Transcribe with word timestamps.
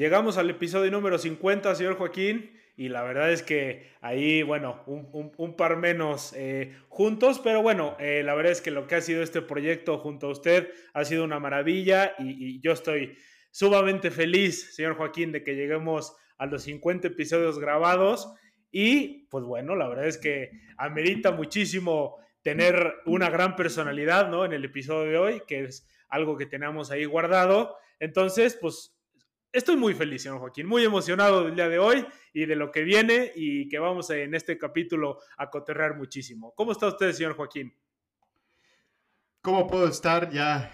Llegamos 0.00 0.38
al 0.38 0.48
episodio 0.48 0.90
número 0.90 1.18
50, 1.18 1.74
señor 1.74 1.98
Joaquín, 1.98 2.58
y 2.74 2.88
la 2.88 3.02
verdad 3.02 3.30
es 3.30 3.42
que 3.42 3.90
ahí, 4.00 4.42
bueno, 4.42 4.82
un, 4.86 5.56
par 5.58 5.76
menos 5.76 6.32
eh, 6.34 6.74
juntos, 6.88 7.38
pero 7.38 7.60
bueno, 7.60 7.98
eh, 8.00 8.22
la 8.24 8.34
verdad 8.34 8.52
es 8.52 8.62
que 8.62 8.70
lo 8.70 8.86
que 8.86 8.94
ha 8.94 9.02
sido 9.02 9.22
este 9.22 9.42
proyecto 9.42 9.98
junto 9.98 10.28
a 10.28 10.30
usted 10.30 10.72
ha 10.94 11.04
sido 11.04 11.22
una 11.22 11.38
maravilla 11.38 12.14
y, 12.18 12.62
yo 12.62 12.72
estoy 12.72 13.18
sumamente 13.50 14.10
feliz, 14.10 14.74
señor 14.74 14.96
Joaquín, 14.96 15.32
de 15.32 15.44
que 15.44 15.54
lleguemos 15.54 16.16
a 16.38 16.46
los 16.46 16.62
50 16.62 17.08
episodios 17.08 17.58
grabados 17.58 18.32
y 18.72 19.26
pues 19.28 19.44
bueno, 19.44 19.76
la 19.76 19.86
verdad 19.86 20.06
es 20.06 20.16
que 20.16 20.50
amerita 20.78 21.30
muchísimo 21.30 22.16
tener 22.40 22.94
una 23.04 23.28
gran 23.28 23.54
personalidad, 23.54 24.30
¿no? 24.30 24.46
En 24.46 24.54
el 24.54 24.64
episodio 24.64 25.10
de 25.10 25.18
hoy, 25.18 25.42
que 25.46 25.64
es 25.64 25.86
algo 26.08 26.38
que 26.38 26.46
tenemos 26.46 26.90
ahí 26.90 27.04
guardado. 27.04 27.76
Entonces, 27.98 28.56
pues 28.58 28.96
Estoy 29.52 29.76
muy 29.76 29.94
feliz, 29.94 30.22
señor 30.22 30.38
Joaquín, 30.38 30.68
muy 30.68 30.84
emocionado 30.84 31.44
del 31.44 31.56
día 31.56 31.68
de 31.68 31.80
hoy 31.80 32.06
y 32.32 32.46
de 32.46 32.54
lo 32.54 32.70
que 32.70 32.82
viene 32.84 33.32
y 33.34 33.68
que 33.68 33.80
vamos 33.80 34.08
en 34.10 34.32
este 34.36 34.56
capítulo 34.56 35.18
a 35.36 35.50
coterrear 35.50 35.96
muchísimo. 35.96 36.54
¿Cómo 36.54 36.70
está 36.70 36.86
usted, 36.86 37.10
señor 37.10 37.34
Joaquín? 37.34 37.74
¿Cómo 39.42 39.66
puedo 39.66 39.88
estar 39.88 40.30
ya 40.30 40.70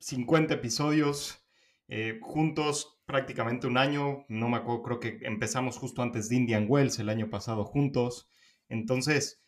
50 0.00 0.52
eh, 0.52 0.56
episodios 0.58 1.48
eh, 1.88 2.18
juntos, 2.20 3.00
prácticamente 3.06 3.66
un 3.66 3.78
año? 3.78 4.26
No 4.28 4.50
me 4.50 4.58
acuerdo, 4.58 4.82
creo 4.82 5.00
que 5.00 5.18
empezamos 5.22 5.78
justo 5.78 6.02
antes 6.02 6.28
de 6.28 6.36
Indian 6.36 6.66
Wells 6.68 6.98
el 6.98 7.08
año 7.08 7.30
pasado 7.30 7.64
juntos. 7.64 8.28
Entonces, 8.68 9.42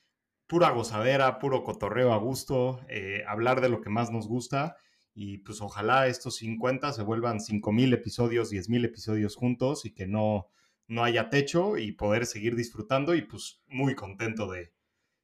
pura 0.47 0.71
gozadera, 0.71 1.41
puro 1.41 1.63
cotorreo 1.63 2.15
a 2.15 2.17
gusto, 2.17 2.81
eh, 2.89 3.23
hablar 3.29 3.61
de 3.61 3.69
lo 3.69 3.83
que 3.83 3.91
más 3.91 4.11
nos 4.11 4.27
gusta 4.27 4.79
y 5.15 5.39
pues 5.39 5.61
ojalá 5.61 6.07
estos 6.07 6.37
50 6.37 6.93
se 6.93 7.03
vuelvan 7.03 7.41
5000 7.41 7.93
episodios, 7.93 8.51
10000 8.51 8.85
episodios 8.85 9.37
juntos 9.37 9.85
y 9.85 9.93
que 9.93 10.07
no, 10.07 10.49
no 10.87 11.05
haya 11.05 11.29
techo 11.31 11.79
y 11.79 11.93
poder 11.93 12.27
seguir 12.27 12.57
disfrutando 12.57 13.15
y 13.15 13.23
pues 13.23 13.63
muy 13.69 13.95
contento 13.95 14.51
de, 14.51 14.73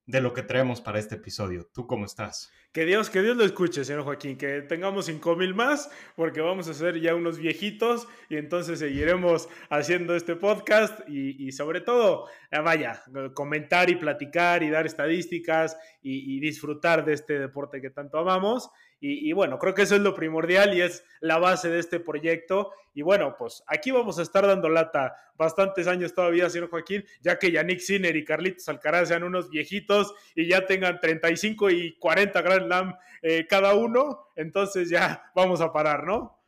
de 0.06 0.20
lo 0.20 0.32
que 0.32 0.42
traemos 0.42 0.80
para 0.80 0.98
este 0.98 1.16
episodio. 1.16 1.68
¿Tú 1.72 1.86
cómo 1.86 2.04
estás? 2.04 2.50
Que 2.72 2.84
Dios, 2.84 3.10
que 3.10 3.22
Dios 3.22 3.36
lo 3.36 3.44
escuche, 3.44 3.84
señor 3.84 4.04
Joaquín, 4.04 4.36
que 4.36 4.60
tengamos 4.62 5.06
5000 5.06 5.54
más, 5.54 5.90
porque 6.14 6.40
vamos 6.40 6.68
a 6.68 6.74
ser 6.74 7.00
ya 7.00 7.14
unos 7.14 7.38
viejitos 7.38 8.06
y 8.28 8.36
entonces 8.36 8.78
seguiremos 8.78 9.48
haciendo 9.70 10.14
este 10.14 10.36
podcast 10.36 11.00
y, 11.08 11.50
sobre 11.52 11.80
todo, 11.80 12.28
eh, 12.50 12.60
vaya, 12.60 13.02
comentar 13.34 13.88
y 13.90 13.96
platicar 13.96 14.62
y 14.62 14.70
dar 14.70 14.86
estadísticas 14.86 15.76
y, 16.02 16.36
y 16.36 16.40
disfrutar 16.40 17.04
de 17.04 17.14
este 17.14 17.38
deporte 17.38 17.80
que 17.80 17.90
tanto 17.90 18.18
amamos. 18.18 18.70
Y, 18.98 19.32
bueno, 19.34 19.58
creo 19.58 19.74
que 19.74 19.82
eso 19.82 19.94
es 19.94 20.00
lo 20.00 20.14
primordial 20.14 20.76
y 20.76 20.80
es 20.80 21.04
la 21.20 21.38
base 21.38 21.68
de 21.68 21.78
este 21.78 22.00
proyecto. 22.00 22.72
Y 22.94 23.02
bueno, 23.02 23.36
pues 23.38 23.62
aquí 23.66 23.90
vamos 23.90 24.18
a 24.18 24.22
estar 24.22 24.46
dando 24.46 24.70
lata 24.70 25.14
bastantes 25.36 25.86
años 25.86 26.14
todavía, 26.14 26.48
señor 26.48 26.70
Joaquín, 26.70 27.04
ya 27.20 27.38
que 27.38 27.52
Yannick 27.52 27.80
Sinner 27.80 28.16
y 28.16 28.24
Carlitos 28.24 28.68
Alcaraz 28.68 29.08
sean 29.08 29.22
unos 29.22 29.50
viejitos 29.50 30.14
y 30.34 30.48
ya 30.48 30.64
tengan 30.64 30.98
35 30.98 31.70
y 31.70 31.98
40 31.98 32.40
Grand 32.40 32.66
Slam 32.66 32.96
eh, 33.20 33.46
cada 33.46 33.74
uno, 33.74 34.28
entonces 34.34 34.88
ya 34.88 35.30
vamos 35.34 35.60
a 35.60 35.72
parar, 35.72 36.04
¿no? 36.04 36.42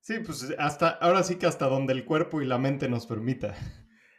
Sí, 0.00 0.20
pues 0.24 0.54
hasta 0.58 0.90
ahora 0.90 1.24
sí 1.24 1.34
que 1.34 1.46
hasta 1.46 1.66
donde 1.66 1.92
el 1.92 2.04
cuerpo 2.04 2.40
y 2.40 2.46
la 2.46 2.58
mente 2.58 2.88
nos 2.88 3.06
permita. 3.06 3.56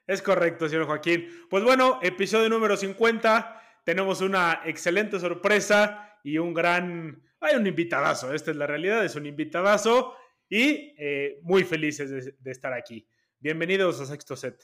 Es 0.06 0.22
correcto, 0.22 0.68
señor 0.68 0.86
Joaquín. 0.86 1.30
Pues 1.50 1.64
bueno, 1.64 2.00
episodio 2.02 2.50
número 2.50 2.76
50. 2.76 3.62
Tenemos 3.86 4.20
una 4.20 4.62
excelente 4.66 5.18
sorpresa 5.20 6.17
y 6.28 6.40
un 6.40 6.54
gran, 6.54 7.24
hay 7.40 7.56
un 7.56 7.66
invitadazo, 7.66 8.34
esta 8.34 8.52
es 8.52 8.58
la 8.58 8.68
realidad, 8.68 9.06
es 9.06 9.16
un 9.16 9.26
invitadazo 9.26 10.14
y 10.50 10.94
eh, 10.98 11.40
muy 11.44 11.64
felices 11.64 12.36
de, 12.38 12.52
estar 12.52 12.74
aquí. 12.74 13.08
Bienvenidos 13.40 14.02
a 14.02 14.06
Sexto 14.06 14.36
Set. 14.36 14.62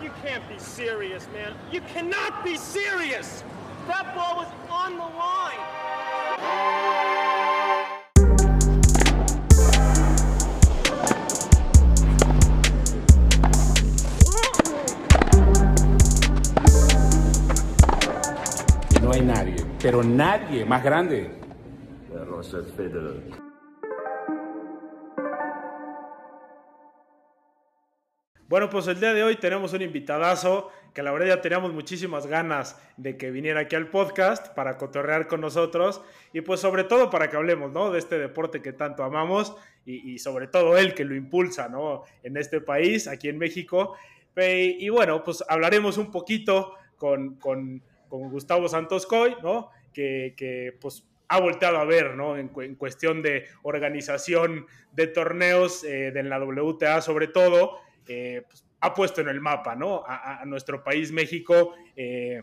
You 0.00 0.10
can't 0.22 0.48
be 0.48 0.60
serious, 0.60 1.26
man. 1.32 1.56
You 1.72 1.80
cannot 1.92 2.44
be 2.44 2.56
serious. 2.56 3.42
That 3.88 4.14
ball 4.14 4.36
was 4.36 4.48
on 4.70 4.92
the 4.92 5.08
line. 5.18 6.99
No 19.10 19.16
hay 19.16 19.22
nadie, 19.22 19.56
pero 19.82 20.04
nadie 20.04 20.64
más 20.64 20.84
grande. 20.84 21.28
Bueno, 28.46 28.70
pues 28.70 28.86
el 28.86 29.00
día 29.00 29.12
de 29.12 29.24
hoy 29.24 29.34
tenemos 29.34 29.72
un 29.72 29.82
invitadazo 29.82 30.70
que 30.94 31.02
la 31.02 31.10
verdad 31.10 31.26
ya 31.26 31.40
teníamos 31.40 31.72
muchísimas 31.72 32.28
ganas 32.28 32.80
de 32.96 33.16
que 33.16 33.32
viniera 33.32 33.62
aquí 33.62 33.74
al 33.74 33.88
podcast 33.88 34.54
para 34.54 34.76
cotorrear 34.76 35.26
con 35.26 35.40
nosotros 35.40 36.02
y 36.32 36.42
pues 36.42 36.60
sobre 36.60 36.84
todo 36.84 37.10
para 37.10 37.28
que 37.28 37.36
hablemos, 37.36 37.72
¿no? 37.72 37.90
De 37.90 37.98
este 37.98 38.16
deporte 38.16 38.62
que 38.62 38.72
tanto 38.72 39.02
amamos 39.02 39.56
y, 39.84 40.20
sobre 40.20 40.46
todo 40.46 40.78
él 40.78 40.94
que 40.94 41.04
lo 41.04 41.16
impulsa, 41.16 41.68
¿no? 41.68 42.04
En 42.22 42.36
este 42.36 42.60
país, 42.60 43.08
aquí 43.08 43.28
en 43.28 43.38
México. 43.38 43.96
Y, 44.36 44.88
bueno, 44.88 45.24
pues 45.24 45.42
hablaremos 45.48 45.98
un 45.98 46.12
poquito 46.12 46.74
con, 46.96 47.34
con 47.36 47.82
con 48.10 48.28
Gustavo 48.28 48.68
Santos 48.68 49.06
Coy, 49.06 49.36
¿no? 49.42 49.70
Que, 49.94 50.76
pues 50.80 51.06
ha 51.28 51.40
volteado 51.40 51.78
a 51.78 51.84
ver, 51.84 52.16
¿no? 52.16 52.36
En, 52.36 52.48
cuestión 52.48 53.22
de 53.22 53.46
organización 53.62 54.66
de 54.92 55.06
torneos 55.06 55.84
eh, 55.84 56.10
de 56.10 56.22
la 56.24 56.42
WTA 56.44 57.00
sobre 57.00 57.28
todo, 57.28 57.78
eh, 58.08 58.42
pues, 58.46 58.66
ha 58.80 58.92
puesto 58.92 59.20
en 59.20 59.28
el 59.28 59.40
mapa, 59.40 59.76
¿no? 59.76 60.02
A, 60.06 60.44
nuestro 60.44 60.82
país, 60.82 61.12
México, 61.12 61.74
eh, 61.96 62.42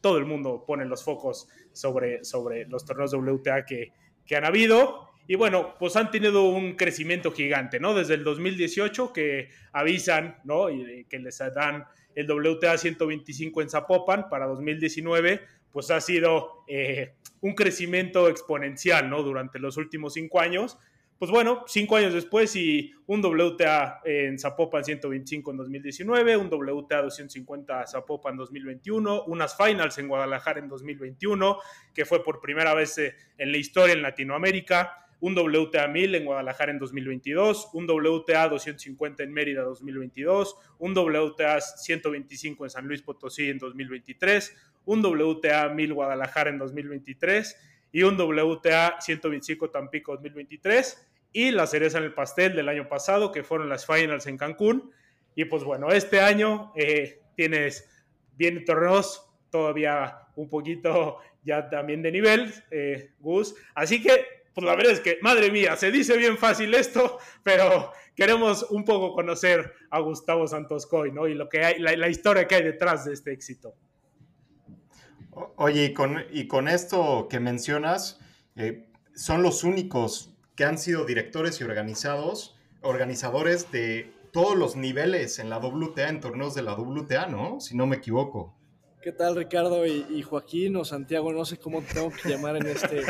todo 0.00 0.18
el 0.18 0.26
mundo 0.26 0.64
pone 0.64 0.84
los 0.84 1.02
focos 1.02 1.48
sobre, 1.72 2.24
sobre 2.24 2.66
los 2.66 2.84
torneos 2.84 3.12
WTA 3.12 3.64
que, 3.64 3.92
que 4.24 4.36
han 4.36 4.44
habido. 4.44 5.08
Y 5.26 5.34
bueno, 5.34 5.74
pues 5.78 5.96
han 5.96 6.10
tenido 6.10 6.44
un 6.44 6.74
crecimiento 6.74 7.32
gigante, 7.32 7.80
¿no? 7.80 7.94
Desde 7.94 8.14
el 8.14 8.24
2018 8.24 9.12
que 9.12 9.48
avisan, 9.72 10.38
¿no? 10.44 10.70
Y 10.70 11.04
que 11.06 11.18
les 11.18 11.38
dan 11.38 11.86
el 12.14 12.30
WTA 12.30 12.76
125 12.76 13.62
en 13.62 13.70
Zapopan 13.70 14.28
para 14.28 14.46
2019, 14.46 15.40
pues 15.72 15.90
ha 15.90 16.00
sido 16.00 16.64
eh, 16.66 17.14
un 17.40 17.54
crecimiento 17.54 18.28
exponencial, 18.28 19.08
¿no? 19.08 19.22
Durante 19.22 19.58
los 19.58 19.76
últimos 19.76 20.14
cinco 20.14 20.40
años. 20.40 20.78
Pues 21.20 21.30
bueno, 21.30 21.64
cinco 21.66 21.96
años 21.96 22.14
después 22.14 22.56
y 22.56 22.92
un 23.06 23.20
WTA 23.22 24.00
en 24.06 24.38
Zapopan 24.38 24.82
125 24.82 25.50
en 25.50 25.56
2019, 25.58 26.36
un 26.38 26.48
WTA 26.48 27.02
250 27.02 27.86
Zapopan 27.86 28.38
2021, 28.38 29.24
unas 29.24 29.54
finals 29.54 29.98
en 29.98 30.08
Guadalajara 30.08 30.60
en 30.60 30.68
2021, 30.68 31.58
que 31.92 32.06
fue 32.06 32.24
por 32.24 32.40
primera 32.40 32.72
vez 32.72 32.96
eh, 32.96 33.14
en 33.36 33.52
la 33.52 33.58
historia 33.58 33.92
en 33.92 34.00
Latinoamérica, 34.00 35.08
un 35.20 35.34
WTA 35.36 35.86
1000 35.88 36.14
en 36.14 36.24
Guadalajara 36.24 36.72
en 36.72 36.78
2022, 36.78 37.70
un 37.74 37.86
WTA 37.88 38.48
250 38.48 39.22
en 39.22 39.32
Mérida 39.32 39.62
2022, 39.62 40.56
un 40.78 40.96
WTA 40.96 41.60
125 41.60 42.64
en 42.64 42.70
San 42.70 42.86
Luis 42.86 43.02
Potosí 43.02 43.50
en 43.50 43.58
2023, 43.58 44.56
un 44.86 45.02
WTA 45.02 45.68
1000 45.68 45.94
Guadalajara 45.94 46.50
en 46.50 46.58
2023 46.58 47.56
y 47.92 48.02
un 48.02 48.16
WTA 48.16 48.96
125 49.00 49.70
Tampico 49.70 50.12
2023 50.12 51.06
y 51.32 51.50
la 51.50 51.66
cereza 51.66 51.98
en 51.98 52.04
el 52.04 52.14
pastel 52.14 52.56
del 52.56 52.68
año 52.68 52.88
pasado 52.88 53.30
que 53.30 53.44
fueron 53.44 53.68
las 53.68 53.86
finals 53.86 54.26
en 54.26 54.38
Cancún 54.38 54.90
y 55.34 55.44
pues 55.44 55.64
bueno, 55.64 55.90
este 55.90 56.20
año 56.20 56.72
eh, 56.76 57.20
tienes 57.36 57.88
bien 58.36 58.64
torneos 58.64 59.26
todavía 59.50 60.28
un 60.36 60.48
poquito 60.48 61.18
ya 61.42 61.68
también 61.68 62.02
de 62.02 62.12
nivel, 62.12 62.52
eh, 62.70 63.12
Gus. 63.20 63.54
Así 63.74 64.02
que 64.02 64.39
pues 64.54 64.64
la 64.64 64.74
verdad 64.74 64.92
es 64.92 65.00
que, 65.00 65.18
madre 65.22 65.50
mía, 65.50 65.76
se 65.76 65.90
dice 65.90 66.16
bien 66.16 66.36
fácil 66.36 66.74
esto, 66.74 67.18
pero 67.42 67.92
queremos 68.14 68.66
un 68.70 68.84
poco 68.84 69.14
conocer 69.14 69.72
a 69.90 70.00
Gustavo 70.00 70.46
Santos 70.46 70.86
Coy, 70.86 71.12
¿no? 71.12 71.28
Y 71.28 71.34
lo 71.34 71.48
que 71.48 71.64
hay, 71.64 71.78
la, 71.78 72.08
historia 72.08 72.46
que 72.48 72.56
hay 72.56 72.64
detrás 72.64 73.04
de 73.04 73.14
este 73.14 73.32
éxito. 73.32 73.74
Oye, 75.56 75.84
y 75.86 75.94
con, 75.94 76.24
y 76.30 76.48
con 76.48 76.68
esto 76.68 77.28
que 77.30 77.40
mencionas, 77.40 78.20
eh, 78.56 78.88
son 79.14 79.42
los 79.42 79.64
únicos 79.64 80.34
que 80.56 80.64
han 80.64 80.78
sido 80.78 81.04
directores 81.04 81.60
y 81.60 81.64
organizados, 81.64 82.58
organizadores 82.82 83.70
de 83.70 84.12
todos 84.32 84.56
los 84.56 84.76
niveles 84.76 85.38
en 85.38 85.50
la 85.50 85.58
WTA, 85.58 86.08
en 86.08 86.20
torneos 86.20 86.54
de 86.54 86.62
la 86.62 86.74
WTA, 86.74 87.26
¿no? 87.26 87.60
Si 87.60 87.76
no 87.76 87.86
me 87.86 87.96
equivoco. 87.96 88.54
¿Qué 89.02 89.12
tal, 89.12 89.34
Ricardo 89.34 89.86
y, 89.86 90.20
Joaquín 90.20 90.76
o 90.76 90.84
Santiago? 90.84 91.32
No 91.32 91.46
sé 91.46 91.56
cómo 91.56 91.80
tengo 91.80 92.10
que 92.10 92.28
llamar 92.28 92.56
en 92.56 92.66
este, 92.66 93.00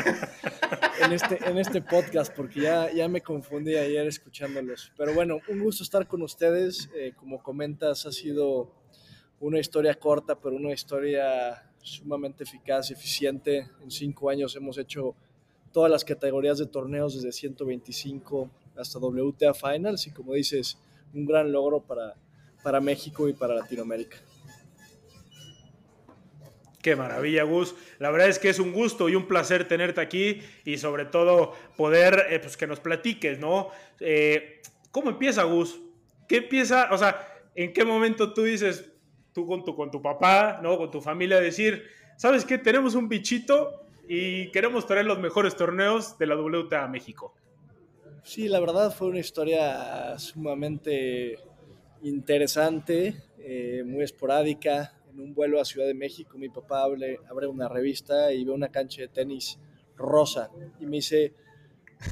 en 1.03 1.11
este, 1.11 1.49
en 1.49 1.57
este 1.57 1.81
podcast 1.81 2.33
porque 2.33 2.61
ya, 2.61 2.89
ya 2.93 3.09
me 3.09 3.19
confundí 3.19 3.75
ayer 3.75 4.07
escuchándolos. 4.07 4.93
Pero 4.95 5.13
bueno, 5.13 5.39
un 5.49 5.59
gusto 5.59 5.83
estar 5.83 6.07
con 6.07 6.21
ustedes. 6.21 6.89
Eh, 6.95 7.11
como 7.17 7.43
comentas, 7.43 8.05
ha 8.05 8.11
sido 8.13 8.71
una 9.41 9.59
historia 9.59 9.95
corta, 9.95 10.39
pero 10.39 10.55
una 10.55 10.71
historia 10.71 11.69
sumamente 11.81 12.45
eficaz 12.45 12.89
y 12.89 12.93
eficiente. 12.93 13.69
En 13.83 13.91
cinco 13.91 14.29
años 14.29 14.55
hemos 14.55 14.77
hecho 14.77 15.13
todas 15.73 15.91
las 15.91 16.05
categorías 16.05 16.57
de 16.57 16.67
torneos 16.67 17.15
desde 17.15 17.33
125 17.33 18.49
hasta 18.77 18.97
WTA 18.97 19.53
Finals 19.53 20.07
y 20.07 20.11
como 20.11 20.35
dices, 20.35 20.77
un 21.13 21.25
gran 21.25 21.51
logro 21.51 21.81
para, 21.81 22.15
para 22.63 22.79
México 22.79 23.27
y 23.27 23.33
para 23.33 23.55
Latinoamérica. 23.55 24.19
Qué 26.81 26.95
maravilla, 26.95 27.43
Gus. 27.43 27.75
La 27.99 28.09
verdad 28.09 28.27
es 28.27 28.39
que 28.39 28.49
es 28.49 28.59
un 28.59 28.71
gusto 28.71 29.07
y 29.07 29.15
un 29.15 29.27
placer 29.27 29.67
tenerte 29.67 30.01
aquí 30.01 30.41
y 30.65 30.77
sobre 30.77 31.05
todo 31.05 31.53
poder 31.77 32.27
eh, 32.29 32.39
pues 32.39 32.57
que 32.57 32.65
nos 32.65 32.79
platiques, 32.79 33.39
¿no? 33.39 33.69
Eh, 33.99 34.61
¿Cómo 34.89 35.11
empieza, 35.11 35.43
Gus? 35.43 35.79
¿Qué 36.27 36.37
empieza? 36.37 36.89
O 36.91 36.97
sea, 36.97 37.27
¿en 37.55 37.71
qué 37.73 37.85
momento 37.85 38.33
tú 38.33 38.43
dices, 38.43 38.91
tú 39.33 39.45
con 39.45 39.63
tu, 39.63 39.75
con 39.75 39.91
tu 39.91 40.01
papá, 40.01 40.59
¿no? 40.63 40.77
Con 40.77 40.89
tu 40.89 41.01
familia, 41.01 41.39
decir, 41.39 41.87
¿sabes 42.17 42.45
qué? 42.45 42.57
Tenemos 42.57 42.95
un 42.95 43.07
bichito 43.07 43.85
y 44.07 44.49
queremos 44.51 44.87
traer 44.87 45.05
los 45.05 45.19
mejores 45.19 45.55
torneos 45.55 46.17
de 46.17 46.25
la 46.25 46.35
WTA 46.35 46.83
a 46.83 46.87
México. 46.87 47.35
Sí, 48.23 48.47
la 48.47 48.59
verdad 48.59 48.93
fue 48.93 49.07
una 49.07 49.19
historia 49.19 50.17
sumamente 50.17 51.37
interesante, 52.03 53.15
eh, 53.39 53.83
muy 53.85 54.03
esporádica. 54.03 54.93
En 55.11 55.19
un 55.19 55.33
vuelo 55.33 55.59
a 55.59 55.65
Ciudad 55.65 55.87
de 55.87 55.93
México, 55.93 56.37
mi 56.37 56.49
papá 56.49 56.83
abre, 56.83 57.19
una 57.47 57.67
revista 57.67 58.31
y 58.31 58.45
ve 58.45 58.51
una 58.51 58.69
cancha 58.69 59.01
de 59.01 59.07
tenis 59.07 59.59
rosa. 59.95 60.49
Y 60.79 60.85
me 60.85 60.97
dice, 60.97 61.33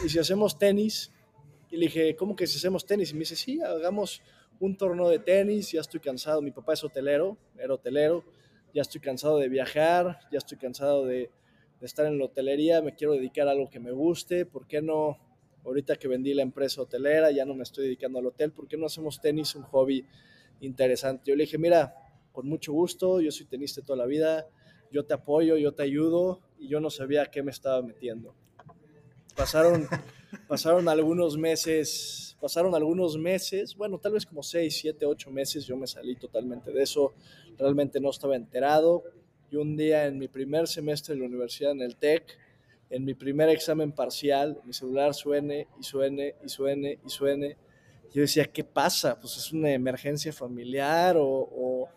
¿y 0.04 0.10
si 0.10 0.20
hacemos 0.20 0.58
tenis? 0.58 1.12
Y 1.72 1.78
le 1.78 1.86
dije, 1.86 2.16
¿cómo 2.16 2.36
que 2.36 2.48
si 2.48 2.58
hacemos 2.58 2.86
tenis? 2.86 3.12
Y 3.12 3.14
me 3.14 3.22
dice, 3.22 3.36
sí, 3.36 3.62
hagamos 3.62 4.22
un 4.60 4.76
torneo 4.76 5.08
de 5.10 5.20
tenis, 5.20 5.72
ya 5.72 5.82
estoy 5.82 6.00
cansado. 6.00 6.42
Mi 6.42 6.52
papá 6.52 6.74
es 6.74 6.84
hotelero, 6.84 7.38
era 7.58 7.74
hotelero, 7.74 8.26
ya 8.74 8.82
estoy 8.82 9.02
cansado 9.02 9.38
de 9.38 9.48
viajar, 9.48 10.20
ya 10.32 10.38
estoy 10.38 10.58
cansado 10.58 11.06
de, 11.06 11.30
de 11.80 11.86
estar 11.86 12.06
en 12.06 12.18
la 12.20 12.26
hotelería, 12.26 12.82
me 12.82 12.96
quiero 12.96 13.14
dedicar 13.14 13.48
a 13.48 13.52
algo 13.52 13.70
que 13.70 13.80
me 13.80 13.92
guste. 13.92 14.46
¿Por 14.46 14.68
qué 14.68 14.82
no 14.82 15.18
ahorita 15.66 15.96
que 15.98 16.08
vendí 16.08 16.34
la 16.34 16.42
empresa 16.42 16.82
hotelera, 16.82 17.32
ya 17.32 17.46
no 17.46 17.54
me 17.54 17.64
estoy 17.64 17.86
dedicando 17.86 18.20
al 18.20 18.26
hotel, 18.26 18.52
¿por 18.52 18.68
qué 18.68 18.78
no 18.78 18.86
hacemos 18.86 19.20
tenis 19.22 19.56
un 19.56 19.64
hobby 19.64 20.06
interesante? 20.62 21.24
Yo 21.28 21.36
le 21.36 21.44
dije, 21.44 21.58
mira, 21.58 21.96
con 22.32 22.48
mucho 22.48 22.74
gusto, 22.74 23.22
yo 23.22 23.32
soy 23.32 23.46
tenista 23.46 23.82
toda 23.82 23.98
la 23.98 24.06
vida, 24.06 24.48
yo 24.92 25.06
te 25.06 25.14
apoyo, 25.14 25.58
yo 25.58 25.74
te 25.74 25.84
ayudo, 25.84 26.42
y 26.58 26.68
yo 26.68 26.80
no 26.80 26.90
sabía 26.90 27.24
a 27.24 27.26
qué 27.28 27.42
me 27.42 27.52
estaba 27.52 27.82
metiendo. 27.82 28.36
Pasaron, 29.36 29.88
pasaron 30.48 30.90
algunos 30.90 31.38
meses, 31.38 32.38
pasaron 32.42 32.76
algunos 32.76 33.18
meses, 33.18 33.76
bueno, 33.76 33.98
tal 33.98 34.14
vez 34.14 34.26
como 34.26 34.44
6, 34.44 34.78
7, 34.82 35.06
8 35.06 35.32
meses, 35.32 35.66
yo 35.66 35.78
me 35.78 35.88
salí 35.88 36.16
totalmente 36.16 36.72
de 36.72 36.84
eso, 36.84 37.14
realmente 37.58 38.00
no 38.00 38.10
estaba 38.10 38.36
enterado, 38.36 39.04
y 39.52 39.56
un 39.56 39.76
día 39.76 40.06
en 40.06 40.20
mi 40.20 40.28
primer 40.28 40.68
semestre 40.68 41.16
de 41.16 41.22
la 41.22 41.28
universidad 41.28 41.72
en 41.72 41.82
el 41.82 41.96
TEC, 41.96 42.38
en 42.90 43.06
mi 43.06 43.14
primer 43.14 43.50
examen 43.50 43.92
parcial, 43.92 44.60
mi 44.66 44.74
celular 44.74 45.14
suene 45.14 45.68
y 45.80 45.84
suene 45.84 46.36
y 46.44 46.50
suene 46.50 47.00
y 47.06 47.10
suene. 47.10 47.58
Yo 48.12 48.22
decía, 48.22 48.46
¿qué 48.46 48.64
pasa? 48.64 49.20
Pues 49.20 49.38
es 49.38 49.52
una 49.52 49.72
emergencia 49.72 50.34
familiar 50.34 51.16
o, 51.18 51.28
o, 51.28 51.90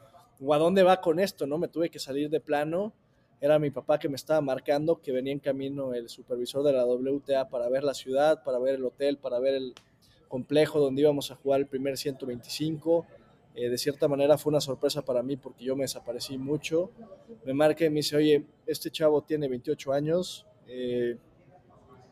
o, 0.45 0.55
a 0.55 0.59
dónde 0.59 0.83
va 0.83 1.01
con 1.01 1.21
esto, 1.21 1.47
¿no? 1.47 1.59
Me 1.59 1.69
tuve 1.69 1.91
que 1.91 1.99
salir 1.99 2.31
de 2.31 2.41
plano. 2.41 2.93
Era 3.41 3.59
mi 3.59 3.71
papá 3.71 3.99
que 3.99 4.09
me 4.09 4.17
estaba 4.17 4.41
marcando 4.41 5.01
que 5.01 5.13
venía 5.13 5.33
en 5.33 5.41
camino 5.41 5.95
el 5.95 6.09
supervisor 6.09 6.63
de 6.63 6.73
la 6.73 6.87
WTA 6.87 7.49
para 7.49 7.69
ver 7.69 7.83
la 7.83 7.95
ciudad, 7.95 8.43
para 8.45 8.59
ver 8.59 8.77
el 8.77 8.85
hotel, 8.85 9.19
para 9.19 9.41
ver 9.41 9.55
el 9.55 9.75
complejo 10.29 10.81
donde 10.81 11.03
íbamos 11.03 11.31
a 11.31 11.37
jugar 11.37 11.61
el 11.61 11.67
primer 11.67 11.97
125. 11.97 13.07
Eh, 13.55 13.69
de 13.69 13.77
cierta 13.77 14.09
manera 14.09 14.39
fue 14.39 14.51
una 14.51 14.61
sorpresa 14.61 15.05
para 15.05 15.23
mí 15.23 15.37
porque 15.37 15.65
yo 15.65 15.77
me 15.77 15.83
desaparecí 15.83 16.39
mucho. 16.39 16.91
Me 17.45 17.53
marca 17.53 17.85
y 17.85 17.91
me 17.91 17.97
dice, 17.97 18.17
oye, 18.17 18.47
este 18.67 18.91
chavo 18.91 19.23
tiene 19.23 19.49
28 19.49 19.93
años, 19.93 20.47
eh, 20.69 21.19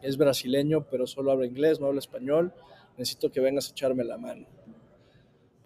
es 0.02 0.16
brasileño, 0.16 0.86
pero 0.90 1.06
solo 1.06 1.30
habla 1.32 1.46
inglés, 1.46 1.80
no 1.80 1.86
habla 1.86 2.00
español, 2.00 2.52
necesito 2.98 3.30
que 3.30 3.40
vengas 3.40 3.68
a 3.68 3.72
echarme 3.72 4.04
la 4.04 4.18
mano. 4.18 4.46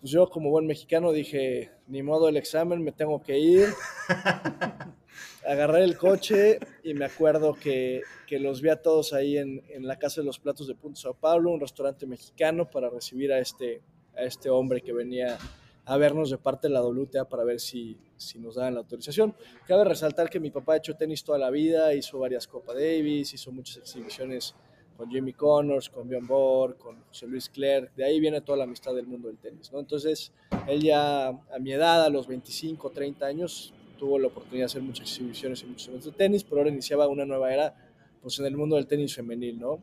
Pues 0.05 0.13
yo 0.13 0.29
como 0.29 0.51
buen 0.51 0.67
mexicano 0.67 1.13
dije, 1.13 1.71
ni 1.87 2.03
modo 2.03 2.29
el 2.29 2.37
examen, 2.37 2.85
me 2.85 2.93
tengo 2.93 3.23
que 3.23 3.39
ir. 3.39 3.69
Agarré 5.49 5.83
el 5.83 5.97
coche 5.97 6.59
y 6.83 6.93
me 6.93 7.07
acuerdo 7.07 7.55
que, 7.55 8.03
que 8.27 8.39
los 8.39 8.61
vi 8.61 8.69
a 8.69 8.83
todos 8.83 9.15
ahí 9.15 9.39
en, 9.39 9.63
en, 9.71 9.87
la 9.87 9.99
Casa 9.99 10.21
de 10.21 10.27
los 10.27 10.39
Platos 10.39 10.69
de 10.69 10.75
Punto 10.75 11.01
Sao 11.01 11.15
Paulo, 11.15 11.53
un 11.53 11.61
restaurante 11.61 12.05
mexicano, 12.05 12.71
para 12.71 12.91
recibir 12.91 13.33
a 13.33 13.39
este, 13.39 13.81
a 14.15 14.25
este 14.25 14.51
hombre 14.51 14.83
que 14.83 14.93
venía 14.93 15.39
a 15.87 15.97
vernos 15.97 16.29
de 16.29 16.37
parte 16.37 16.69
de 16.69 16.75
la 16.75 16.83
WTA 16.83 17.27
para 17.27 17.43
ver 17.45 17.59
si, 17.59 17.97
si 18.19 18.39
nos 18.39 18.57
daban 18.57 18.75
la 18.75 18.81
autorización. 18.81 19.35
Cabe 19.67 19.85
resaltar 19.85 20.29
que 20.29 20.39
mi 20.39 20.51
papá 20.51 20.75
ha 20.75 20.77
hecho 20.77 20.95
tenis 20.97 21.25
toda 21.25 21.39
la 21.39 21.49
vida, 21.49 21.95
hizo 21.95 22.19
varias 22.19 22.47
Copa 22.47 22.75
Davis, 22.75 23.33
hizo 23.33 23.51
muchas 23.53 23.79
exhibiciones 23.79 24.55
con 24.97 25.11
Jimmy 25.11 25.33
Connors, 25.33 25.91
con 25.91 26.09
Bjorn 26.09 26.27
Borg, 26.27 26.79
con 26.79 27.03
José 27.05 27.27
Luis 27.27 27.49
Clerc, 27.49 27.95
de 27.95 28.05
ahí 28.05 28.21
viene 28.21 28.41
toda 28.41 28.59
la 28.59 28.65
amistad 28.65 28.95
del 28.95 29.07
mundo 29.07 29.29
del 29.29 29.39
tenis, 29.39 29.73
¿no? 29.73 29.81
Entonces, 29.81 30.33
él 30.69 30.83
ya 30.83 31.29
a 31.29 31.59
mi 31.61 31.73
edad, 31.73 32.05
a 32.05 32.09
los 32.09 32.27
25, 32.27 32.91
30 32.91 33.27
años, 33.27 33.75
tuvo 33.99 34.19
la 34.19 34.29
oportunidad 34.29 34.63
de 34.63 34.67
hacer 34.67 34.83
muchas 34.83 35.09
exhibiciones 35.09 35.63
y 35.63 35.67
muchos 35.67 35.89
eventos 35.89 36.13
de 36.13 36.17
tenis, 36.17 36.45
pero 36.45 36.59
ahora 36.59 36.71
iniciaba 36.71 37.09
una 37.09 37.25
nueva 37.25 37.53
era, 37.53 37.75
pues 38.23 38.39
en 38.39 38.47
el 38.47 38.57
mundo 38.57 38.77
del 38.77 38.87
tenis 38.87 39.15
femenil, 39.15 39.59
¿no? 39.59 39.83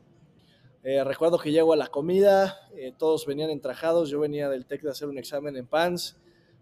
Eh, 0.83 1.03
recuerdo 1.03 1.37
que 1.37 1.51
llego 1.51 1.73
a 1.73 1.75
la 1.75 1.87
comida, 1.87 2.57
eh, 2.75 2.91
todos 2.97 3.25
venían 3.27 3.51
entrajados, 3.51 4.09
yo 4.09 4.19
venía 4.19 4.49
del 4.49 4.65
TEC 4.65 4.81
de 4.81 4.89
hacer 4.89 5.07
un 5.07 5.19
examen 5.19 5.55
en 5.55 5.67
PANS, 5.67 6.17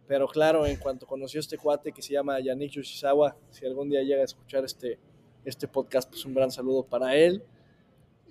pero 0.08 0.28
claro, 0.28 0.66
en 0.66 0.76
cuanto 0.78 1.06
conoció 1.06 1.40
a 1.40 1.42
este 1.42 1.58
cuate 1.58 1.94
que 1.94 2.02
se 2.02 2.14
llama 2.14 2.40
Yannick 2.40 2.72
Yoshizawa, 2.72 3.38
si 3.52 3.66
algún 3.66 3.90
día 3.90 4.02
llega 4.02 4.22
a 4.22 4.26
escuchar 4.26 4.66
este, 4.66 5.00
este 5.46 5.68
podcast, 5.68 6.10
pues 6.10 6.26
un 6.26 6.34
gran 6.34 6.52
saludo 6.52 6.84
para 6.84 7.16
él. 7.16 7.44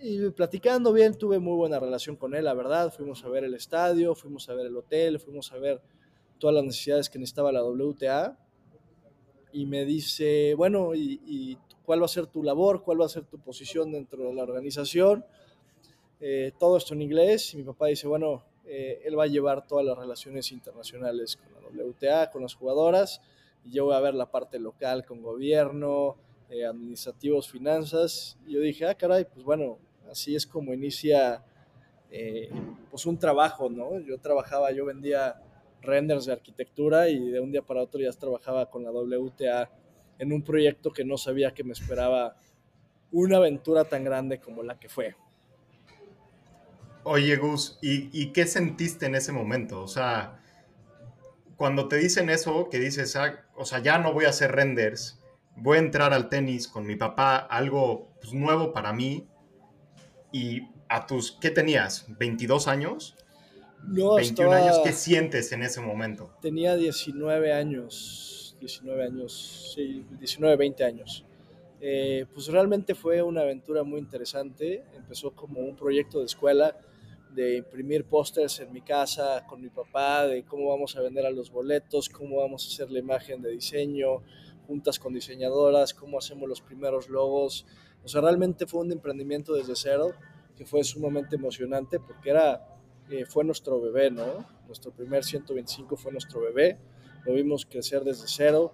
Y 0.00 0.30
platicando 0.30 0.92
bien, 0.92 1.18
tuve 1.18 1.38
muy 1.38 1.56
buena 1.56 1.80
relación 1.80 2.16
con 2.16 2.34
él, 2.34 2.44
la 2.44 2.54
verdad. 2.54 2.92
Fuimos 2.92 3.24
a 3.24 3.28
ver 3.28 3.44
el 3.44 3.54
estadio, 3.54 4.14
fuimos 4.14 4.48
a 4.48 4.54
ver 4.54 4.66
el 4.66 4.76
hotel, 4.76 5.18
fuimos 5.18 5.52
a 5.52 5.58
ver 5.58 5.80
todas 6.38 6.54
las 6.54 6.64
necesidades 6.64 7.10
que 7.10 7.18
necesitaba 7.18 7.50
la 7.50 7.64
WTA. 7.64 8.38
Y 9.52 9.66
me 9.66 9.84
dice, 9.84 10.54
bueno, 10.54 10.94
¿y, 10.94 11.20
y 11.26 11.58
cuál 11.84 12.00
va 12.00 12.04
a 12.04 12.08
ser 12.08 12.26
tu 12.26 12.42
labor? 12.42 12.82
¿Cuál 12.82 13.00
va 13.00 13.06
a 13.06 13.08
ser 13.08 13.24
tu 13.24 13.38
posición 13.38 13.90
dentro 13.90 14.22
de 14.22 14.34
la 14.34 14.44
organización? 14.44 15.24
Eh, 16.20 16.52
todo 16.58 16.76
esto 16.76 16.94
en 16.94 17.02
inglés. 17.02 17.54
Y 17.54 17.58
mi 17.58 17.64
papá 17.64 17.86
dice, 17.86 18.06
bueno, 18.06 18.44
eh, 18.66 19.00
él 19.04 19.18
va 19.18 19.24
a 19.24 19.26
llevar 19.28 19.66
todas 19.66 19.84
las 19.84 19.98
relaciones 19.98 20.52
internacionales 20.52 21.36
con 21.36 21.76
la 21.76 21.84
WTA, 21.84 22.30
con 22.30 22.42
las 22.42 22.54
jugadoras. 22.54 23.20
Y 23.64 23.72
yo 23.72 23.86
voy 23.86 23.94
a 23.94 24.00
ver 24.00 24.14
la 24.14 24.30
parte 24.30 24.58
local 24.58 25.04
con 25.04 25.22
gobierno, 25.22 26.16
eh, 26.50 26.64
administrativos, 26.64 27.50
finanzas. 27.50 28.38
Y 28.46 28.52
yo 28.52 28.60
dije, 28.60 28.86
ah, 28.86 28.94
caray, 28.94 29.24
pues 29.24 29.44
bueno, 29.44 29.78
así 30.10 30.34
es 30.34 30.46
como 30.46 30.74
inicia 30.74 31.42
eh, 32.10 32.50
pues 32.90 33.06
un 33.06 33.18
trabajo, 33.18 33.68
¿no? 33.68 33.98
Yo 34.00 34.18
trabajaba, 34.18 34.72
yo 34.72 34.84
vendía 34.86 35.42
renders 35.82 36.26
de 36.26 36.32
arquitectura 36.32 37.08
y 37.08 37.30
de 37.30 37.40
un 37.40 37.52
día 37.52 37.62
para 37.62 37.82
otro 37.82 38.00
ya 38.00 38.10
trabajaba 38.12 38.70
con 38.70 38.82
la 38.82 38.90
WTA 38.90 39.70
en 40.18 40.32
un 40.32 40.42
proyecto 40.42 40.90
que 40.90 41.04
no 41.04 41.16
sabía 41.16 41.54
que 41.54 41.64
me 41.64 41.72
esperaba 41.72 42.36
una 43.12 43.36
aventura 43.36 43.84
tan 43.84 44.04
grande 44.04 44.40
como 44.40 44.62
la 44.62 44.78
que 44.78 44.88
fue. 44.88 45.14
Oye, 47.04 47.36
Gus, 47.36 47.78
¿y, 47.80 48.10
¿y, 48.12 48.32
qué 48.32 48.46
sentiste 48.46 49.06
en 49.06 49.14
ese 49.14 49.32
momento? 49.32 49.80
O 49.80 49.88
sea, 49.88 50.42
cuando 51.56 51.88
te 51.88 51.96
dicen 51.96 52.28
eso, 52.28 52.68
que 52.68 52.78
dices, 52.78 53.16
ah, 53.16 53.44
o 53.56 53.64
sea, 53.64 53.78
ya 53.78 53.98
no 53.98 54.12
voy 54.12 54.26
a 54.26 54.30
hacer 54.30 54.52
renders, 54.52 55.18
voy 55.56 55.78
a 55.78 55.80
entrar 55.80 56.12
al 56.12 56.28
tenis 56.28 56.68
con 56.68 56.86
mi 56.86 56.96
papá, 56.96 57.36
algo 57.36 58.08
pues, 58.20 58.34
nuevo 58.34 58.72
para 58.72 58.92
mí, 58.92 59.26
y 60.32 60.62
a 60.88 61.06
tus, 61.06 61.32
¿qué 61.32 61.50
tenías? 61.50 62.08
¿22 62.08 62.66
años? 62.66 63.16
No, 63.86 64.14
21 64.14 64.20
estaba... 64.20 64.56
años, 64.56 64.80
¿qué 64.84 64.92
sientes 64.92 65.52
en 65.52 65.62
ese 65.62 65.80
momento? 65.80 66.30
Tenía 66.40 66.76
19 66.76 67.52
años, 67.52 68.56
19 68.60 69.04
años, 69.04 69.72
sí, 69.74 70.04
19, 70.18 70.56
20 70.56 70.84
años. 70.84 71.24
Eh, 71.80 72.26
pues 72.34 72.48
realmente 72.48 72.94
fue 72.94 73.22
una 73.22 73.42
aventura 73.42 73.84
muy 73.84 74.00
interesante. 74.00 74.84
Empezó 74.96 75.30
como 75.32 75.60
un 75.60 75.76
proyecto 75.76 76.18
de 76.18 76.26
escuela 76.26 76.76
de 77.30 77.58
imprimir 77.58 78.04
pósters 78.04 78.58
en 78.60 78.72
mi 78.72 78.80
casa 78.80 79.44
con 79.46 79.60
mi 79.60 79.68
papá, 79.68 80.26
de 80.26 80.44
cómo 80.44 80.70
vamos 80.70 80.96
a 80.96 81.02
vender 81.02 81.24
a 81.26 81.30
los 81.30 81.50
boletos, 81.50 82.08
cómo 82.08 82.38
vamos 82.38 82.64
a 82.64 82.68
hacer 82.68 82.90
la 82.90 82.98
imagen 82.98 83.42
de 83.42 83.50
diseño, 83.50 84.22
juntas 84.66 84.98
con 84.98 85.14
diseñadoras, 85.14 85.94
cómo 85.94 86.18
hacemos 86.18 86.48
los 86.48 86.60
primeros 86.60 87.08
logos. 87.08 87.66
O 88.02 88.08
sea, 88.08 88.20
realmente 88.20 88.66
fue 88.66 88.80
un 88.80 88.92
emprendimiento 88.92 89.54
desde 89.54 89.74
cero 89.76 90.12
que 90.56 90.64
fue 90.64 90.82
sumamente 90.82 91.36
emocionante 91.36 92.00
porque 92.00 92.30
era, 92.30 92.66
eh, 93.10 93.24
fue 93.26 93.44
nuestro 93.44 93.80
bebé, 93.80 94.10
¿no? 94.10 94.46
Nuestro 94.66 94.90
primer 94.92 95.24
125 95.24 95.96
fue 95.96 96.10
nuestro 96.12 96.40
bebé, 96.40 96.78
lo 97.24 97.34
vimos 97.34 97.66
crecer 97.66 98.02
desde 98.04 98.24
cero. 98.26 98.72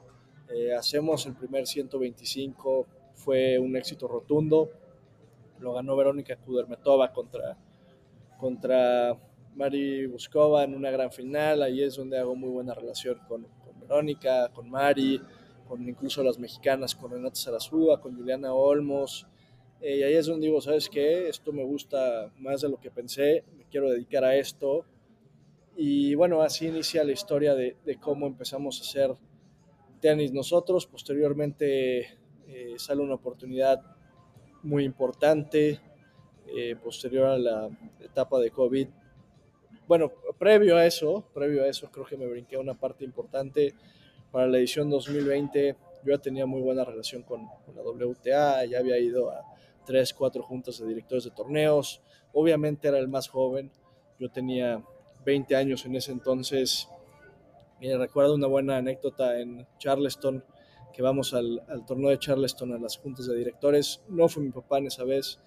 Eh, 0.48 0.74
hacemos 0.74 1.26
el 1.26 1.34
primer 1.34 1.66
125, 1.66 2.86
fue 3.14 3.58
un 3.58 3.76
éxito 3.76 4.08
rotundo. 4.08 4.70
Lo 5.58 5.74
ganó 5.74 5.96
Verónica 5.96 6.36
Kudermetova 6.36 7.12
contra, 7.12 7.56
contra 8.38 9.18
Mari 9.54 10.06
Buskova 10.06 10.64
en 10.64 10.74
una 10.74 10.90
gran 10.90 11.10
final. 11.10 11.62
Ahí 11.62 11.82
es 11.82 11.96
donde 11.96 12.18
hago 12.18 12.34
muy 12.34 12.50
buena 12.50 12.74
relación 12.74 13.18
con, 13.26 13.44
con 13.64 13.80
Verónica, 13.80 14.50
con 14.52 14.70
Mari, 14.70 15.20
con 15.68 15.88
incluso 15.88 16.22
las 16.22 16.38
mexicanas, 16.38 16.94
con 16.94 17.10
Renata 17.10 17.36
Sarazúa, 17.36 18.00
con 18.00 18.16
Juliana 18.16 18.52
Olmos. 18.52 19.26
Eh, 19.80 19.98
y 19.98 20.02
ahí 20.02 20.14
es 20.14 20.26
donde 20.26 20.46
digo, 20.46 20.60
¿sabes 20.60 20.88
qué? 20.88 21.28
Esto 21.28 21.52
me 21.52 21.64
gusta 21.64 22.32
más 22.38 22.60
de 22.60 22.68
lo 22.68 22.78
que 22.78 22.90
pensé, 22.90 23.44
me 23.56 23.64
quiero 23.64 23.90
dedicar 23.90 24.24
a 24.24 24.36
esto. 24.36 24.84
Y 25.76 26.14
bueno, 26.14 26.40
así 26.42 26.66
inicia 26.66 27.04
la 27.04 27.12
historia 27.12 27.54
de, 27.54 27.76
cómo 28.00 28.26
empezamos 28.26 28.78
a 28.78 28.82
hacer 28.82 29.16
tenis 30.00 30.32
nosotros. 30.32 30.86
Posteriormente 30.86 32.18
eh, 32.46 32.74
sale 32.76 33.02
una 33.02 33.14
oportunidad 33.14 33.82
muy 34.62 34.84
importante, 34.84 35.80
eh, 36.46 36.76
posterior 36.82 37.26
a 37.26 37.38
la 37.38 37.68
etapa 38.00 38.38
de 38.38 38.50
COVID. 38.50 38.88
Bueno, 39.86 40.12
previo 40.38 40.76
a 40.76 40.86
eso, 40.86 41.28
previo 41.34 41.64
a 41.64 41.66
eso, 41.66 41.90
creo 41.90 42.06
que 42.06 42.16
me 42.16 42.26
brinqué 42.26 42.56
una 42.56 42.74
parte 42.74 43.04
importante 43.04 43.74
para 44.34 44.48
la 44.48 44.58
edición 44.58 44.90
2020. 44.90 45.76
Yo 46.02 46.10
ya 46.12 46.18
tenía 46.18 46.44
muy 46.44 46.60
buena 46.60 46.84
relación 46.84 47.22
con, 47.22 47.46
con 47.64 47.76
la 47.76 47.82
WTA, 47.82 48.64
ya 48.64 48.80
había 48.80 48.98
ido 48.98 49.30
a 49.30 49.44
tres, 49.86 50.12
cuatro 50.12 50.42
juntas 50.42 50.80
de 50.80 50.88
directores 50.88 51.22
de 51.22 51.30
torneos. 51.30 52.02
Obviamente 52.32 52.88
era 52.88 52.98
el 52.98 53.06
más 53.06 53.28
joven, 53.28 53.70
yo 54.18 54.28
tenía 54.28 54.84
20 55.24 55.54
años 55.54 55.86
en 55.86 55.94
ese 55.94 56.10
entonces. 56.10 56.88
Y 57.80 57.94
recuerdo 57.94 58.34
una 58.34 58.48
buena 58.48 58.78
anécdota 58.78 59.38
en 59.38 59.68
Charleston, 59.78 60.44
que 60.92 61.00
vamos 61.00 61.32
al, 61.32 61.62
al, 61.68 61.86
torneo 61.86 62.10
de 62.10 62.18
Charleston 62.18 62.72
a 62.72 62.78
las 62.78 62.96
juntas 62.96 63.28
de 63.28 63.36
directores. 63.36 64.02
No 64.08 64.26
fue 64.26 64.42
mi 64.42 64.50
papá 64.50 64.78
en 64.78 64.88
esa 64.88 65.04
vez, 65.04 65.38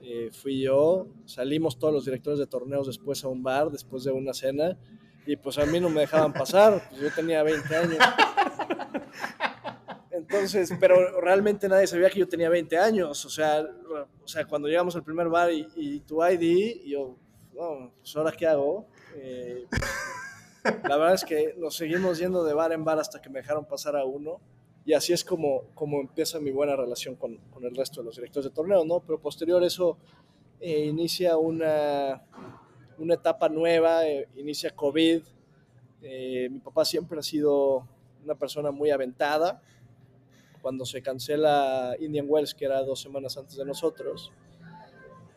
eh, 0.00 0.30
fui 0.30 0.62
yo. 0.62 1.08
Salimos 1.24 1.76
todos 1.76 1.92
los 1.92 2.04
directores 2.04 2.38
de 2.38 2.46
torneos 2.46 2.86
después 2.86 3.24
a 3.24 3.28
un 3.28 3.42
bar, 3.42 3.72
después 3.72 4.04
de 4.04 4.12
una 4.12 4.32
cena, 4.32 4.78
y 5.28 5.36
pues 5.36 5.58
a 5.58 5.66
mí 5.66 5.78
no 5.78 5.90
me 5.90 6.00
dejaban 6.00 6.32
pasar, 6.32 6.82
pues 6.88 7.02
yo 7.02 7.12
tenía 7.12 7.42
20 7.42 7.76
años. 7.76 7.98
Entonces, 10.10 10.72
pero 10.80 11.20
realmente 11.20 11.68
nadie 11.68 11.86
sabía 11.86 12.08
que 12.08 12.20
yo 12.20 12.26
tenía 12.26 12.48
20 12.48 12.78
años. 12.78 13.26
O 13.26 13.28
sea, 13.28 13.60
o 13.60 14.26
sea 14.26 14.46
cuando 14.46 14.68
llegamos 14.68 14.96
al 14.96 15.04
primer 15.04 15.28
bar 15.28 15.52
y, 15.52 15.68
y 15.76 16.00
tu 16.00 16.24
ID, 16.24 16.80
yo, 16.86 17.18
no, 17.52 17.92
pues 17.98 18.16
ahora 18.16 18.32
qué 18.32 18.46
hago. 18.46 18.86
Eh, 19.16 19.66
la 20.88 20.96
verdad 20.96 21.12
es 21.12 21.24
que 21.26 21.54
nos 21.58 21.76
seguimos 21.76 22.18
yendo 22.18 22.42
de 22.42 22.54
bar 22.54 22.72
en 22.72 22.82
bar 22.82 22.98
hasta 22.98 23.20
que 23.20 23.28
me 23.28 23.40
dejaron 23.40 23.66
pasar 23.66 23.96
a 23.96 24.06
uno. 24.06 24.40
Y 24.86 24.94
así 24.94 25.12
es 25.12 25.22
como, 25.22 25.64
como 25.74 26.00
empieza 26.00 26.40
mi 26.40 26.52
buena 26.52 26.74
relación 26.74 27.16
con, 27.16 27.36
con 27.50 27.66
el 27.66 27.76
resto 27.76 28.00
de 28.00 28.06
los 28.06 28.16
directores 28.16 28.48
de 28.48 28.54
torneo, 28.54 28.82
¿no? 28.86 29.00
Pero 29.00 29.20
posterior 29.20 29.62
a 29.62 29.66
eso 29.66 29.98
eh, 30.58 30.86
inicia 30.86 31.36
una, 31.36 32.22
una 32.98 33.14
etapa 33.14 33.48
nueva, 33.48 34.06
eh, 34.06 34.28
inicia 34.36 34.70
COVID. 34.70 35.22
Eh, 36.02 36.48
mi 36.50 36.58
papá 36.60 36.84
siempre 36.84 37.18
ha 37.18 37.22
sido 37.22 37.86
una 38.24 38.34
persona 38.34 38.70
muy 38.70 38.90
aventada. 38.90 39.62
Cuando 40.60 40.84
se 40.84 41.00
cancela 41.02 41.96
Indian 42.00 42.26
Wells, 42.28 42.54
que 42.54 42.64
era 42.64 42.82
dos 42.82 43.00
semanas 43.00 43.36
antes 43.36 43.56
de 43.56 43.64
nosotros, 43.64 44.32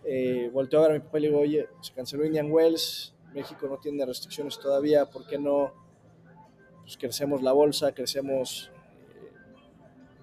eh, 0.04 0.50
volteó 0.52 0.80
a 0.80 0.82
ver 0.84 0.92
a 0.92 0.94
mi 0.96 1.00
papá 1.02 1.20
y 1.20 1.22
le 1.22 1.28
digo, 1.28 1.40
oye, 1.40 1.68
se 1.82 1.94
canceló 1.94 2.26
Indian 2.26 2.52
Wells, 2.52 3.14
México 3.34 3.68
no 3.68 3.78
tiene 3.78 4.06
restricciones 4.06 4.60
todavía, 4.60 5.06
¿por 5.06 5.28
qué 5.28 5.38
no 5.38 5.74
pues, 6.82 6.98
crecemos 6.98 7.44
la 7.44 7.52
bolsa, 7.52 7.94
crecemos 7.94 8.72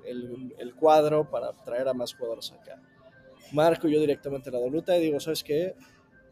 eh, 0.05 0.11
el, 0.11 0.55
el, 0.59 0.75
cuadro 0.75 1.31
para 1.31 1.53
traer 1.53 1.89
a 1.89 1.95
más 1.95 2.13
jugadores 2.13 2.53
acá? 2.53 2.83
Marco 3.53 3.89
yo 3.89 4.01
directamente 4.01 4.51
la 4.51 4.59
WTA 4.59 4.99
y 4.99 5.03
digo, 5.03 5.21
¿sabes 5.21 5.45
qué? 5.45 5.75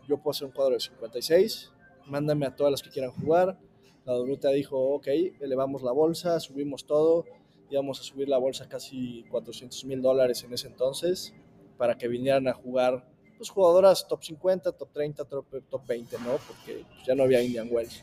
Yo 0.08 0.18
puedo 0.18 0.30
hacer 0.30 0.46
un 0.46 0.52
cuadro 0.52 0.74
de 0.74 0.80
56, 0.80 1.72
mándame 2.06 2.46
a 2.46 2.54
todas 2.54 2.70
las 2.70 2.82
que 2.82 2.90
quieran 2.90 3.10
jugar. 3.12 3.58
La 4.04 4.18
WTA 4.18 4.50
dijo, 4.50 4.78
ok, 4.78 5.08
elevamos 5.40 5.82
la 5.82 5.92
bolsa, 5.92 6.38
subimos 6.38 6.86
todo, 6.86 7.24
íbamos 7.70 8.00
a 8.00 8.02
subir 8.02 8.28
la 8.28 8.38
bolsa 8.38 8.68
casi 8.68 9.24
400 9.30 9.84
mil 9.84 10.00
dólares 10.00 10.44
en 10.44 10.52
ese 10.52 10.68
entonces 10.68 11.34
para 11.76 11.96
que 11.96 12.08
vinieran 12.08 12.46
a 12.48 12.52
jugar 12.52 13.06
pues, 13.36 13.50
jugadoras 13.50 14.06
top 14.08 14.22
50, 14.22 14.72
top 14.72 14.92
30, 14.92 15.24
top, 15.24 15.46
top 15.68 15.86
20, 15.86 16.18
¿no? 16.20 16.38
Porque 16.46 16.84
ya 17.06 17.14
no 17.14 17.24
había 17.24 17.42
Indian 17.42 17.68
Wells. 17.70 18.02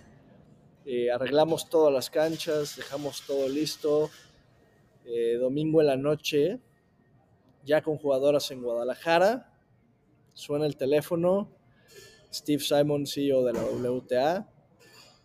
Eh, 0.86 1.10
arreglamos 1.12 1.70
todas 1.70 1.94
las 1.94 2.10
canchas, 2.10 2.76
dejamos 2.76 3.26
todo 3.26 3.48
listo. 3.48 4.10
Eh, 5.06 5.38
domingo 5.40 5.82
en 5.82 5.88
la 5.88 5.98
noche, 5.98 6.60
ya 7.64 7.82
con 7.82 7.98
jugadoras 7.98 8.52
en 8.52 8.62
Guadalajara, 8.62 9.54
suena 10.34 10.66
el 10.66 10.78
teléfono. 10.78 11.50
Steve 12.34 12.64
Simon, 12.64 13.06
CEO 13.06 13.44
de 13.44 13.54
la 13.54 13.64
WTA. 13.64 14.50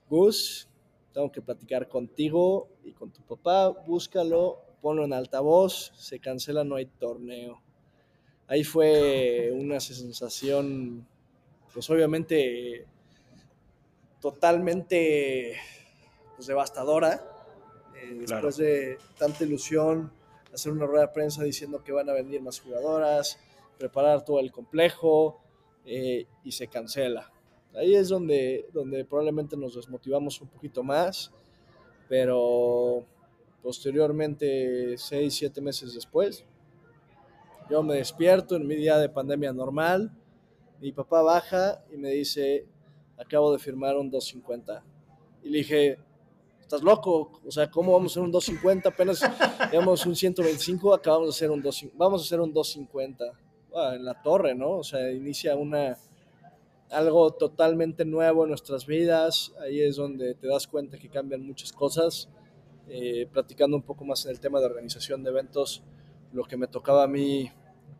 Gus, 0.08 0.68
tengo 1.12 1.32
que 1.32 1.42
platicar 1.42 1.88
contigo 1.88 2.68
y 2.84 2.92
con 2.92 3.10
tu 3.10 3.22
papá. 3.22 3.70
Búscalo, 3.86 4.60
ponlo 4.82 5.04
en 5.04 5.12
altavoz. 5.12 5.92
Se 5.96 6.18
cancela, 6.18 6.64
no 6.64 6.76
hay 6.76 6.86
torneo 6.86 7.62
ahí 8.48 8.64
fue 8.64 9.52
una 9.52 9.78
sensación, 9.78 11.06
pues 11.72 11.88
obviamente 11.90 12.86
totalmente 14.20 15.56
pues, 16.34 16.48
devastadora. 16.48 17.22
Eh, 17.94 18.14
después 18.20 18.56
de 18.56 18.98
tanta 19.18 19.44
ilusión, 19.44 20.12
hacer 20.52 20.72
una 20.72 20.86
rueda 20.86 21.06
de 21.06 21.12
prensa 21.12 21.44
diciendo 21.44 21.84
que 21.84 21.92
van 21.92 22.08
a 22.08 22.14
venir 22.14 22.40
más 22.40 22.60
jugadoras, 22.60 23.38
preparar 23.78 24.24
todo 24.24 24.40
el 24.40 24.50
complejo 24.50 25.40
eh, 25.90 26.26
y 26.44 26.52
se 26.52 26.68
cancela. 26.68 27.32
Ahí 27.74 27.94
es 27.94 28.10
donde, 28.10 28.66
donde 28.74 29.06
probablemente 29.06 29.56
nos 29.56 29.74
desmotivamos 29.74 30.38
un 30.42 30.48
poquito 30.48 30.82
más, 30.82 31.32
pero 32.08 33.04
posteriormente, 33.62 34.98
seis, 34.98 35.34
siete 35.34 35.62
meses 35.62 35.94
después, 35.94 36.44
yo 37.70 37.82
me 37.82 37.96
despierto 37.96 38.56
en 38.56 38.66
mi 38.66 38.74
día 38.74 38.98
de 38.98 39.08
pandemia 39.08 39.52
normal, 39.52 40.12
mi 40.78 40.92
papá 40.92 41.22
baja 41.22 41.82
y 41.90 41.96
me 41.96 42.10
dice, 42.10 42.66
acabo 43.18 43.52
de 43.52 43.58
firmar 43.58 43.96
un 43.96 44.10
250. 44.10 44.84
Y 45.42 45.48
le 45.48 45.58
dije, 45.58 45.98
¿estás 46.60 46.82
loco? 46.82 47.40
O 47.46 47.50
sea, 47.50 47.70
¿cómo 47.70 47.92
vamos 47.92 48.12
a 48.12 48.14
hacer 48.14 48.22
un 48.24 48.32
250? 48.32 48.88
Apenas 48.90 49.22
llevamos 49.72 50.04
un 50.04 50.14
125, 50.14 50.92
acabamos 50.92 51.28
de 51.28 51.30
hacer 51.30 51.50
un 51.50 51.62
250. 51.62 51.96
Vamos 51.98 52.20
a 52.20 52.24
hacer 52.24 52.40
un 52.40 52.52
250. 52.52 53.24
En 53.74 54.04
la 54.04 54.20
torre, 54.22 54.54
¿no? 54.54 54.70
O 54.78 54.84
sea, 54.84 55.10
inicia 55.12 55.56
una 55.56 55.98
algo 56.90 57.32
totalmente 57.32 58.04
nuevo 58.04 58.44
en 58.44 58.48
nuestras 58.48 58.86
vidas. 58.86 59.52
Ahí 59.60 59.80
es 59.80 59.96
donde 59.96 60.34
te 60.34 60.48
das 60.48 60.66
cuenta 60.66 60.98
que 60.98 61.08
cambian 61.08 61.46
muchas 61.46 61.72
cosas. 61.72 62.28
Eh, 62.88 63.28
platicando 63.30 63.76
un 63.76 63.82
poco 63.82 64.04
más 64.04 64.24
en 64.24 64.30
el 64.30 64.40
tema 64.40 64.60
de 64.60 64.66
organización 64.66 65.22
de 65.22 65.30
eventos, 65.30 65.82
lo 66.32 66.44
que 66.44 66.56
me 66.56 66.66
tocaba 66.66 67.04
a 67.04 67.06
mí 67.06 67.50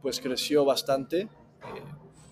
pues 0.00 0.20
creció 0.20 0.64
bastante. 0.64 1.20
Eh, 1.20 1.28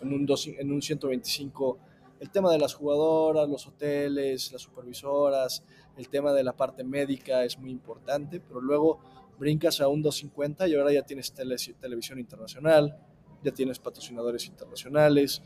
en, 0.00 0.12
un 0.12 0.24
dos, 0.24 0.46
en 0.46 0.72
un 0.72 0.80
125 0.80 1.78
el 2.20 2.30
tema 2.30 2.50
de 2.50 2.58
las 2.58 2.74
jugadoras, 2.74 3.48
los 3.48 3.66
hoteles, 3.66 4.52
las 4.52 4.62
supervisoras, 4.62 5.62
el 5.96 6.08
tema 6.08 6.32
de 6.32 6.44
la 6.44 6.56
parte 6.56 6.84
médica 6.84 7.44
es 7.44 7.58
muy 7.58 7.70
importante, 7.70 8.40
pero 8.40 8.60
luego 8.60 9.00
brincas 9.38 9.80
a 9.80 9.88
un 9.88 10.02
250 10.02 10.66
y 10.68 10.74
ahora 10.74 10.92
ya 10.92 11.02
tienes 11.02 11.32
tele, 11.32 11.56
televisión 11.78 12.18
internacional, 12.18 12.96
ya 13.42 13.52
tienes 13.52 13.78
patrocinadores 13.78 14.46
internacionales 14.46 15.42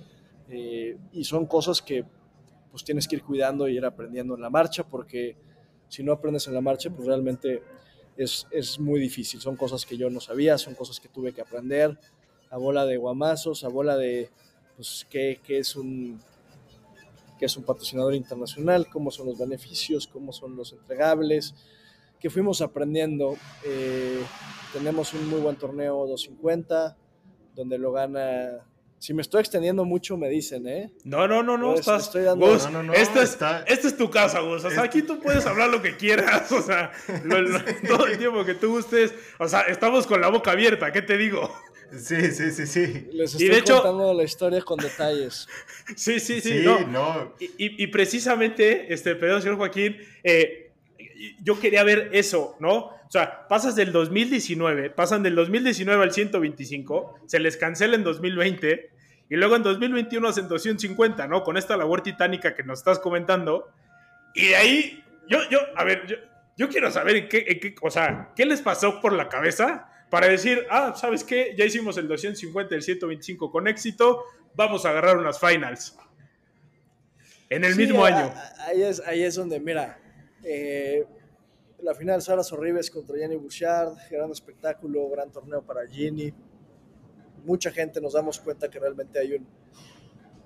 eh, 0.48 0.96
y 1.12 1.24
son 1.24 1.46
cosas 1.46 1.82
que 1.82 2.04
pues 2.70 2.84
tienes 2.84 3.08
que 3.08 3.16
ir 3.16 3.22
cuidando 3.22 3.68
y 3.68 3.76
ir 3.76 3.84
aprendiendo 3.84 4.34
en 4.34 4.40
la 4.40 4.50
marcha 4.50 4.86
porque 4.86 5.36
si 5.88 6.02
no 6.02 6.12
aprendes 6.12 6.46
en 6.46 6.54
la 6.54 6.60
marcha 6.60 6.90
pues 6.90 7.06
realmente 7.06 7.62
es, 8.16 8.46
es, 8.50 8.78
muy 8.78 9.00
difícil. 9.00 9.40
Son 9.40 9.56
cosas 9.56 9.86
que 9.86 9.96
yo 9.96 10.10
no 10.10 10.20
sabía, 10.20 10.58
son 10.58 10.74
cosas 10.74 11.00
que 11.00 11.08
tuve 11.08 11.32
que 11.32 11.40
aprender 11.40 11.98
a 12.50 12.58
bola 12.58 12.84
de 12.84 12.96
guamazos, 12.96 13.64
a 13.64 13.68
bola 13.68 13.96
de 13.96 14.30
pues, 14.76 15.06
qué, 15.08 15.40
qué 15.42 15.58
es 15.58 15.76
un 15.76 16.20
qué 17.40 17.46
es 17.46 17.56
un 17.56 17.64
patrocinador 17.64 18.14
internacional, 18.14 18.86
cómo 18.92 19.10
son 19.10 19.24
los 19.24 19.38
beneficios, 19.38 20.06
cómo 20.06 20.30
son 20.30 20.56
los 20.56 20.74
entregables, 20.74 21.54
que 22.20 22.28
fuimos 22.28 22.60
aprendiendo. 22.60 23.34
Eh, 23.64 24.22
tenemos 24.74 25.14
un 25.14 25.26
muy 25.26 25.40
buen 25.40 25.56
torneo 25.56 26.06
250, 26.06 26.98
donde 27.54 27.78
lo 27.78 27.92
gana 27.92 28.64
si 28.98 29.14
me 29.14 29.22
estoy 29.22 29.40
extendiendo 29.40 29.86
mucho, 29.86 30.18
me 30.18 30.28
dicen, 30.28 30.68
¿eh? 30.68 30.92
No, 31.04 31.26
no, 31.26 31.42
no, 31.42 31.56
no. 31.56 31.68
Pues, 31.68 31.80
estás, 31.80 32.02
estoy 32.02 32.24
dando... 32.24 32.46
Gus, 32.46 32.64
No, 32.64 32.70
no, 32.70 32.82
no, 32.82 32.92
esta, 32.92 33.22
es, 33.22 33.30
está- 33.30 33.62
esta 33.66 33.88
es 33.88 33.96
tu 33.96 34.10
casa, 34.10 34.40
Gus. 34.40 34.62
O 34.62 34.68
sea, 34.70 34.82
aquí 34.82 35.00
tú 35.00 35.18
puedes 35.20 35.46
hablar 35.46 35.70
lo 35.70 35.80
que 35.80 35.96
quieras. 35.96 36.52
O 36.52 36.60
sea, 36.60 36.92
lo- 37.24 37.40
lo- 37.40 37.60
todo 37.88 38.06
el 38.06 38.18
tiempo 38.18 38.44
que 38.44 38.52
tú 38.52 38.72
gustes. 38.72 39.14
O 39.38 39.48
sea, 39.48 39.62
estamos 39.62 40.06
con 40.06 40.20
la 40.20 40.28
boca 40.28 40.50
abierta. 40.50 40.92
¿Qué 40.92 41.00
te 41.00 41.16
digo? 41.16 41.50
Sí, 41.96 42.30
sí, 42.30 42.50
sí, 42.50 42.66
sí. 42.66 43.08
Les 43.12 43.32
Y 43.32 43.36
estoy 43.44 43.48
de 43.48 43.56
hecho- 43.58 43.76
contando 43.82 44.12
la 44.12 44.22
historia 44.24 44.60
con 44.60 44.78
detalles. 44.78 45.48
Sí, 45.96 46.20
sí, 46.20 46.42
sí. 46.42 46.58
Sí, 46.60 46.62
no. 46.62 46.80
no. 46.86 47.32
Y, 47.40 47.46
y- 47.56 47.82
y 47.84 47.86
precisamente, 47.86 48.92
este, 48.92 49.14
perdón, 49.16 49.40
señor 49.40 49.56
Joaquín, 49.56 49.96
eh, 50.22 50.69
yo 51.42 51.58
quería 51.60 51.84
ver 51.84 52.10
eso, 52.12 52.56
¿no? 52.60 52.76
O 52.76 53.10
sea, 53.10 53.48
pasas 53.48 53.74
del 53.76 53.92
2019, 53.92 54.90
pasan 54.90 55.22
del 55.22 55.34
2019 55.34 56.02
al 56.02 56.12
125, 56.12 57.20
se 57.26 57.40
les 57.40 57.56
cancela 57.56 57.96
en 57.96 58.04
2020 58.04 58.90
y 59.28 59.36
luego 59.36 59.56
en 59.56 59.62
2021 59.62 60.28
hacen 60.28 60.48
250, 60.48 61.26
¿no? 61.26 61.42
Con 61.42 61.56
esta 61.56 61.76
labor 61.76 62.02
titánica 62.02 62.54
que 62.54 62.62
nos 62.62 62.80
estás 62.80 62.98
comentando. 62.98 63.68
Y 64.34 64.48
de 64.48 64.56
ahí, 64.56 65.04
yo, 65.28 65.38
yo, 65.50 65.58
a 65.76 65.84
ver, 65.84 66.06
yo, 66.06 66.16
yo 66.56 66.68
quiero 66.68 66.90
saber 66.90 67.16
en 67.16 67.28
qué, 67.28 67.44
en 67.48 67.60
qué, 67.60 67.74
o 67.80 67.90
sea, 67.90 68.32
qué 68.34 68.44
les 68.46 68.60
pasó 68.60 69.00
por 69.00 69.12
la 69.12 69.28
cabeza 69.28 69.88
para 70.10 70.26
decir, 70.26 70.66
ah, 70.70 70.94
¿sabes 70.96 71.22
qué? 71.24 71.54
Ya 71.56 71.64
hicimos 71.64 71.96
el 71.96 72.08
250 72.08 72.74
y 72.74 72.76
el 72.76 72.82
125 72.82 73.50
con 73.50 73.68
éxito, 73.68 74.24
vamos 74.54 74.84
a 74.84 74.90
agarrar 74.90 75.16
unas 75.16 75.38
finals. 75.38 75.96
En 77.48 77.64
el 77.64 77.74
Sí, 77.74 77.80
mismo 77.80 78.04
año. 78.04 78.32
Ahí 78.66 78.82
es, 78.82 79.00
ahí 79.00 79.22
es 79.22 79.34
donde, 79.34 79.58
mira, 79.60 79.98
eh, 80.42 81.06
la 81.82 81.94
final 81.94 82.20
Sara 82.22 82.42
Sorribes 82.42 82.90
contra 82.90 83.16
Jenny 83.16 83.36
Bouchard, 83.36 83.94
gran 84.10 84.30
espectáculo, 84.30 85.08
gran 85.08 85.30
torneo 85.30 85.62
para 85.62 85.86
Jenny. 85.86 86.32
Mucha 87.44 87.70
gente 87.70 88.00
nos 88.00 88.12
damos 88.12 88.38
cuenta 88.40 88.68
que 88.68 88.78
realmente 88.78 89.18
hay 89.18 89.34
un, 89.34 89.46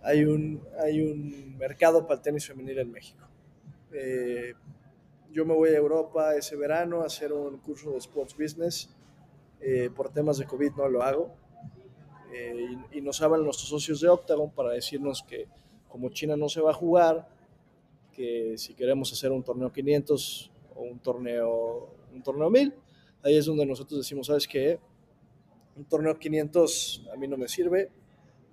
hay 0.02 0.24
un, 0.24 0.62
hay 0.78 1.00
un 1.00 1.56
mercado 1.58 2.06
para 2.06 2.16
el 2.16 2.22
tenis 2.22 2.46
femenil 2.46 2.78
en 2.78 2.92
México. 2.92 3.26
Eh, 3.92 4.54
yo 5.32 5.44
me 5.44 5.54
voy 5.54 5.70
a 5.70 5.76
Europa 5.76 6.36
ese 6.36 6.54
verano 6.56 7.02
a 7.02 7.06
hacer 7.06 7.32
un 7.32 7.58
curso 7.58 7.90
de 7.92 7.98
Sports 7.98 8.36
Business. 8.36 8.94
Eh, 9.60 9.90
por 9.94 10.12
temas 10.12 10.38
de 10.38 10.46
COVID 10.46 10.72
no 10.76 10.88
lo 10.88 11.02
hago. 11.02 11.34
Y, 12.92 12.98
y 12.98 13.00
nos 13.00 13.22
hablan 13.22 13.44
nuestros 13.44 13.68
socios 13.68 14.00
de 14.00 14.08
Octagon 14.08 14.50
para 14.50 14.70
decirnos 14.70 15.22
que 15.22 15.46
como 15.88 16.08
China 16.10 16.36
no 16.36 16.48
se 16.48 16.60
va 16.60 16.72
a 16.72 16.74
jugar, 16.74 17.28
que 18.14 18.54
si 18.56 18.74
queremos 18.74 19.12
hacer 19.12 19.32
un 19.32 19.42
torneo 19.42 19.72
500 19.72 20.50
o 20.76 20.82
un 20.82 20.98
torneo, 21.00 21.88
un 22.12 22.22
torneo 22.22 22.50
1000, 22.50 22.74
ahí 23.22 23.36
es 23.36 23.46
donde 23.46 23.66
nosotros 23.66 24.00
decimos, 24.00 24.28
¿sabes 24.28 24.46
qué? 24.46 24.78
Un 25.76 25.84
torneo 25.84 26.18
500 26.18 27.08
a 27.12 27.16
mí 27.16 27.26
no 27.26 27.36
me 27.36 27.48
sirve 27.48 27.90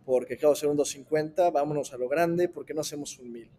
porque 0.05 0.33
acabo 0.33 0.53
de 0.53 0.57
hacer 0.57 0.69
un 0.69 0.77
250, 0.77 1.51
vámonos 1.51 1.93
a 1.93 1.97
lo 1.97 2.09
grande, 2.09 2.49
¿por 2.49 2.65
qué 2.65 2.73
no 2.73 2.81
hacemos 2.81 3.17
un 3.19 3.31
1000? 3.31 3.49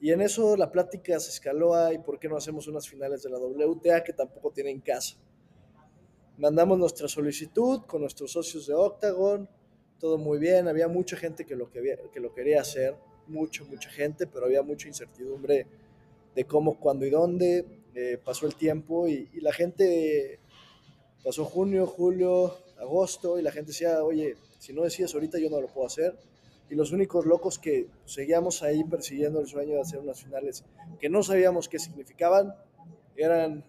Y 0.00 0.10
en 0.10 0.20
eso 0.20 0.56
la 0.56 0.70
plática 0.70 1.18
se 1.20 1.30
escaló 1.30 1.74
a, 1.74 1.92
¿y 1.92 1.98
por 1.98 2.18
qué 2.18 2.28
no 2.28 2.36
hacemos 2.36 2.66
unas 2.68 2.88
finales 2.88 3.22
de 3.22 3.30
la 3.30 3.38
WTA 3.38 4.02
que 4.02 4.12
tampoco 4.12 4.50
tienen 4.50 4.80
casa? 4.80 5.16
Mandamos 6.38 6.78
nuestra 6.78 7.08
solicitud 7.08 7.82
con 7.86 8.02
nuestros 8.02 8.32
socios 8.32 8.66
de 8.66 8.74
Octagon, 8.74 9.48
todo 9.98 10.18
muy 10.18 10.38
bien, 10.38 10.68
había 10.68 10.88
mucha 10.88 11.16
gente 11.16 11.46
que 11.46 11.56
lo, 11.56 11.70
que, 11.70 11.98
que 12.12 12.20
lo 12.20 12.34
quería 12.34 12.60
hacer, 12.60 12.94
mucha, 13.28 13.64
mucha 13.64 13.90
gente, 13.90 14.26
pero 14.26 14.46
había 14.46 14.62
mucha 14.62 14.88
incertidumbre 14.88 15.66
de 16.34 16.44
cómo, 16.44 16.78
cuándo 16.78 17.06
y 17.06 17.10
dónde. 17.10 17.64
Eh, 17.94 18.18
pasó 18.22 18.46
el 18.46 18.54
tiempo 18.54 19.08
y, 19.08 19.28
y, 19.32 19.40
la 19.40 19.52
gente, 19.52 20.38
pasó 21.24 21.44
junio, 21.44 21.86
julio, 21.86 22.54
agosto, 22.78 23.38
y 23.38 23.42
la 23.42 23.50
gente 23.50 23.72
decía, 23.72 24.04
oye, 24.04 24.36
si 24.58 24.72
no 24.72 24.82
decides 24.82 25.14
ahorita 25.14 25.38
yo 25.38 25.48
no 25.48 25.60
lo 25.60 25.68
puedo 25.68 25.86
hacer. 25.86 26.16
Y 26.68 26.74
los 26.74 26.90
únicos 26.92 27.26
locos 27.26 27.58
que 27.58 27.86
seguíamos 28.04 28.62
ahí 28.62 28.82
persiguiendo 28.84 29.40
el 29.40 29.46
sueño 29.46 29.74
de 29.74 29.80
hacer 29.80 30.00
unas 30.00 30.22
finales 30.22 30.64
que 30.98 31.08
no 31.08 31.22
sabíamos 31.22 31.68
qué 31.68 31.78
significaban 31.78 32.54
eran 33.16 33.64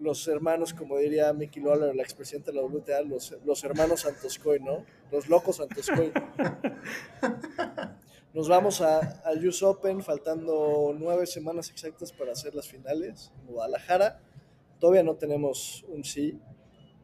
los 0.00 0.26
hermanos, 0.28 0.74
como 0.74 0.96
diría 0.96 1.32
Mickey 1.32 1.62
Lawler, 1.62 1.94
la 1.94 2.02
expresidenta 2.02 2.50
de 2.50 2.56
la 2.56 2.64
WTA, 2.64 3.02
los, 3.02 3.36
los 3.44 3.62
hermanos 3.64 4.00
Santoscoy, 4.00 4.58
¿no? 4.58 4.84
Los 5.12 5.28
locos 5.28 5.56
Santoscoy. 5.56 6.12
Nos 8.32 8.48
vamos 8.48 8.80
a, 8.80 9.00
al 9.24 9.44
US 9.44 9.60
Open, 9.64 10.04
faltando 10.04 10.94
nueve 10.96 11.26
semanas 11.26 11.68
exactas 11.68 12.12
para 12.12 12.30
hacer 12.30 12.54
las 12.54 12.68
finales 12.68 13.32
en 13.40 13.54
Guadalajara. 13.54 14.20
Todavía 14.78 15.02
no 15.02 15.16
tenemos 15.16 15.84
un 15.88 16.04
sí. 16.04 16.38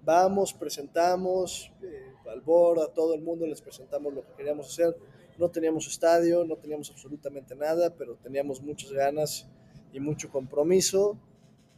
Vamos, 0.04 0.54
presentamos 0.54 1.72
eh, 1.82 2.12
al 2.30 2.42
board, 2.42 2.78
a 2.78 2.94
todo 2.94 3.12
el 3.12 3.22
mundo 3.22 3.44
les 3.44 3.60
presentamos 3.60 4.14
lo 4.14 4.24
que 4.24 4.34
queríamos 4.34 4.68
hacer. 4.68 4.96
No 5.36 5.50
teníamos 5.50 5.88
estadio, 5.88 6.44
no 6.44 6.54
teníamos 6.58 6.92
absolutamente 6.92 7.56
nada, 7.56 7.92
pero 7.96 8.14
teníamos 8.22 8.62
muchas 8.62 8.92
ganas 8.92 9.48
y 9.92 9.98
mucho 9.98 10.30
compromiso. 10.30 11.18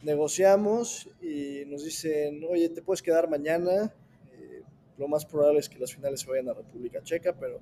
Negociamos 0.03 1.09
y 1.23 1.63
nos 1.65 1.83
dicen, 1.83 2.43
oye, 2.47 2.69
te 2.69 2.83
puedes 2.83 3.01
quedar 3.01 3.27
mañana. 3.27 3.91
Eh, 4.31 4.61
lo 4.99 5.07
más 5.07 5.25
probable 5.25 5.59
es 5.59 5.69
que 5.69 5.79
las 5.79 5.91
finales 5.91 6.19
se 6.19 6.29
vayan 6.29 6.49
a 6.49 6.53
República 6.53 7.01
Checa, 7.01 7.33
pero 7.33 7.59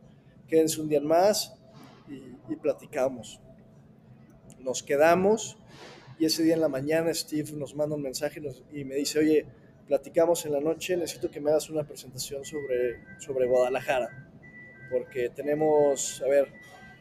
quédense 0.49 0.81
un 0.81 0.89
día 0.89 0.99
más 0.99 1.56
y, 2.09 2.55
platicamos. 2.55 3.39
Nos 4.59 4.83
quedamos 4.83 5.57
y 6.19 6.25
ese 6.25 6.43
día 6.43 6.55
en 6.55 6.61
la 6.61 6.69
mañana 6.69 7.13
Steve 7.13 7.51
nos 7.53 7.75
manda 7.75 7.95
un 7.95 8.01
mensaje 8.01 8.41
y, 8.73 8.83
me 8.83 8.95
dice, 8.95 9.19
oye, 9.19 9.45
platicamos 9.87 10.45
en 10.45 10.53
la 10.53 10.59
noche, 10.59 10.97
necesito 10.97 11.29
que 11.29 11.39
me 11.39 11.51
hagas 11.51 11.69
una 11.69 11.83
presentación 11.83 12.43
sobre, 12.43 13.03
sobre 13.19 13.45
Guadalajara, 13.45 14.29
porque 14.91 15.29
tenemos, 15.29 16.21
a 16.25 16.27
ver, 16.27 16.51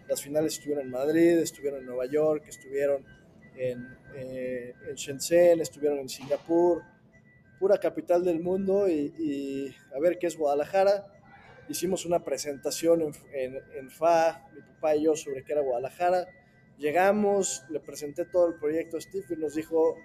las 0.09 0.21
finales 0.21 0.55
estuvieron 0.55 0.85
en 0.85 0.91
Madrid, 0.91 1.39
estuvieron 1.39 1.81
en 1.81 1.87
Nueva 1.87 2.07
York, 2.07 2.45
estuvieron 2.47 3.05
en, 3.57 3.97
eh, 4.15 4.75
en 4.89 4.95
Shenzhen, 4.95 5.61
estuvieron 5.61 5.99
en 5.99 6.09
Singapur, 6.09 6.83
pura 7.59 7.79
capital 7.79 8.23
del 8.23 8.41
mundo 8.41 8.89
y, 8.89 9.15
y 9.19 9.75
a 9.95 9.99
ver 9.99 10.19
qué 10.19 10.27
es 10.27 10.37
Guadalajara 10.37 11.16
hicimos 11.69 12.07
una 12.07 12.23
presentación 12.23 13.03
en, 13.03 13.13
en, 13.33 13.63
en, 13.75 13.91
FA, 13.91 14.49
mi 14.55 14.61
papá 14.61 14.97
y 14.97 15.05
yo, 15.05 15.17
sobre 15.17 15.45
qué 15.45 15.53
era 15.53 15.63
Guadalajara. 15.63 16.27
Llegamos, 16.79 17.65
le 17.71 17.81
presenté 17.81 18.25
todo 18.27 18.49
el 18.49 18.55
proyecto 18.55 18.99
a 18.99 19.01
Steve 19.01 19.27
y 19.31 19.37
nos 19.37 19.55
dijo, 19.55 19.97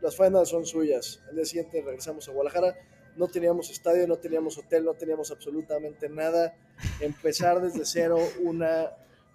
las 0.00 0.16
finals 0.16 0.48
son 0.48 0.64
suyas. 0.64 1.20
El 1.28 1.36
día 1.36 1.44
siguiente 1.44 1.82
regresamos 1.82 2.28
a 2.28 2.32
Guadalajara. 2.32 2.76
No 3.16 3.28
teníamos 3.28 3.70
estadio, 3.70 4.06
no 4.06 4.16
teníamos 4.16 4.56
hotel, 4.56 4.84
no 4.84 4.94
teníamos 4.94 5.30
absolutamente 5.30 6.08
nada. 6.08 6.54
Empezar 7.00 7.60
desde 7.60 7.84
cero 7.84 8.18
una 8.42 8.92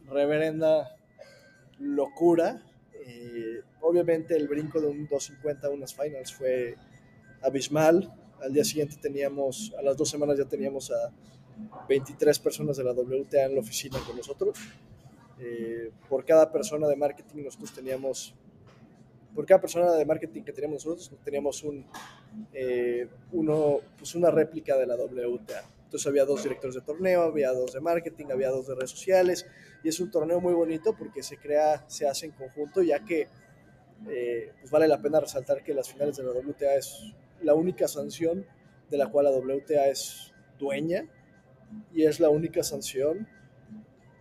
reverenda 0.07 0.95
locura. 1.79 2.61
Eh, 3.05 3.61
obviamente 3.81 4.35
el 4.35 4.47
brinco 4.47 4.79
de 4.81 4.87
un 4.87 5.07
250 5.07 5.67
a 5.67 5.69
unas 5.69 5.93
finals 5.93 6.33
fue 6.33 6.75
abismal 7.41 8.11
al 8.45 8.53
día 8.53 8.63
siguiente 8.63 8.95
teníamos, 9.01 9.73
a 9.77 9.81
las 9.81 9.97
dos 9.97 10.09
semanas 10.09 10.37
ya 10.37 10.45
teníamos 10.45 10.91
a 10.91 11.11
23 11.89 12.39
personas 12.39 12.77
de 12.77 12.83
la 12.83 12.91
WTA 12.91 13.45
en 13.45 13.55
la 13.55 13.61
oficina 13.61 13.97
con 14.05 14.15
nosotros. 14.15 14.57
Eh, 15.39 15.91
por 16.07 16.23
cada 16.23 16.51
persona 16.51 16.87
de 16.87 16.95
marketing 16.95 17.43
nosotros 17.43 17.73
teníamos, 17.73 18.35
por 19.33 19.45
cada 19.45 19.59
persona 19.59 19.91
de 19.91 20.05
marketing 20.05 20.43
que 20.43 20.53
teníamos 20.53 20.85
nosotros, 20.85 21.11
teníamos 21.23 21.63
un, 21.63 21.85
eh, 22.53 23.07
uno, 23.31 23.79
pues 23.97 24.15
una 24.15 24.29
réplica 24.29 24.77
de 24.77 24.85
la 24.85 24.95
WTA. 24.95 25.63
Entonces 25.85 26.07
había 26.07 26.25
dos 26.25 26.43
directores 26.43 26.75
de 26.75 26.81
torneo, 26.81 27.23
había 27.23 27.51
dos 27.51 27.73
de 27.73 27.81
marketing, 27.81 28.25
había 28.31 28.49
dos 28.49 28.67
de 28.67 28.75
redes 28.75 28.91
sociales, 28.91 29.45
y 29.83 29.89
es 29.89 29.99
un 29.99 30.11
torneo 30.11 30.39
muy 30.39 30.53
bonito 30.53 30.95
porque 30.95 31.23
se 31.23 31.37
crea, 31.37 31.83
se 31.87 32.07
hace 32.07 32.27
en 32.27 32.31
conjunto, 32.33 32.81
ya 32.81 33.03
que 33.03 33.27
eh, 34.07 34.51
pues 34.59 34.71
vale 34.71 34.87
la 34.87 35.01
pena 35.01 35.19
resaltar 35.19 35.63
que 35.63 35.73
las 35.73 35.89
finales 35.89 36.17
de 36.17 36.23
la 36.23 36.31
WTA 36.31 36.75
es 36.75 37.13
la 37.41 37.53
única 37.53 37.87
sanción 37.87 38.45
de 38.89 38.97
la 38.97 39.07
cual 39.07 39.25
la 39.25 39.31
WTA 39.31 39.87
es 39.87 40.33
dueña 40.59 41.05
y 41.93 42.03
es 42.03 42.19
la 42.19 42.29
única 42.29 42.63
sanción 42.63 43.27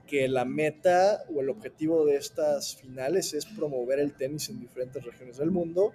que 0.06 0.28
la 0.28 0.44
meta 0.44 1.24
o 1.34 1.40
el 1.40 1.48
objetivo 1.48 2.04
de 2.04 2.16
estas 2.16 2.76
finales 2.76 3.32
es 3.34 3.46
promover 3.46 3.98
el 3.98 4.14
tenis 4.14 4.48
en 4.50 4.60
diferentes 4.60 5.02
regiones 5.04 5.38
del 5.38 5.50
mundo 5.50 5.92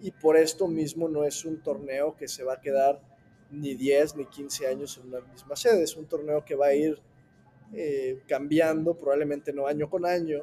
y 0.00 0.10
por 0.10 0.36
esto 0.36 0.66
mismo 0.66 1.08
no 1.08 1.24
es 1.24 1.44
un 1.44 1.62
torneo 1.62 2.16
que 2.16 2.28
se 2.28 2.42
va 2.42 2.54
a 2.54 2.60
quedar 2.60 3.00
ni 3.50 3.74
10 3.74 4.16
ni 4.16 4.26
15 4.26 4.66
años 4.66 5.00
en 5.02 5.12
la 5.12 5.20
misma 5.20 5.54
sede, 5.54 5.84
es 5.84 5.96
un 5.96 6.06
torneo 6.06 6.44
que 6.44 6.56
va 6.56 6.66
a 6.66 6.74
ir 6.74 7.00
eh, 7.72 8.20
cambiando, 8.26 8.94
probablemente 8.94 9.52
no 9.52 9.66
año 9.66 9.88
con 9.88 10.04
año, 10.04 10.42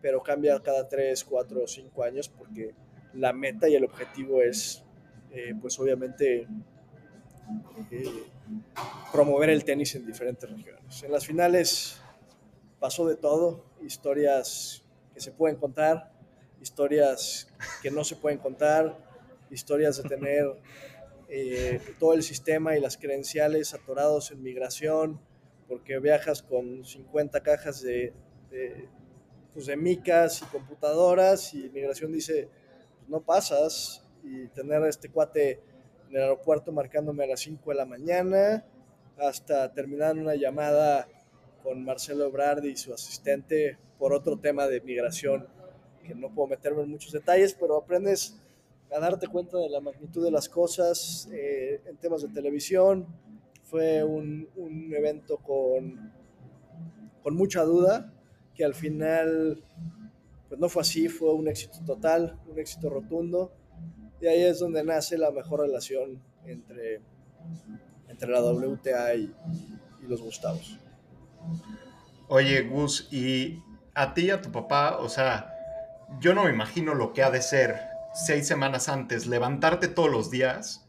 pero 0.00 0.22
cambia 0.22 0.60
cada 0.60 0.88
3, 0.88 1.24
4 1.24 1.62
o 1.62 1.66
5 1.66 2.02
años 2.04 2.28
porque 2.28 2.74
la 3.14 3.32
meta 3.32 3.68
y 3.68 3.74
el 3.74 3.84
objetivo 3.84 4.40
es 4.40 4.84
eh, 5.32 5.54
pues 5.60 5.78
obviamente 5.78 6.46
eh, 7.90 8.24
promover 9.10 9.50
el 9.50 9.64
tenis 9.64 9.94
en 9.94 10.06
diferentes 10.06 10.48
regiones. 10.50 11.02
En 11.02 11.12
las 11.12 11.26
finales 11.26 12.00
pasó 12.78 13.06
de 13.06 13.16
todo, 13.16 13.64
historias 13.82 14.84
que 15.14 15.20
se 15.20 15.32
pueden 15.32 15.56
contar, 15.56 16.12
historias 16.60 17.48
que 17.82 17.90
no 17.90 18.04
se 18.04 18.16
pueden 18.16 18.38
contar, 18.38 18.98
historias 19.50 20.02
de 20.02 20.08
tener 20.08 20.56
eh, 21.28 21.80
todo 21.98 22.12
el 22.12 22.22
sistema 22.22 22.76
y 22.76 22.80
las 22.80 22.98
credenciales 22.98 23.72
atorados 23.72 24.30
en 24.32 24.42
migración, 24.42 25.20
porque 25.68 25.98
viajas 25.98 26.42
con 26.42 26.84
50 26.84 27.42
cajas 27.42 27.80
de, 27.80 28.12
de, 28.50 28.88
pues 29.54 29.66
de 29.66 29.76
micas 29.76 30.42
y 30.42 30.44
computadoras 30.46 31.54
y 31.54 31.70
migración 31.70 32.12
dice, 32.12 32.48
no 33.08 33.20
pasas, 33.20 34.01
y 34.22 34.48
tener 34.48 34.82
a 34.82 34.88
este 34.88 35.08
cuate 35.08 35.60
en 36.08 36.16
el 36.16 36.22
aeropuerto 36.22 36.72
marcándome 36.72 37.24
a 37.24 37.28
las 37.28 37.40
5 37.40 37.70
de 37.70 37.76
la 37.76 37.86
mañana, 37.86 38.64
hasta 39.18 39.72
terminar 39.72 40.16
una 40.16 40.34
llamada 40.34 41.08
con 41.62 41.84
Marcelo 41.84 42.26
Ebrard 42.26 42.64
y 42.64 42.76
su 42.76 42.92
asistente 42.92 43.78
por 43.98 44.12
otro 44.12 44.38
tema 44.38 44.66
de 44.66 44.80
migración, 44.80 45.46
que 46.04 46.14
no 46.14 46.34
puedo 46.34 46.48
meterme 46.48 46.82
en 46.82 46.90
muchos 46.90 47.12
detalles, 47.12 47.54
pero 47.54 47.76
aprendes 47.76 48.40
a 48.94 48.98
darte 48.98 49.28
cuenta 49.28 49.58
de 49.58 49.70
la 49.70 49.80
magnitud 49.80 50.24
de 50.24 50.30
las 50.30 50.48
cosas 50.48 51.28
eh, 51.32 51.80
en 51.86 51.96
temas 51.96 52.22
de 52.22 52.28
televisión. 52.28 53.06
Fue 53.64 54.04
un, 54.04 54.48
un 54.56 54.92
evento 54.94 55.38
con, 55.38 56.12
con 57.22 57.34
mucha 57.34 57.62
duda, 57.62 58.12
que 58.54 58.64
al 58.64 58.74
final 58.74 59.62
pues 60.48 60.60
no 60.60 60.68
fue 60.68 60.82
así, 60.82 61.08
fue 61.08 61.32
un 61.32 61.48
éxito 61.48 61.78
total, 61.86 62.38
un 62.50 62.58
éxito 62.58 62.90
rotundo 62.90 63.52
y 64.22 64.28
ahí 64.28 64.44
es 64.44 64.60
donde 64.60 64.84
nace 64.84 65.18
la 65.18 65.32
mejor 65.32 65.60
relación 65.60 66.22
entre, 66.46 67.00
entre 68.08 68.30
la 68.30 68.40
WTA 68.40 69.14
y, 69.16 69.34
los 70.06 70.22
Gustavos. 70.22 70.78
Oye, 72.28 72.62
Gus, 72.62 73.08
y 73.12 73.60
a 73.94 74.14
ti 74.14 74.26
y 74.26 74.30
a 74.30 74.40
tu 74.42 74.50
papá, 74.50 74.98
o 74.98 75.08
sea, 75.08 75.52
yo 76.20 76.34
no 76.34 76.44
me 76.44 76.50
imagino 76.50 76.94
lo 76.94 77.12
que 77.12 77.22
ha 77.22 77.30
de 77.30 77.42
ser 77.42 77.80
seis 78.14 78.46
semanas 78.46 78.88
antes, 78.88 79.26
levantarte 79.26 79.88
todos 79.88 80.10
los 80.10 80.30
días 80.30 80.86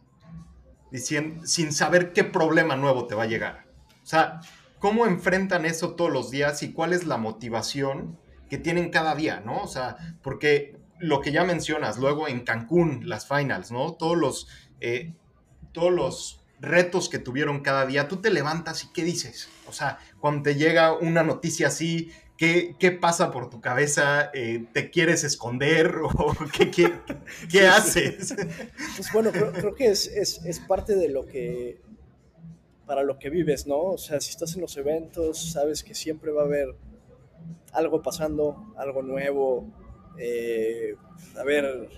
diciendo, 0.92 1.46
sin 1.46 1.74
saber 1.74 2.14
qué 2.14 2.24
problema 2.24 2.76
nuevo 2.76 3.08
te 3.08 3.16
va 3.16 3.24
a 3.24 3.28
llegar. 3.28 3.66
O 4.04 4.06
sea, 4.06 4.42
¿cómo 4.80 5.06
enfrentan 5.06 5.66
eso 5.66 5.96
todos 5.96 6.12
los 6.12 6.30
días 6.30 6.62
y 6.62 6.72
cuál 6.72 6.94
es 6.94 7.06
la 7.06 7.18
motivación 7.18 8.20
que 8.50 8.58
tienen 8.58 8.90
cada 8.92 9.16
día, 9.16 9.42
¿no? 9.44 9.64
O 9.64 9.68
sea, 9.68 9.98
porque 10.22 10.83
lo 11.00 11.22
que 11.22 11.32
ya 11.32 11.44
mencionas, 11.44 11.98
luego 11.98 12.28
en 12.28 12.42
Cancún, 12.42 13.08
las 13.08 13.28
finals, 13.28 13.72
¿no? 13.72 13.94
Todos 13.94 14.18
los, 14.18 14.48
eh, 14.80 15.14
todos 15.72 15.92
los 15.92 16.44
retos 16.60 17.10
que 17.10 17.20
tuvieron 17.20 17.62
cada 17.62 17.86
día, 17.86 18.08
tú 18.08 18.18
te 18.18 18.30
levantas 18.30 18.86
y 18.86 18.94
¿qué 18.94 19.04
dices? 19.04 19.50
O 19.68 19.74
sea, 19.74 20.00
cuando 20.20 20.44
te 20.44 20.56
llega 20.56 20.94
una 20.94 21.24
noticia 21.24 21.68
así, 21.68 22.10
¿qué, 22.38 22.76
qué 22.80 22.92
pasa 22.92 23.32
por 23.32 23.50
tu 23.50 23.60
cabeza? 23.60 24.32
Eh, 24.34 24.66
¿Te 24.74 24.90
quieres 24.90 25.24
esconder 25.24 25.98
o 26.04 26.34
qué, 26.58 26.72
qué, 26.72 26.94
qué 27.52 27.68
haces? 27.68 28.34
Pues 28.96 29.12
bueno, 29.12 29.32
creo, 29.32 29.52
creo 29.52 29.76
que 29.76 29.88
es, 29.88 30.08
es, 30.08 30.44
es, 30.46 30.60
parte 30.60 30.96
de 30.96 31.10
lo 31.10 31.26
que, 31.26 31.82
para 32.86 33.04
lo 33.04 33.20
que 33.20 33.30
vives, 33.30 33.68
¿no? 33.68 33.82
O 33.82 33.98
sea, 33.98 34.22
si 34.22 34.32
estás 34.32 34.56
en 34.56 34.62
los 34.62 34.78
eventos, 34.78 35.52
sabes 35.52 35.84
que 35.84 35.96
siempre 35.96 36.32
va 36.32 36.44
a 36.44 36.46
haber 36.46 36.76
algo 37.74 38.02
pasando, 38.02 38.74
algo 38.78 39.02
nuevo. 39.02 39.68
Eh, 40.18 40.96
a 41.38 41.44
ver, 41.44 41.90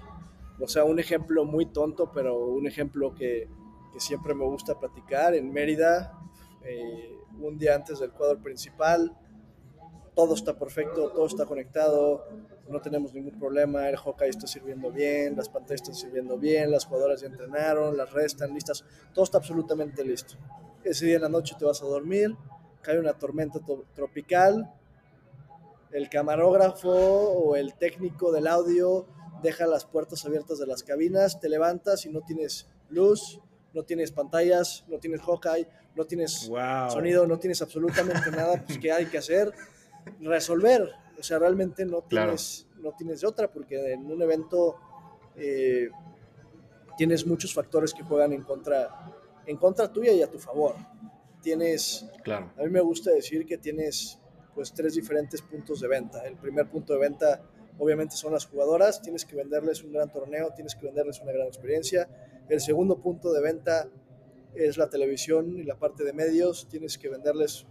o 0.59 0.67
sea, 0.67 0.83
un 0.83 0.99
ejemplo 0.99 1.45
muy 1.45 1.65
tonto, 1.65 2.11
pero 2.13 2.37
un 2.37 2.67
ejemplo 2.67 3.13
que, 3.13 3.49
que 3.93 3.99
siempre 3.99 4.33
me 4.33 4.45
gusta 4.45 4.79
platicar. 4.79 5.35
En 5.35 5.51
Mérida, 5.51 6.17
eh, 6.63 7.17
un 7.39 7.57
día 7.57 7.75
antes 7.75 7.99
del 7.99 8.11
cuadro 8.11 8.41
principal, 8.41 9.15
todo 10.15 10.33
está 10.33 10.57
perfecto, 10.57 11.11
todo 11.11 11.25
está 11.25 11.45
conectado, 11.45 12.25
no 12.69 12.81
tenemos 12.81 13.13
ningún 13.13 13.37
problema, 13.37 13.89
el 13.89 13.97
hockey 13.97 14.29
está 14.29 14.47
sirviendo 14.47 14.91
bien, 14.91 15.35
las 15.35 15.49
pantallas 15.49 15.81
están 15.81 15.95
sirviendo 15.95 16.37
bien, 16.37 16.71
las 16.71 16.85
jugadoras 16.85 17.21
ya 17.21 17.27
entrenaron, 17.27 17.97
las 17.97 18.11
redes 18.13 18.33
están 18.33 18.53
listas, 18.53 18.85
todo 19.13 19.25
está 19.25 19.37
absolutamente 19.37 20.03
listo. 20.03 20.35
Ese 20.83 21.05
día 21.05 21.17
en 21.17 21.23
la 21.23 21.29
noche 21.29 21.55
te 21.59 21.65
vas 21.65 21.81
a 21.81 21.85
dormir, 21.85 22.35
cae 22.81 22.99
una 22.99 23.13
tormenta 23.13 23.59
tropical, 23.93 24.71
el 25.95 26.09
camarógrafo 26.09 26.89
o 26.89 27.55
el 27.55 27.73
técnico 27.75 28.33
del 28.33 28.47
audio 28.47 29.07
deja 29.41 29.65
las 29.65 29.85
puertas 29.85 30.25
abiertas 30.25 30.59
de 30.59 30.67
las 30.67 30.83
cabinas, 30.83 31.39
te 31.39 31.47
levantas 31.47 32.05
y 32.05 32.09
no 32.09 32.19
tienes 32.21 32.67
luz, 32.89 33.39
no 33.73 33.83
tienes 33.83 34.11
pantallas, 34.11 34.83
no 34.89 34.99
tienes 34.99 35.21
Hawkeye, 35.21 35.67
no 35.95 36.03
tienes 36.03 36.49
wow. 36.49 36.89
sonido, 36.89 37.25
no 37.25 37.39
tienes 37.39 37.61
absolutamente 37.61 38.29
nada, 38.31 38.61
pues 38.65 38.77
¿qué 38.77 38.91
hay 38.91 39.05
que 39.05 39.17
hacer? 39.17 39.53
Resolver. 40.19 40.91
O 41.17 41.23
sea, 41.23 41.39
realmente 41.39 41.85
no 41.85 42.01
tienes, 42.01 42.67
claro. 42.67 42.89
no 42.89 42.97
tienes 42.97 43.23
otra, 43.23 43.49
porque 43.49 43.93
en 43.93 44.11
un 44.11 44.21
evento 44.21 44.75
eh, 45.37 45.89
tienes 46.97 47.25
muchos 47.25 47.53
factores 47.53 47.93
que 47.93 48.03
juegan 48.03 48.33
en 48.33 48.43
contra, 48.43 49.13
en 49.45 49.55
contra 49.55 49.91
tuya 49.93 50.11
y 50.11 50.21
a 50.21 50.29
tu 50.29 50.39
favor. 50.39 50.75
Tienes, 51.41 52.05
claro. 52.21 52.51
a 52.57 52.63
mí 52.63 52.69
me 52.69 52.81
gusta 52.81 53.11
decir 53.11 53.45
que 53.45 53.57
tienes 53.57 54.19
pues 54.55 54.73
tres 54.73 54.95
diferentes 54.95 55.41
puntos 55.41 55.81
de 55.81 55.87
venta. 55.87 56.25
El 56.25 56.37
primer 56.37 56.67
punto 56.69 56.93
de 56.93 56.99
venta 56.99 57.41
obviamente 57.77 58.15
son 58.15 58.33
las 58.33 58.45
jugadoras, 58.45 59.01
tienes 59.01 59.25
que 59.25 59.35
venderles 59.35 59.83
un 59.83 59.91
gran 59.91 60.09
torneo, 60.11 60.51
tienes 60.55 60.75
que 60.75 60.85
venderles 60.85 61.19
una 61.19 61.33
gran 61.33 61.47
experiencia. 61.47 62.07
El 62.47 62.61
segundo 62.61 62.97
punto 62.99 63.33
de 63.33 63.41
venta 63.41 63.89
es 64.55 64.77
la 64.77 64.89
televisión 64.89 65.57
y 65.57 65.63
la 65.63 65.75
parte 65.77 66.03
de 66.03 66.13
medios, 66.13 66.67
tienes 66.69 66.97
que 66.97 67.09
venderles 67.09 67.67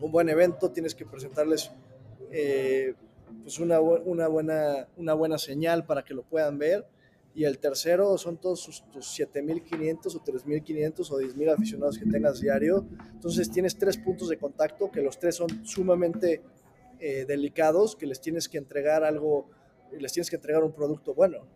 un 0.00 0.10
buen 0.10 0.28
evento, 0.28 0.70
tienes 0.70 0.94
que 0.94 1.04
presentarles 1.04 1.70
eh, 2.30 2.94
pues 3.42 3.58
una, 3.58 3.80
una, 3.80 4.28
buena, 4.28 4.88
una 4.96 5.14
buena 5.14 5.38
señal 5.38 5.84
para 5.84 6.04
que 6.04 6.14
lo 6.14 6.22
puedan 6.22 6.58
ver. 6.58 6.86
Y 7.34 7.44
el 7.44 7.58
tercero 7.58 8.18
son 8.18 8.36
todos 8.36 8.60
sus, 8.60 8.84
tus 8.90 9.18
7.500 9.18 10.16
o 10.16 10.22
3.500 10.22 11.10
o 11.10 11.18
10.000 11.18 11.52
aficionados 11.52 11.98
que 11.98 12.04
tengas 12.04 12.40
diario. 12.40 12.86
Entonces 13.12 13.50
tienes 13.50 13.78
tres 13.78 13.96
puntos 13.96 14.28
de 14.28 14.36
contacto 14.36 14.90
que 14.90 15.00
los 15.00 15.18
tres 15.18 15.36
son 15.36 15.64
sumamente 15.64 16.42
eh, 17.00 17.24
delicados, 17.26 17.96
que 17.96 18.06
les 18.06 18.20
tienes 18.20 18.48
que 18.48 18.58
entregar 18.58 19.02
algo, 19.02 19.50
les 19.98 20.12
tienes 20.12 20.28
que 20.28 20.36
entregar 20.36 20.62
un 20.62 20.72
producto 20.72 21.14
bueno. 21.14 21.46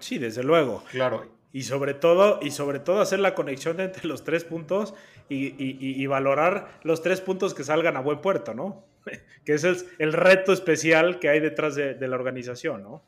Sí, 0.00 0.18
desde 0.18 0.42
luego. 0.42 0.82
Claro. 0.90 1.38
Y 1.52 1.62
sobre 1.62 1.94
todo, 1.94 2.40
y 2.42 2.50
sobre 2.50 2.80
todo 2.80 3.00
hacer 3.00 3.20
la 3.20 3.34
conexión 3.34 3.80
entre 3.80 4.06
los 4.06 4.24
tres 4.24 4.44
puntos 4.44 4.94
y, 5.28 5.46
y, 5.46 5.78
y 5.80 6.06
valorar 6.06 6.80
los 6.82 7.02
tres 7.02 7.20
puntos 7.20 7.54
que 7.54 7.64
salgan 7.64 7.96
a 7.96 8.00
buen 8.00 8.20
puerto, 8.20 8.54
¿no? 8.54 8.84
que 9.44 9.54
ese 9.54 9.70
es 9.70 9.86
el 9.98 10.12
reto 10.12 10.52
especial 10.52 11.18
que 11.18 11.28
hay 11.28 11.40
detrás 11.40 11.74
de, 11.74 11.94
de 11.94 12.08
la 12.08 12.16
organización, 12.16 12.82
¿no? 12.82 13.04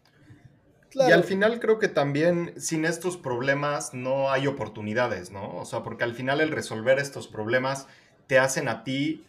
Y 0.95 1.13
al 1.13 1.25
final 1.25 1.61
creo 1.61 1.79
que 1.79 1.89
también 1.89 2.55
sin 2.57 2.85
estos 2.85 3.17
problemas 3.17 3.95
no 3.95 4.31
hay 4.31 4.47
oportunidades, 4.47 5.31
¿no? 5.31 5.57
O 5.57 5.65
sea, 5.65 5.83
porque 5.83 6.05
al 6.05 6.15
final 6.15 6.41
el 6.41 6.51
resolver 6.51 6.99
estos 6.99 7.29
problemas 7.29 7.87
te 8.27 8.39
hacen 8.39 8.69
a 8.69 8.85
ti 8.85 9.25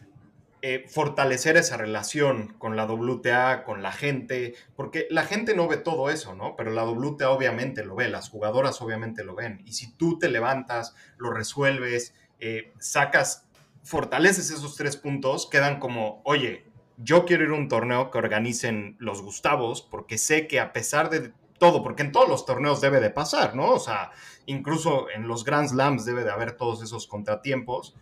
eh, 0.65 0.85
fortalecer 0.87 1.57
esa 1.57 1.75
relación 1.75 2.53
con 2.57 2.77
la 2.77 2.85
WTA, 2.85 3.65
con 3.65 3.83
la 3.83 3.91
gente, 3.91 4.55
porque 4.77 5.07
la 5.09 5.23
gente 5.23 5.55
no 5.55 5.67
ve 5.67 5.75
todo 5.75 6.09
eso, 6.09 6.35
¿no? 6.35 6.55
Pero 6.55 6.71
la 6.71 6.85
WTA 6.85 7.31
obviamente 7.31 7.83
lo 7.83 7.95
ve, 7.95 8.07
las 8.07 8.29
jugadoras 8.29 8.81
obviamente 8.81 9.25
lo 9.25 9.35
ven. 9.35 9.61
Y 9.65 9.73
si 9.73 9.91
tú 9.91 10.17
te 10.19 10.29
levantas, 10.29 10.95
lo 11.17 11.31
resuelves, 11.31 12.15
eh, 12.39 12.71
sacas, 12.79 13.45
fortaleces 13.83 14.51
esos 14.51 14.77
tres 14.77 14.95
puntos, 14.95 15.49
quedan 15.51 15.81
como, 15.81 16.21
oye, 16.23 16.63
yo 16.95 17.25
quiero 17.25 17.43
ir 17.43 17.49
a 17.49 17.55
un 17.55 17.67
torneo 17.67 18.09
que 18.09 18.17
organicen 18.17 18.95
los 18.99 19.21
Gustavos, 19.21 19.81
porque 19.81 20.17
sé 20.17 20.47
que 20.47 20.61
a 20.61 20.71
pesar 20.71 21.09
de 21.09 21.33
todo, 21.63 21.81
porque 21.81 22.03
en 22.03 22.11
todos 22.11 22.27
los 22.27 22.45
torneos 22.45 22.81
debe 22.81 22.99
de 22.99 23.09
pasar, 23.09 23.55
¿no? 23.55 23.71
O 23.71 23.79
sea, 23.79 24.11
incluso 24.47 25.09
en 25.09 25.29
los 25.29 25.45
Grand 25.45 25.69
Slams 25.69 26.03
debe 26.03 26.25
de 26.25 26.29
haber 26.29 26.57
todos 26.57 26.83
esos 26.83 27.07
contratiempos. 27.07 27.95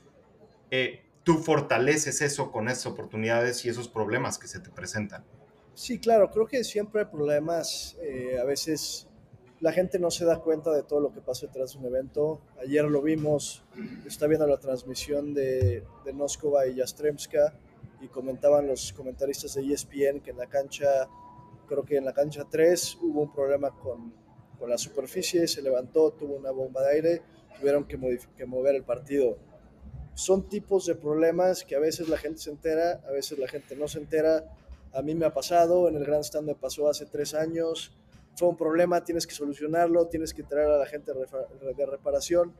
Eh, 0.71 1.03
tú 1.23 1.37
fortaleces 1.37 2.23
eso 2.23 2.51
con 2.51 2.69
esas 2.69 2.87
oportunidades 2.87 3.63
y 3.63 3.69
esos 3.69 3.87
problemas 3.87 4.39
que 4.39 4.47
se 4.47 4.61
te 4.61 4.71
presentan. 4.71 5.23
Sí, 5.75 5.99
claro, 5.99 6.31
creo 6.31 6.47
que 6.47 6.63
siempre 6.63 7.01
hay 7.01 7.07
problemas. 7.07 7.95
Eh, 8.01 8.39
a 8.41 8.45
veces 8.45 9.07
la 9.59 9.71
gente 9.71 9.99
no 9.99 10.09
se 10.09 10.25
da 10.25 10.39
cuenta 10.39 10.71
de 10.71 10.81
todo 10.81 10.99
lo 10.99 11.13
que 11.13 11.21
pasa 11.21 11.45
detrás 11.45 11.73
de 11.73 11.81
un 11.81 11.85
evento. 11.85 12.41
Ayer 12.59 12.85
lo 12.85 13.03
vimos, 13.03 13.63
está 14.07 14.25
viendo 14.25 14.47
la 14.47 14.57
transmisión 14.59 15.35
de, 15.35 15.83
de 16.03 16.13
Noskova 16.13 16.65
y 16.65 16.77
Yastremska 16.77 17.53
y 18.01 18.07
comentaban 18.07 18.65
los 18.65 18.91
comentaristas 18.91 19.53
de 19.53 19.71
ESPN 19.71 20.21
que 20.21 20.31
en 20.31 20.37
la 20.37 20.47
cancha 20.47 21.07
creo 21.71 21.85
que 21.85 21.95
en 21.95 22.03
la 22.03 22.13
cancha 22.13 22.45
3 22.49 22.97
hubo 23.01 23.21
un 23.21 23.31
problema 23.31 23.71
con, 23.71 24.13
con, 24.59 24.69
la 24.69 24.77
superficie, 24.77 25.47
se 25.47 25.61
levantó, 25.61 26.11
tuvo 26.11 26.35
una 26.35 26.51
bomba 26.51 26.81
de 26.81 26.91
aire, 26.95 27.21
tuvieron 27.57 27.85
que, 27.85 27.97
que, 28.35 28.45
mover 28.45 28.75
el 28.75 28.83
partido. 28.83 29.37
Son 30.13 30.49
tipos 30.49 30.85
de 30.85 30.95
problemas 30.95 31.63
que 31.63 31.77
a 31.77 31.79
veces 31.79 32.09
la 32.09 32.17
gente 32.17 32.39
se 32.39 32.49
entera, 32.49 33.01
a 33.07 33.11
veces 33.11 33.39
la 33.39 33.47
gente 33.47 33.77
no 33.77 33.87
se 33.87 33.99
entera. 33.99 34.53
A 34.91 35.01
mí 35.01 35.15
me 35.15 35.25
ha 35.25 35.33
pasado, 35.33 35.87
en 35.87 35.95
el 35.95 36.03
Grand 36.03 36.25
Stand 36.25 36.45
me 36.45 36.55
pasó 36.55 36.89
hace 36.89 37.05
tres 37.05 37.33
años. 37.33 37.97
Fue 38.35 38.49
un 38.49 38.57
problema, 38.57 39.01
tienes 39.05 39.25
que 39.25 39.33
solucionarlo, 39.33 40.07
tienes 40.07 40.33
que 40.33 40.43
traer 40.43 40.71
a 40.71 40.77
la 40.77 40.85
gente 40.85 41.13
de 41.13 41.85
reparación. 41.85 42.53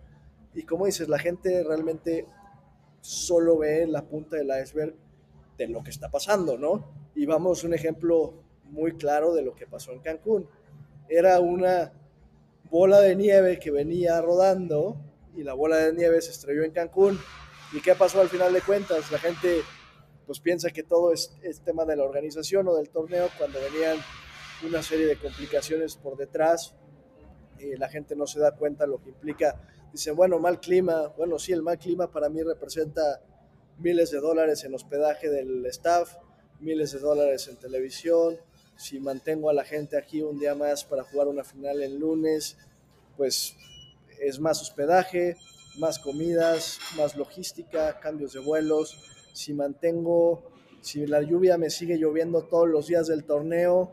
Y 0.53 0.63
como 0.63 0.85
dices, 0.85 1.09
la 1.09 1.19
gente 1.19 1.65
realmente 1.65 2.25
solo 3.01 3.57
ve 3.57 3.85
la 3.87 4.03
punta 4.03 4.37
del 4.37 4.51
iceberg 4.63 4.95
de 5.57 5.67
lo 5.67 5.83
que 5.83 5.89
está 5.89 6.09
pasando, 6.09 6.57
¿no? 6.57 7.11
Y 7.13 7.25
vamos, 7.25 7.65
un 7.65 7.73
ejemplo 7.73 8.45
muy 8.71 8.93
claro 8.93 9.33
de 9.33 9.43
lo 9.43 9.53
que 9.53 9.67
pasó 9.67 9.91
en 9.91 9.99
Cancún. 9.99 10.49
Era 11.07 11.39
una 11.39 11.93
bola 12.69 13.01
de 13.01 13.15
nieve 13.15 13.59
que 13.59 13.69
venía 13.69 14.19
rodando 14.21 14.95
y 15.35 15.43
la 15.43 15.53
bola 15.53 15.77
de 15.77 15.93
nieve 15.93 16.21
se 16.21 16.31
estrelló 16.31 16.63
en 16.63 16.71
Cancún. 16.71 17.19
¿Y 17.73 17.81
qué 17.81 17.95
pasó 17.95 18.21
al 18.21 18.29
final 18.29 18.51
de 18.53 18.61
cuentas? 18.61 19.11
La 19.11 19.19
gente 19.19 19.61
pues 20.25 20.39
piensa 20.39 20.69
que 20.69 20.83
todo 20.83 21.11
es, 21.11 21.37
tema 21.65 21.85
de 21.85 21.97
la 21.97 22.03
organización 22.03 22.67
o 22.69 22.75
del 22.75 22.89
torneo 22.89 23.29
cuando 23.37 23.59
venían 23.59 23.97
una 24.65 24.81
serie 24.81 25.05
de 25.05 25.17
complicaciones 25.17 25.97
por 25.97 26.15
detrás 26.15 26.75
y 27.59 27.75
la 27.75 27.89
gente 27.89 28.15
no 28.15 28.25
se 28.25 28.39
da 28.39 28.55
cuenta 28.55 28.87
lo 28.87 29.01
que 29.01 29.09
implica. 29.09 29.61
Dicen, 29.91 30.15
bueno, 30.15 30.39
mal 30.39 30.59
clima. 30.59 31.07
Bueno, 31.17 31.37
sí, 31.37 31.51
el 31.51 31.61
mal 31.61 31.77
clima 31.77 32.09
para 32.09 32.29
mí 32.29 32.41
representa 32.41 33.21
miles 33.77 34.11
de 34.11 34.19
dólares 34.19 34.63
en 34.63 34.73
hospedaje 34.73 35.29
del 35.29 35.65
staff, 35.65 36.15
miles 36.59 36.91
de 36.93 36.99
dólares 36.99 37.47
en 37.47 37.57
televisión, 37.57 38.37
si 38.81 38.99
mantengo 38.99 39.49
a 39.49 39.53
la 39.53 39.63
gente 39.63 39.95
aquí 39.95 40.23
un 40.23 40.39
día 40.39 40.55
más 40.55 40.83
para 40.83 41.03
jugar 41.03 41.27
una 41.27 41.43
final 41.43 41.83
el 41.83 41.99
lunes, 41.99 42.57
pues 43.15 43.55
es 44.19 44.39
más 44.39 44.59
hospedaje, 44.59 45.37
más 45.77 45.99
comidas, 45.99 46.79
más 46.97 47.15
logística, 47.15 47.99
cambios 47.99 48.33
de 48.33 48.39
vuelos. 48.39 48.97
Si 49.33 49.53
mantengo, 49.53 50.43
si 50.81 51.05
la 51.05 51.21
lluvia 51.21 51.59
me 51.59 51.69
sigue 51.69 51.97
lloviendo 51.97 52.43
todos 52.45 52.67
los 52.67 52.87
días 52.87 53.05
del 53.05 53.23
torneo, 53.23 53.91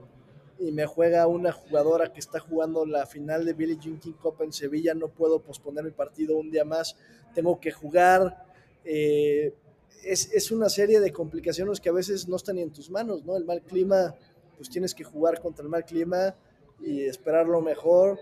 y 0.58 0.72
me 0.72 0.86
juega 0.86 1.26
una 1.26 1.52
jugadora 1.52 2.12
que 2.12 2.18
está 2.18 2.40
jugando 2.40 2.84
la 2.84 3.06
final 3.06 3.44
de 3.44 3.52
Billie 3.52 3.78
Jean 3.78 3.98
King 3.98 4.14
Cup 4.14 4.36
en 4.40 4.52
Sevilla, 4.52 4.94
no 4.94 5.08
puedo 5.08 5.40
posponer 5.40 5.84
mi 5.84 5.92
partido 5.92 6.36
un 6.36 6.50
día 6.50 6.64
más, 6.64 6.96
tengo 7.34 7.60
que 7.60 7.70
jugar. 7.70 8.44
Eh, 8.84 9.54
es, 10.02 10.32
es, 10.32 10.50
una 10.50 10.68
serie 10.68 10.98
de 11.00 11.12
complicaciones 11.12 11.80
que 11.80 11.90
a 11.90 11.92
veces 11.92 12.26
no 12.26 12.36
están 12.36 12.56
ni 12.56 12.62
en 12.62 12.72
tus 12.72 12.90
manos, 12.90 13.24
¿no? 13.24 13.36
El 13.36 13.44
mal 13.44 13.62
clima, 13.62 14.14
pues 14.58 14.68
tienes 14.68 14.94
que 14.94 15.04
jugar 15.04 15.40
contra 15.40 15.62
el 15.62 15.70
mal 15.70 15.84
clima 15.84 16.34
y 16.80 17.04
esperar 17.04 17.46
lo 17.46 17.62
mejor 17.62 18.18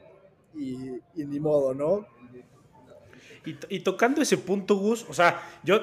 y, 0.54 1.00
ni 1.14 1.40
modo, 1.40 1.74
¿no? 1.74 2.06
Y, 3.44 3.56
y, 3.68 3.80
tocando 3.80 4.22
ese 4.22 4.38
punto, 4.38 4.76
Gus, 4.76 5.06
o 5.08 5.14
sea, 5.14 5.40
yo 5.64 5.80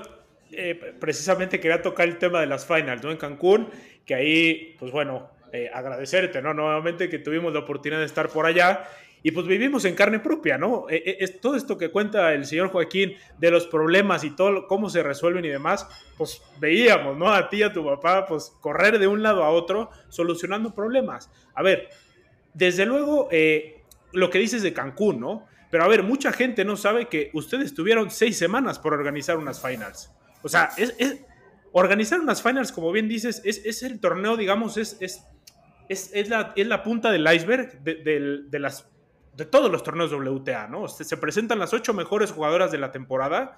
eh, 0.52 0.76
precisamente 1.00 1.60
quería 1.60 1.82
tocar 1.82 2.08
el 2.08 2.18
tema 2.18 2.39
de 2.39 2.48
las 2.48 2.66
finals, 2.66 3.04
¿no? 3.04 3.12
En 3.12 3.18
Cancún, 3.18 3.70
que 4.06 4.16
ahí, 4.16 4.76
pues 4.80 4.92
bueno, 4.92 5.30
eh, 5.52 5.70
agradecerte, 5.74 6.42
¿no? 6.42 6.54
Nuevamente 6.54 7.10
que 7.10 7.20
tuvimos 7.20 7.54
la 7.54 7.60
oportunidad 7.60 8.00
de 8.00 8.06
estar 8.06 8.30
por 8.30 8.46
allá 8.46 8.84
y 9.23 9.31
pues 9.31 9.47
vivimos 9.47 9.86
en 9.86 9.95
carne 9.95 10.19
propia, 10.19 10.57
¿no? 10.57 10.86
Eh, 10.89 11.17
es 11.19 11.39
todo 11.39 11.55
esto 11.55 11.77
que 11.77 11.89
cuenta 11.89 12.33
el 12.33 12.45
señor 12.45 12.69
Joaquín 12.69 13.15
de 13.39 13.49
los 13.49 13.65
problemas 13.65 14.23
y 14.23 14.36
todo, 14.36 14.67
cómo 14.67 14.89
se 14.89 15.01
resuelven 15.01 15.45
y 15.45 15.49
demás, 15.49 15.88
pues 16.17 16.41
veíamos, 16.59 17.17
¿no? 17.17 17.33
A 17.33 17.49
ti 17.49 17.57
y 17.57 17.63
a 17.63 17.73
tu 17.73 17.83
papá, 17.86 18.25
pues 18.25 18.53
correr 18.62 18.99
de 18.99 19.07
un 19.07 19.23
lado 19.23 19.43
a 19.43 19.49
otro 19.49 19.89
solucionando 20.09 20.75
problemas. 20.75 21.31
A 21.55 21.63
ver, 21.63 21.89
desde 22.53 22.86
luego, 22.86 23.29
lo 24.12 24.29
que 24.29 24.39
dices 24.39 24.62
de 24.62 24.73
Cancún, 24.73 25.19
¿no? 25.19 25.47
Pero 25.71 25.86
a 25.86 25.88
ver, 25.88 26.03
mucha 26.03 26.31
gente 26.31 26.63
no 26.65 26.77
sabe 26.77 27.07
que 27.07 27.31
ustedes 27.33 27.73
tuvieron 27.73 28.12
seis 28.12 28.38
semanas 28.38 28.77
por 28.77 28.93
organizar 28.93 29.38
unas 29.38 29.59
finals. 29.59 30.12
O 30.43 30.49
sea, 30.49 30.69
es 30.77 30.93
organizar 31.73 32.19
unas 32.19 32.41
finals, 32.41 32.71
como 32.71 32.91
bien 32.91 33.09
dices, 33.09 33.41
es, 33.43 33.65
es 33.65 33.83
el 33.83 33.99
torneo, 33.99 34.38
digamos, 34.38 34.77
es, 34.77 34.97
es, 35.01 35.25
es, 35.89 36.29
la, 36.29 36.53
es 36.55 36.67
la 36.67 36.83
punta 36.83 37.12
del 37.12 37.27
iceberg 37.33 37.81
de, 37.83 37.95
de, 37.95 38.41
de, 38.47 38.59
las, 38.59 38.88
de 39.36 39.46
todos 39.46 39.72
los 39.72 39.84
torneos 39.84 40.12
WTA, 40.12 40.67
¿no? 40.67 40.88
Se, 40.88 41.04
se 41.04 41.17
presentan 41.17 41.60
las 41.60 41.74
ocho 41.74 41.93
mejores 41.93 42.32
jugadoras 42.32 42.72
de 42.72 42.78
la 42.78 42.91
temporada 42.91 43.58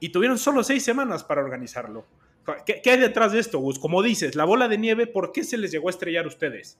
y 0.00 0.10
tuvieron 0.10 0.38
solo 0.38 0.62
seis 0.62 0.84
semanas 0.84 1.24
para 1.24 1.42
organizarlo. 1.42 2.06
¿Qué, 2.64 2.80
¿Qué, 2.82 2.90
hay 2.90 3.00
detrás 3.00 3.32
de 3.32 3.40
esto, 3.40 3.58
Gus? 3.58 3.78
Como 3.78 4.02
dices, 4.02 4.36
la 4.36 4.44
bola 4.44 4.68
de 4.68 4.78
nieve, 4.78 5.06
¿por 5.06 5.32
qué 5.32 5.42
se 5.42 5.56
les 5.56 5.72
llegó 5.72 5.88
a 5.88 5.90
estrellar 5.90 6.24
a 6.26 6.28
ustedes? 6.28 6.78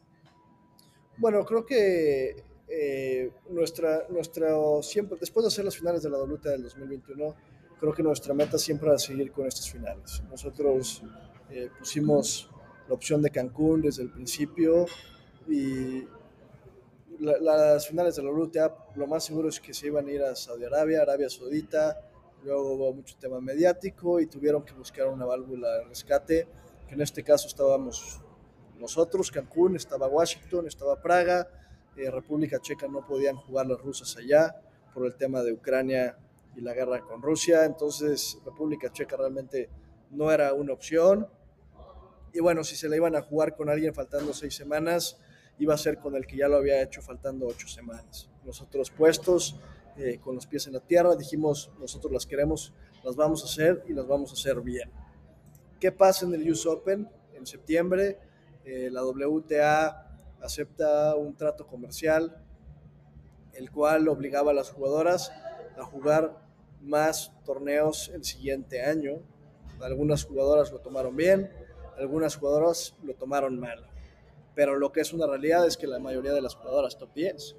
Bueno, 1.17 1.45
creo 1.45 1.65
que 1.65 2.45
eh, 2.69 3.31
nuestra, 3.49 4.07
nuestra 4.09 4.49
siempre, 4.83 5.17
después 5.19 5.45
de 5.45 5.49
hacer 5.49 5.65
las 5.65 5.77
finales 5.77 6.03
de 6.03 6.11
la 6.11 6.19
WTA 6.19 6.51
del 6.51 6.65
2021, 6.65 7.35
creo 7.79 7.93
que 7.93 8.03
nuestra 8.03 8.35
meta 8.35 8.59
siempre 8.59 8.89
era 8.89 8.99
seguir 8.99 9.33
con 9.33 9.47
estas 9.47 9.71
finales. 9.71 10.23
Nosotros 10.31 11.03
eh, 11.51 11.71
pusimos 11.79 12.51
la 12.89 12.95
opción 12.95 13.23
de 13.23 13.31
Cancún 13.31 13.83
desde 13.83 14.03
el 14.03 14.11
principio 14.11 14.87
y 15.49 16.05
la, 17.21 17.39
las 17.39 17.87
finales 17.87 18.17
de 18.17 18.23
la 18.23 18.31
WTA 18.31 18.75
lo 18.95 19.07
más 19.07 19.25
seguro 19.25 19.49
es 19.49 19.61
que 19.61 19.73
se 19.75 19.87
iban 19.87 20.07
a 20.07 20.11
ir 20.11 20.23
a 20.23 20.35
Saudi 20.35 20.65
Arabia, 20.65 21.03
Arabia 21.03 21.29
Saudita, 21.29 22.01
luego 22.45 22.73
hubo 22.73 22.93
mucho 22.93 23.17
tema 23.19 23.41
mediático 23.41 24.21
y 24.21 24.27
tuvieron 24.27 24.65
que 24.65 24.73
buscar 24.73 25.09
una 25.09 25.25
válvula 25.25 25.69
de 25.79 25.85
rescate, 25.85 26.49
que 26.89 26.95
en 26.95 27.01
este 27.01 27.23
caso 27.23 27.49
estábamos 27.49 28.21
nosotros, 28.79 29.31
Cancún, 29.31 29.77
estaba 29.77 30.07
Washington, 30.07 30.67
estaba 30.67 31.01
Praga, 31.01 31.49
eh, 31.97 32.11
República 32.11 32.61
Checa 32.61 32.87
no 32.89 33.07
podían 33.07 33.37
jugar 33.37 33.67
las 33.67 33.81
rusas 33.81 34.17
allá 34.17 34.55
por 34.93 35.07
el 35.07 35.17
tema 35.17 35.43
de 35.43 35.53
Ucrania 35.53 36.19
y 36.55 36.61
la 36.61 36.75
guerra 36.75 37.01
con 37.01 37.23
Rusia, 37.23 37.65
entonces 37.65 38.39
República 38.45 38.93
Checa 38.93 39.17
realmente 39.17 39.69
no 40.11 40.31
era 40.31 40.53
una 40.53 40.73
opción. 40.73 41.27
Y 42.33 42.41
bueno, 42.41 42.65
si 42.65 42.77
se 42.77 42.89
la 42.89 42.97
iban 42.97 43.17
a 43.17 43.23
jugar 43.23 43.57
con 43.57 43.71
alguien 43.71 43.95
faltando 43.95 44.33
seis 44.35 44.55
semanas, 44.55 45.19
iba 45.59 45.75
a 45.75 45.79
ser 45.79 45.99
con 45.99 46.15
el 46.17 46.27
que 46.27 46.37
ya 46.37 46.49
lo 46.49 46.57
había 46.57 46.83
hecho 46.83 47.03
faltando 47.03 47.47
ocho 47.47 47.69
semanas. 47.69 48.29
Nosotros 48.45 48.91
puestos, 48.91 49.57
eh, 49.97 50.19
con 50.23 50.35
los 50.35 50.47
pies 50.47 50.67
en 50.67 50.75
la 50.75 50.81
tierra, 50.81 51.17
dijimos, 51.17 51.71
nosotros 51.81 52.13
las 52.13 52.27
queremos, 52.27 52.75
las 53.03 53.17
vamos 53.17 53.43
a 53.43 53.47
hacer 53.47 53.83
y 53.89 53.93
las 53.93 54.07
vamos 54.07 54.31
a 54.31 54.35
hacer 54.35 54.61
bien. 54.61 54.91
¿Qué 55.81 55.93
pasa 55.93 56.27
en 56.27 56.35
el 56.35 56.51
US 56.51 56.67
Open? 56.67 57.09
En 57.35 57.47
septiembre, 57.47 58.19
eh, 58.65 58.91
la 58.91 59.05
WTA 59.05 60.19
acepta 60.41 61.15
un 61.17 61.35
trato 61.37 61.67
comercial, 61.67 62.43
el 63.55 63.71
cual 63.71 64.09
obligaba 64.09 64.51
a 64.51 64.55
las 64.55 64.71
jugadoras 64.71 65.33
a 65.79 65.85
jugar 65.85 66.37
más 66.83 67.33
torneos 67.45 68.11
el 68.15 68.25
siguiente 68.25 68.83
año. 68.83 69.21
Algunas 69.81 70.25
jugadoras 70.25 70.73
lo 70.73 70.81
tomaron 70.81 71.17
bien, 71.17 71.51
algunas 71.99 72.37
jugadoras 72.37 72.97
lo 73.03 73.15
tomaron 73.15 73.59
mal. 73.59 73.87
Pero 74.57 74.77
lo 74.77 74.91
que 74.91 75.03
es 75.03 75.13
una 75.13 75.29
realidad 75.29 75.65
es 75.67 75.77
que 75.77 75.87
la 75.87 76.01
mayoría 76.01 76.33
de 76.33 76.41
las 76.41 76.57
jugadoras 76.57 76.99
top 76.99 77.15
10 77.15 77.57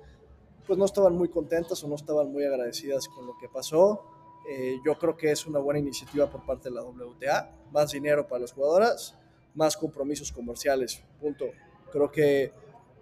pues 0.68 0.78
no 0.78 0.84
estaban 0.84 1.16
muy 1.16 1.30
contentas 1.30 1.82
o 1.84 1.88
no 1.88 1.96
estaban 1.96 2.30
muy 2.30 2.44
agradecidas 2.44 3.08
con 3.08 3.26
lo 3.26 3.38
que 3.38 3.48
pasó. 3.48 4.04
Eh, 4.50 4.76
yo 4.86 4.98
creo 4.98 5.16
que 5.16 5.32
es 5.32 5.48
una 5.48 5.60
buena 5.60 5.80
iniciativa 5.80 6.30
por 6.30 6.46
parte 6.46 6.68
de 6.70 6.76
la 6.76 6.84
WTA. 6.84 7.56
Más 7.72 7.92
dinero 7.92 8.28
para 8.28 8.42
las 8.42 8.52
jugadoras, 8.52 9.18
más 9.56 9.78
compromisos 9.78 10.34
comerciales. 10.34 11.02
Punto. 11.22 11.46
Creo 11.90 12.12
que 12.12 12.52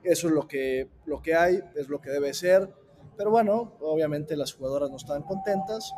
eso 0.03 0.27
es 0.27 0.33
lo 0.33 0.47
que, 0.47 0.87
lo 1.07 1.23
que 1.23 1.33
hay, 1.33 1.59
es 1.75 1.89
lo 1.89 1.99
que 1.99 2.11
debe 2.11 2.35
ser. 2.35 2.71
Pero 3.17 3.31
bueno, 3.31 3.73
obviamente 3.79 4.37
las 4.37 4.53
jugadoras 4.53 4.91
no 4.91 4.97
estaban 4.97 5.23
contentas 5.23 5.91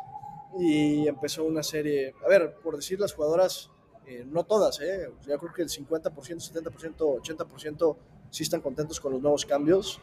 y 0.58 1.06
empezó 1.06 1.44
una 1.44 1.62
serie, 1.62 2.14
a 2.24 2.28
ver, 2.28 2.54
por 2.62 2.76
decir 2.76 2.98
las 2.98 3.12
jugadoras, 3.12 3.70
eh, 4.08 4.24
no 4.26 4.44
todas, 4.44 4.80
eh, 4.80 5.10
yo 5.26 5.38
creo 5.38 5.52
que 5.52 5.60
el 5.60 5.68
50%, 5.68 6.10
70%, 6.10 6.96
80% 6.96 7.96
sí 8.30 8.42
están 8.42 8.62
contentos 8.62 8.98
con 9.00 9.12
los 9.12 9.20
nuevos 9.20 9.44
cambios, 9.44 10.00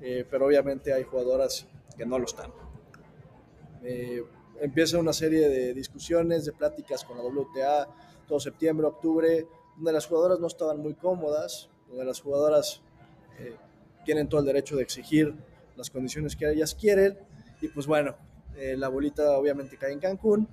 eh, 0.00 0.24
pero 0.30 0.46
obviamente 0.46 0.92
hay 0.92 1.02
jugadoras 1.02 1.66
que 1.96 2.06
no 2.06 2.20
lo 2.20 2.26
están. 2.26 2.52
Eh, 3.82 4.22
empieza 4.60 4.98
una 4.98 5.12
serie 5.12 5.48
de 5.48 5.74
discusiones, 5.74 6.44
de 6.44 6.52
pláticas 6.52 7.02
con 7.04 7.16
la 7.16 7.24
WTA, 7.24 7.88
todo 8.28 8.38
septiembre, 8.38 8.86
octubre, 8.86 9.48
donde 9.74 9.92
las 9.92 10.06
jugadoras 10.06 10.38
no 10.38 10.46
estaban 10.46 10.78
muy 10.78 10.94
cómodas, 10.94 11.68
donde 11.88 12.04
las 12.04 12.20
jugadoras 12.20 12.82
tienen 14.04 14.28
todo 14.28 14.40
el 14.40 14.46
derecho 14.46 14.76
de 14.76 14.82
exigir 14.82 15.34
las 15.76 15.90
condiciones 15.90 16.34
que 16.36 16.48
ellas 16.48 16.74
quieren. 16.74 17.18
Y 17.60 17.68
pues 17.68 17.86
bueno, 17.86 18.16
la 18.56 18.88
bolita 18.88 19.38
obviamente 19.38 19.76
cae 19.76 19.92
en 19.92 20.00
Cancún, 20.00 20.48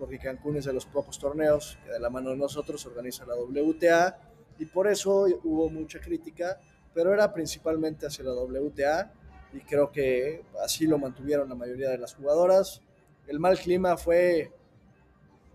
porque 0.00 0.18
Cancún 0.18 0.56
es 0.56 0.64
de 0.64 0.72
los 0.72 0.86
pocos 0.86 1.18
torneos 1.18 1.78
que 1.84 1.92
de 1.92 2.00
la 2.00 2.08
mano 2.08 2.30
de 2.30 2.36
nosotros 2.36 2.84
organiza 2.86 3.26
la 3.26 3.36
WTA. 3.36 4.18
Y 4.58 4.64
por 4.64 4.88
eso 4.88 5.26
hubo 5.44 5.68
mucha 5.68 6.00
crítica, 6.00 6.58
pero 6.94 7.12
era 7.12 7.32
principalmente 7.32 8.06
hacia 8.06 8.24
la 8.24 8.32
WTA. 8.32 9.12
Y 9.52 9.60
creo 9.60 9.92
que 9.92 10.42
así 10.64 10.86
lo 10.86 10.98
mantuvieron 10.98 11.50
la 11.50 11.54
mayoría 11.54 11.90
de 11.90 11.98
las 11.98 12.14
jugadoras. 12.14 12.80
El 13.26 13.38
mal 13.38 13.58
clima 13.58 13.98
fue 13.98 14.50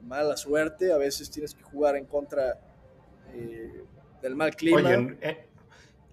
mala 0.04 0.38
suerte. 0.38 0.94
A 0.94 0.98
veces 0.98 1.30
tienes 1.32 1.56
que 1.56 1.64
jugar 1.64 1.96
en 1.96 2.06
contra 2.06 2.60
eh, 3.34 3.84
del 4.22 4.36
mal 4.36 4.56
clima. 4.56 4.78
Oye, 4.78 5.18
eh, 5.22 5.48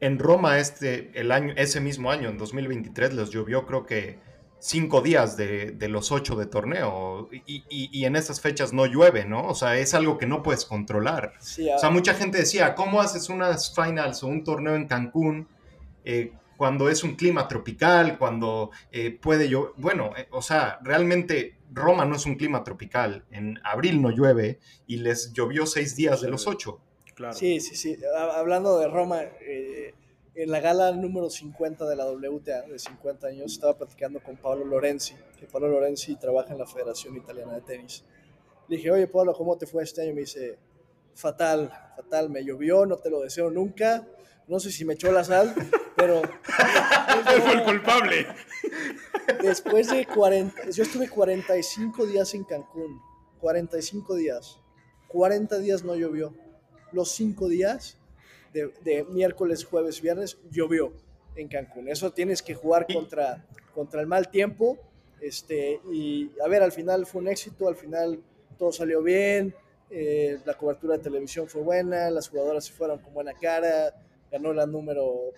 en 0.00 0.18
Roma 0.18 0.58
este, 0.58 1.12
el 1.14 1.30
año, 1.30 1.52
ese 1.56 1.80
mismo 1.80 2.10
año, 2.10 2.30
en 2.30 2.38
2023, 2.38 3.12
les 3.12 3.30
llovió 3.30 3.66
creo 3.66 3.84
que 3.84 4.18
cinco 4.62 5.00
días 5.00 5.36
de, 5.36 5.72
de 5.72 5.88
los 5.88 6.12
ocho 6.12 6.36
de 6.36 6.46
torneo 6.46 7.28
y, 7.32 7.64
y, 7.68 7.90
y, 7.90 8.04
en 8.04 8.14
esas 8.14 8.40
fechas 8.40 8.72
no 8.72 8.86
llueve, 8.86 9.24
¿no? 9.24 9.48
O 9.48 9.56
sea, 9.56 9.76
es 9.76 9.92
algo 9.92 10.18
que 10.18 10.26
no 10.26 10.44
puedes 10.44 10.64
controlar. 10.64 11.34
Sí, 11.40 11.68
o 11.68 11.78
sea, 11.80 11.90
mucha 11.90 12.14
gente 12.14 12.38
decía, 12.38 12.76
¿cómo 12.76 13.00
haces 13.00 13.28
unas 13.28 13.74
finals 13.74 14.22
o 14.22 14.28
un 14.28 14.44
torneo 14.44 14.76
en 14.76 14.86
Cancún 14.86 15.48
eh, 16.04 16.32
cuando 16.56 16.88
es 16.88 17.02
un 17.02 17.16
clima 17.16 17.48
tropical, 17.48 18.16
cuando 18.18 18.70
eh, 18.92 19.10
puede 19.10 19.48
llover? 19.48 19.72
Bueno, 19.78 20.12
eh, 20.16 20.28
o 20.30 20.42
sea, 20.42 20.78
realmente 20.84 21.56
Roma 21.72 22.04
no 22.04 22.14
es 22.14 22.24
un 22.24 22.36
clima 22.36 22.62
tropical. 22.62 23.24
En 23.32 23.58
abril 23.64 24.00
no 24.00 24.10
llueve 24.10 24.60
y 24.86 24.98
les 24.98 25.32
llovió 25.32 25.66
seis 25.66 25.96
días 25.96 26.20
de 26.20 26.30
los 26.30 26.46
ocho. 26.46 26.80
Claro. 27.16 27.34
Sí, 27.34 27.58
sí, 27.58 27.74
sí. 27.74 27.98
Hablando 28.36 28.78
de 28.78 28.86
Roma, 28.86 29.22
eh, 29.22 29.94
en 30.34 30.50
la 30.50 30.60
gala 30.60 30.92
número 30.92 31.28
50 31.28 31.86
de 31.86 31.96
la 31.96 32.06
WTA 32.06 32.62
de 32.62 32.78
50 32.78 33.26
años 33.26 33.52
estaba 33.52 33.76
platicando 33.76 34.22
con 34.22 34.36
Pablo 34.36 34.64
Lorenzi, 34.64 35.14
que 35.38 35.46
Pablo 35.46 35.68
Lorenzi 35.68 36.16
trabaja 36.16 36.52
en 36.52 36.58
la 36.58 36.66
Federación 36.66 37.16
Italiana 37.16 37.54
de 37.54 37.60
Tenis. 37.60 38.04
Le 38.68 38.76
dije, 38.76 38.90
oye 38.90 39.06
Pablo, 39.06 39.34
¿cómo 39.34 39.56
te 39.58 39.66
fue 39.66 39.82
este 39.82 40.02
año? 40.02 40.14
Me 40.14 40.22
dice, 40.22 40.58
fatal, 41.14 41.70
fatal, 41.96 42.30
me 42.30 42.44
llovió, 42.44 42.86
no 42.86 42.96
te 42.96 43.10
lo 43.10 43.20
deseo 43.20 43.50
nunca. 43.50 44.06
No 44.48 44.58
sé 44.58 44.72
si 44.72 44.84
me 44.84 44.94
echó 44.94 45.12
la 45.12 45.24
sal, 45.24 45.54
pero... 45.96 46.22
Él 46.22 47.42
fue 47.42 47.52
el 47.52 47.64
culpable. 47.64 48.26
Después 49.42 49.90
de 49.90 50.06
40... 50.06 50.70
Yo 50.70 50.82
estuve 50.82 51.08
45 51.08 52.06
días 52.06 52.34
en 52.34 52.44
Cancún. 52.44 53.00
45 53.40 54.14
días. 54.16 54.58
40 55.08 55.58
días 55.58 55.84
no 55.84 55.94
llovió 55.94 56.34
los 56.90 57.10
cinco 57.10 57.48
días 57.48 57.98
de, 58.52 58.72
de, 58.82 59.04
miércoles, 59.04 59.64
jueves, 59.64 60.00
viernes, 60.00 60.38
llovió 60.50 60.92
en 61.36 61.48
Cancún. 61.48 61.88
Eso 61.88 62.12
tienes 62.12 62.42
que 62.42 62.54
jugar 62.54 62.86
contra, 62.92 63.46
contra 63.74 64.00
el 64.00 64.06
mal 64.06 64.30
tiempo. 64.30 64.78
Este, 65.20 65.80
y 65.90 66.30
a 66.44 66.48
ver, 66.48 66.62
al 66.62 66.72
final 66.72 67.06
fue 67.06 67.22
un 67.22 67.28
éxito, 67.28 67.68
al 67.68 67.76
final 67.76 68.20
todo 68.58 68.72
salió 68.72 69.02
bien, 69.02 69.54
eh, 69.90 70.38
la 70.44 70.54
cobertura 70.54 70.96
de 70.96 71.02
televisión 71.02 71.46
fue 71.46 71.62
buena, 71.62 72.10
las 72.10 72.28
jugadoras 72.28 72.64
se 72.64 72.72
fueron 72.72 72.98
con 72.98 73.14
buena 73.14 73.32
cara, 73.34 73.94
ganó 74.30 74.52
la 74.52 74.66
número 74.66 75.32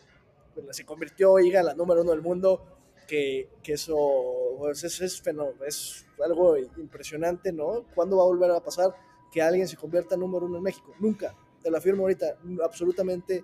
se 0.71 0.85
convirtió 0.85 1.39
Iga 1.39 1.61
en 1.61 1.67
la 1.67 1.75
número 1.75 2.03
uno 2.03 2.13
del 2.13 2.23
mundo, 2.23 2.65
que, 3.07 3.49
que 3.63 3.75
eso 3.75 4.55
pues, 4.59 4.85
es, 4.85 5.01
es, 5.01 5.23
es 5.67 6.07
algo 6.25 6.57
impresionante, 6.57 7.53
¿no? 7.53 7.85
¿Cuándo 7.95 8.17
va 8.17 8.23
a 8.23 8.27
volver 8.27 8.51
a 8.51 8.61
pasar 8.61 8.95
que 9.33 9.43
alguien 9.43 9.69
se 9.69 9.77
convierta 9.77 10.15
en 10.15 10.21
número 10.21 10.47
uno 10.47 10.59
en 10.59 10.63
México? 10.63 10.95
Nunca, 11.01 11.35
te 11.65 11.71
lo 11.71 11.79
afirmo 11.79 12.03
ahorita, 12.03 12.37
absolutamente 12.63 13.43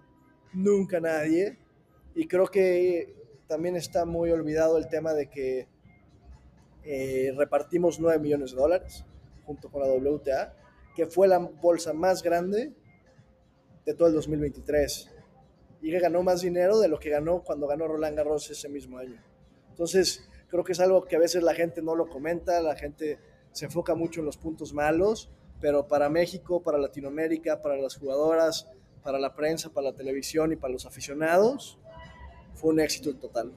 nunca 0.53 1.01
nadie. 1.01 1.59
Y 2.15 2.29
creo 2.29 2.47
que 2.47 3.15
también 3.47 3.77
está 3.77 4.05
muy 4.05 4.31
olvidado 4.31 4.77
el 4.77 4.89
tema 4.89 5.15
de 5.15 5.31
que 5.31 5.69
eh, 6.85 7.33
repartimos 7.35 7.99
9 7.99 8.19
millones 8.19 8.51
de 8.51 8.59
dólares 8.59 9.07
junto 9.47 9.71
con 9.71 9.81
la 9.81 9.89
WTA, 9.89 10.55
que 10.95 11.07
fue 11.07 11.29
la 11.29 11.39
bolsa 11.39 11.95
más 11.95 12.23
grande 12.23 12.75
de 13.87 13.95
todo 13.95 14.09
el 14.09 14.15
2023 14.15 15.11
y 15.81 15.91
que 15.91 15.99
ganó 15.99 16.23
más 16.23 16.43
dinero 16.43 16.79
de 16.79 16.89
lo 16.89 17.01
que 17.01 17.09
ganó 17.09 17.43
cuando 17.43 17.67
ganó 17.67 17.89
Roland 17.89 18.19
Garros 18.19 18.51
ese 18.51 18.69
mismo 18.69 18.99
año. 18.99 19.19
Entonces, 19.71 20.29
creo 20.49 20.63
que 20.63 20.73
es 20.73 20.81
algo 20.81 21.07
que 21.07 21.17
a 21.17 21.21
veces 21.21 21.43
la 21.43 21.55
gente 21.55 21.81
no 21.81 21.95
lo 21.95 22.07
comenta, 22.07 22.61
la 22.61 22.77
gente 22.77 23.19
se 23.53 23.65
enfoca 23.65 23.95
mucho 23.95 24.21
en 24.21 24.27
los 24.27 24.37
puntos 24.37 24.75
malos, 24.75 25.31
pero 25.61 25.87
para 25.87 26.09
México, 26.09 26.63
para 26.63 26.79
Latinoamérica, 26.79 27.63
para 27.63 27.77
las 27.77 27.97
jugadoras, 27.97 28.69
para 29.03 29.19
la 29.19 29.35
prensa, 29.35 29.71
para 29.71 29.91
la 29.91 29.95
televisión 29.95 30.53
y 30.53 30.57
para 30.57 30.73
los 30.73 30.87
aficionados, 30.87 31.79
fue 32.55 32.73
un 32.73 32.81
éxito 32.81 33.15
total. 33.17 33.53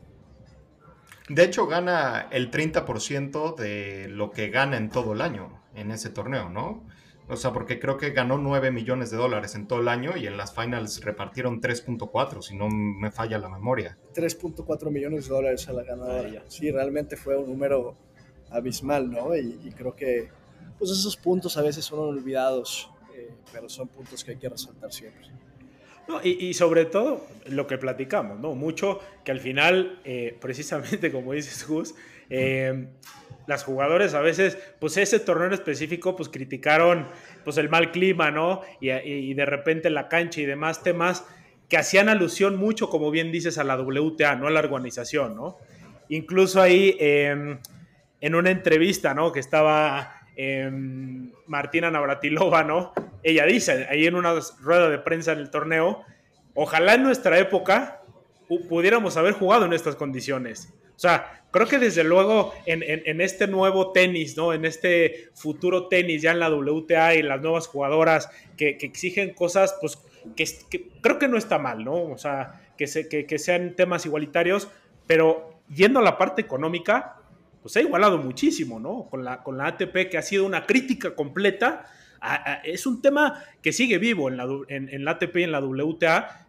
De 1.30 1.44
hecho, 1.44 1.68
gana 1.68 2.28
el 2.32 2.52
30% 2.52 3.56
de 3.56 4.08
lo 4.10 4.32
que 4.32 4.50
gana 4.50 4.78
en 4.78 4.90
todo 4.90 5.14
el 5.14 5.22
año 5.22 5.62
en 5.74 5.92
ese 5.92 6.10
torneo, 6.10 6.50
¿no? 6.50 6.86
O 7.30 7.38
sea, 7.38 7.54
porque 7.54 7.80
creo 7.80 7.98
que 7.98 8.12
ganó 8.12 8.38
9 8.38 8.72
millones 8.72 9.10
de 9.10 9.18
dólares 9.18 9.56
en 9.56 9.66
todo 9.66 9.80
el 9.80 9.88
año 9.88 10.18
y 10.18 10.28
en 10.28 10.36
las 10.36 10.54
finals 10.54 11.02
repartieron 11.02 11.62
3.4, 11.62 12.42
si 12.42 12.56
no 12.56 12.68
me 12.68 13.12
falla 13.12 13.38
la 13.38 13.48
memoria. 13.48 13.98
3.4 14.14 14.92
millones 14.92 15.30
de 15.30 15.34
dólares 15.34 15.68
a 15.70 15.74
la 15.74 15.84
ganadora. 15.84 16.44
sí, 16.50 16.70
realmente 16.70 17.16
fue 17.16 17.38
un 17.38 17.48
número 17.48 17.96
abismal, 18.50 19.10
¿no? 19.10 19.36
Y, 19.36 19.72
creo 19.76 19.96
que 19.96 20.30
pues 20.78 20.92
esos 20.92 21.16
puntos 21.16 21.58
a 21.58 21.62
veces 21.62 21.86
son 21.86 22.00
olvidados, 22.00 22.90
eh, 23.16 23.32
pero 23.52 23.70
son 23.70 23.88
puntos 23.88 24.24
que 24.24 24.32
hay 24.32 24.38
que 24.38 24.50
resaltar 24.50 24.92
siempre. 24.92 25.28
No, 26.08 26.20
y, 26.22 26.54
sobre 26.54 26.84
todo 26.84 27.26
lo 27.46 27.66
que 27.66 27.78
platicamos, 27.78 28.38
¿no? 28.38 28.56
Mucho 28.56 29.00
que 29.24 29.32
al 29.32 29.40
final, 29.40 30.02
eh, 30.04 30.38
precisamente 30.42 31.12
como 31.14 31.32
dices 31.32 31.66
Gus, 31.66 31.96
eh, 32.30 32.88
las 33.48 33.64
jugadores 33.64 34.14
a 34.14 34.22
veces, 34.22 34.58
pues 34.80 34.98
ese 34.98 35.20
torneo 35.20 35.48
en 35.48 35.54
específico, 35.54 36.16
pues 36.16 36.30
criticaron 36.30 37.08
pues 37.44 37.58
el 37.58 37.70
mal 37.70 37.92
clima, 37.92 38.32
¿no? 38.32 38.62
Y, 38.80 39.34
de 39.34 39.46
repente 39.46 39.90
la 39.90 40.08
cancha 40.08 40.42
y 40.42 40.46
demás 40.46 40.84
temas 40.84 41.26
que 41.70 41.78
hacían 41.78 42.10
alusión 42.10 42.58
mucho, 42.58 42.90
como 42.90 43.12
bien 43.12 43.32
dices, 43.32 43.58
a 43.58 43.64
la 43.64 43.80
WTA, 43.80 44.36
no 44.36 44.48
a 44.48 44.52
la 44.52 44.60
organización, 44.60 45.36
¿no? 45.36 45.58
Incluso 46.10 46.62
ahí 46.62 46.96
em, 47.00 47.60
en 48.22 48.36
una 48.36 48.52
entrevista, 48.52 49.14
¿no? 49.14 49.32
Que 49.32 49.40
estaba 49.40 50.13
em, 50.36 51.32
Martina 51.48 51.92
Navratilova, 51.92 52.64
¿no? 52.64 52.94
Ella 53.24 53.46
dice, 53.46 53.88
ahí 53.90 54.06
en 54.06 54.16
una 54.16 54.34
rueda 54.62 54.90
de 54.90 55.00
prensa 55.00 55.32
en 55.32 55.40
el 55.40 55.50
torneo, 55.50 56.04
ojalá 56.54 56.96
en 56.96 57.04
nuestra 57.04 57.40
época 57.40 58.02
pudiéramos 58.70 59.18
haber 59.18 59.34
jugado 59.34 59.66
en 59.66 59.74
estas 59.74 59.96
condiciones. 59.96 60.74
O 60.96 61.00
sea, 61.00 61.44
creo 61.52 61.68
que 61.68 61.80
desde 61.80 62.04
luego 62.04 62.54
en, 62.66 63.22
este 63.22 63.48
nuevo 63.48 63.92
tenis, 63.92 64.38
¿no? 64.38 64.54
En 64.54 64.66
este 64.66 65.30
futuro 65.34 65.88
tenis 65.88 66.22
ya 66.22 66.32
en 66.32 66.40
la 66.40 66.50
WTA 66.50 67.16
y 67.16 67.24
las 67.24 67.42
nuevas 67.42 67.68
jugadoras 67.68 68.30
que, 68.58 68.78
exigen 68.82 69.34
cosas, 69.34 69.76
pues 69.82 69.98
que, 70.36 70.46
creo 71.02 71.20
que 71.20 71.28
no 71.28 71.38
está 71.38 71.58
mal, 71.58 71.84
¿no? 71.84 71.96
O 71.96 72.18
sea, 72.18 72.62
que, 72.78 72.88
se, 72.88 73.08
que, 73.08 73.40
sean 73.40 73.76
temas 73.76 74.06
igualitarios, 74.06 74.70
pero 75.08 75.60
yendo 75.68 76.00
a 76.00 76.04
la 76.04 76.18
parte 76.18 76.42
económica, 76.42 77.18
pues 77.64 77.76
ha 77.78 77.82
igualado 77.82 78.20
muchísimo, 78.20 78.80
¿no? 78.80 79.08
Con 79.10 79.24
la, 79.24 79.42
con 79.42 79.58
la 79.58 79.68
ATP, 79.68 80.10
que 80.12 80.18
ha 80.20 80.22
sido 80.22 80.46
una 80.46 80.68
crítica 80.68 81.16
completa. 81.16 81.86
es 82.64 82.86
un 82.86 83.02
tema 83.02 83.44
que 83.62 83.74
sigue 83.74 83.98
vivo 83.98 84.30
en 84.30 84.38
la, 84.38 84.48
en 84.68 85.04
la 85.04 85.12
ATP 85.12 85.38
y 85.38 85.44
en 85.44 85.52
la 85.52 85.60
WTA, 85.60 86.44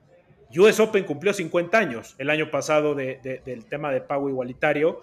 US 0.57 0.81
Open 0.81 1.05
cumplió 1.05 1.33
50 1.33 1.77
años 1.77 2.15
el 2.19 2.31
año 2.31 2.51
pasado 2.51 2.95
del 2.95 3.65
tema 3.69 3.91
de 3.93 4.01
pago 4.01 4.29
igualitario. 4.29 5.01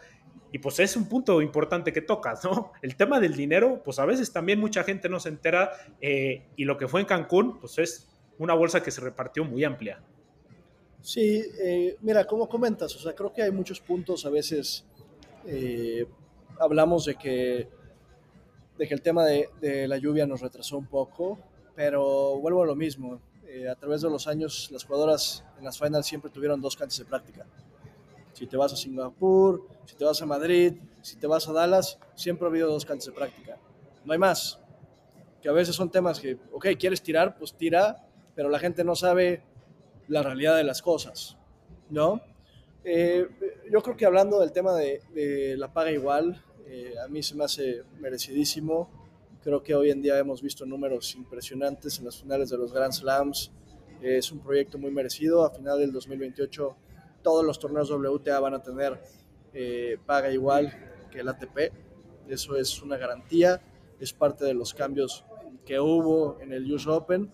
Y 0.54 0.60
pues 0.60 0.80
es 0.80 0.98
un 0.98 1.08
punto 1.08 1.42
importante 1.42 1.94
que 1.94 2.02
tocas, 2.02 2.44
¿no? 2.44 2.74
El 2.82 2.98
tema 2.98 3.22
del 3.22 3.36
dinero, 3.36 3.82
pues 3.84 4.00
a 4.00 4.06
veces 4.06 4.34
también 4.34 4.60
mucha 4.60 4.84
gente 4.84 5.08
no 5.08 5.20
se 5.20 5.30
entera 5.30 5.72
eh, 6.02 6.44
y 6.58 6.66
lo 6.66 6.78
que 6.78 6.90
fue 6.90 7.00
en 7.00 7.08
Cancún, 7.08 7.58
pues 7.60 7.78
es 7.78 8.10
una 8.38 8.54
bolsa 8.54 8.84
que 8.84 8.92
se 8.92 9.00
repartió 9.00 9.46
muy 9.46 9.64
amplia. 9.64 10.02
Sí, 11.02 11.42
eh, 11.62 11.96
mira, 12.02 12.26
como 12.28 12.50
comentas, 12.50 12.96
o 12.96 13.00
sea, 13.00 13.14
creo 13.14 13.34
que 13.34 13.42
hay 13.42 13.52
muchos 13.52 13.80
puntos, 13.80 14.26
a 14.26 14.30
veces 14.30 14.86
eh, 15.46 16.06
hablamos 16.60 17.06
de 17.06 17.16
que, 17.16 17.70
de 18.78 18.88
que 18.88 18.94
el 18.94 19.02
tema 19.02 19.26
de, 19.26 19.50
de 19.60 19.88
la 19.88 19.98
lluvia 19.98 20.26
nos 20.26 20.42
retrasó 20.42 20.78
un 20.78 20.88
poco, 20.88 21.40
pero 21.76 22.40
vuelvo 22.40 22.64
a 22.64 22.66
lo 22.66 22.76
mismo, 22.76 23.22
eh, 23.54 23.68
a 23.68 23.76
través 23.76 24.02
de 24.02 24.10
los 24.10 24.28
años 24.28 24.70
las 24.72 24.86
jugadoras 24.86 25.44
en 25.58 25.66
las 25.66 25.78
finals 25.78 26.06
siempre 26.06 26.32
tuvieron 26.32 26.62
dos 26.62 26.78
canchas 26.78 27.00
de 27.00 27.06
práctica. 27.06 27.46
Si 28.32 28.48
te 28.48 28.56
vas 28.56 28.72
a 28.72 28.78
Singapur, 28.78 29.68
si 29.86 29.96
te 29.96 30.06
vas 30.06 30.22
a 30.22 30.26
Madrid, 30.26 30.76
si 31.02 31.18
te 31.18 31.28
vas 31.28 31.50
a 31.50 31.52
Dallas, 31.52 32.00
siempre 32.16 32.46
ha 32.48 32.50
habido 32.50 32.72
dos 32.72 32.86
canchas 32.86 33.08
de 33.08 33.12
práctica. 33.12 33.58
No 34.06 34.14
hay 34.14 34.20
más. 34.20 34.60
Que 35.42 35.50
a 35.50 35.52
veces 35.52 35.76
son 35.76 35.92
temas 35.92 36.20
que, 36.22 36.38
ok, 36.54 36.68
quieres 36.80 37.02
tirar, 37.02 37.38
pues 37.38 37.54
tira, 37.54 38.08
pero 38.36 38.48
la 38.48 38.58
gente 38.58 38.86
no 38.86 38.96
sabe 38.96 39.44
la 40.08 40.24
realidad 40.24 40.56
de 40.56 40.64
las 40.64 40.82
cosas, 40.82 41.38
¿no? 41.90 42.22
Eh, 42.84 43.28
yo 43.72 43.82
creo 43.82 43.96
que 43.96 44.06
hablando 44.06 44.40
del 44.40 44.52
tema 44.52 44.74
de, 44.76 45.56
la 45.58 45.72
paga 45.72 45.92
igual, 45.92 46.44
eh, 46.66 46.94
a 47.04 47.08
mí 47.08 47.22
se 47.22 47.36
me 47.36 47.44
hace 47.44 47.84
merecidísimo 48.00 48.90
Creo 49.44 49.64
que 49.64 49.74
hoy 49.74 49.90
en 49.90 50.04
día 50.04 50.20
hemos 50.20 50.40
visto 50.40 50.68
números 50.68 51.16
impresionantes 51.16 51.98
en 51.98 52.06
las 52.06 52.22
finales 52.22 52.52
de 52.52 52.58
los 52.58 52.72
Grand 52.72 52.94
Slams. 52.94 53.52
Es 54.00 54.32
un 54.32 54.40
proyecto 54.40 54.78
muy 54.78 54.92
merecido. 54.92 55.44
A 55.44 55.50
final 55.50 55.80
del 55.80 55.92
2028 55.92 56.76
todos 57.24 57.44
los 57.44 57.58
torneos 57.58 57.90
WTA 57.90 58.40
van 58.40 58.54
a 58.54 58.62
tener 58.62 59.02
eh, 59.52 59.98
paga 60.06 60.32
igual 60.32 60.72
que 61.12 61.22
el 61.22 61.28
ATP. 61.28 61.74
Eso 62.28 62.56
es 62.56 62.84
una 62.84 62.98
garantía. 62.98 63.60
Es 64.00 64.14
parte 64.14 64.46
de 64.46 64.54
los 64.54 64.76
cambios 64.76 65.26
que 65.66 65.80
hubo 65.80 66.40
en 66.40 66.54
el 66.54 66.72
US 66.72 66.86
Open. 66.86 67.32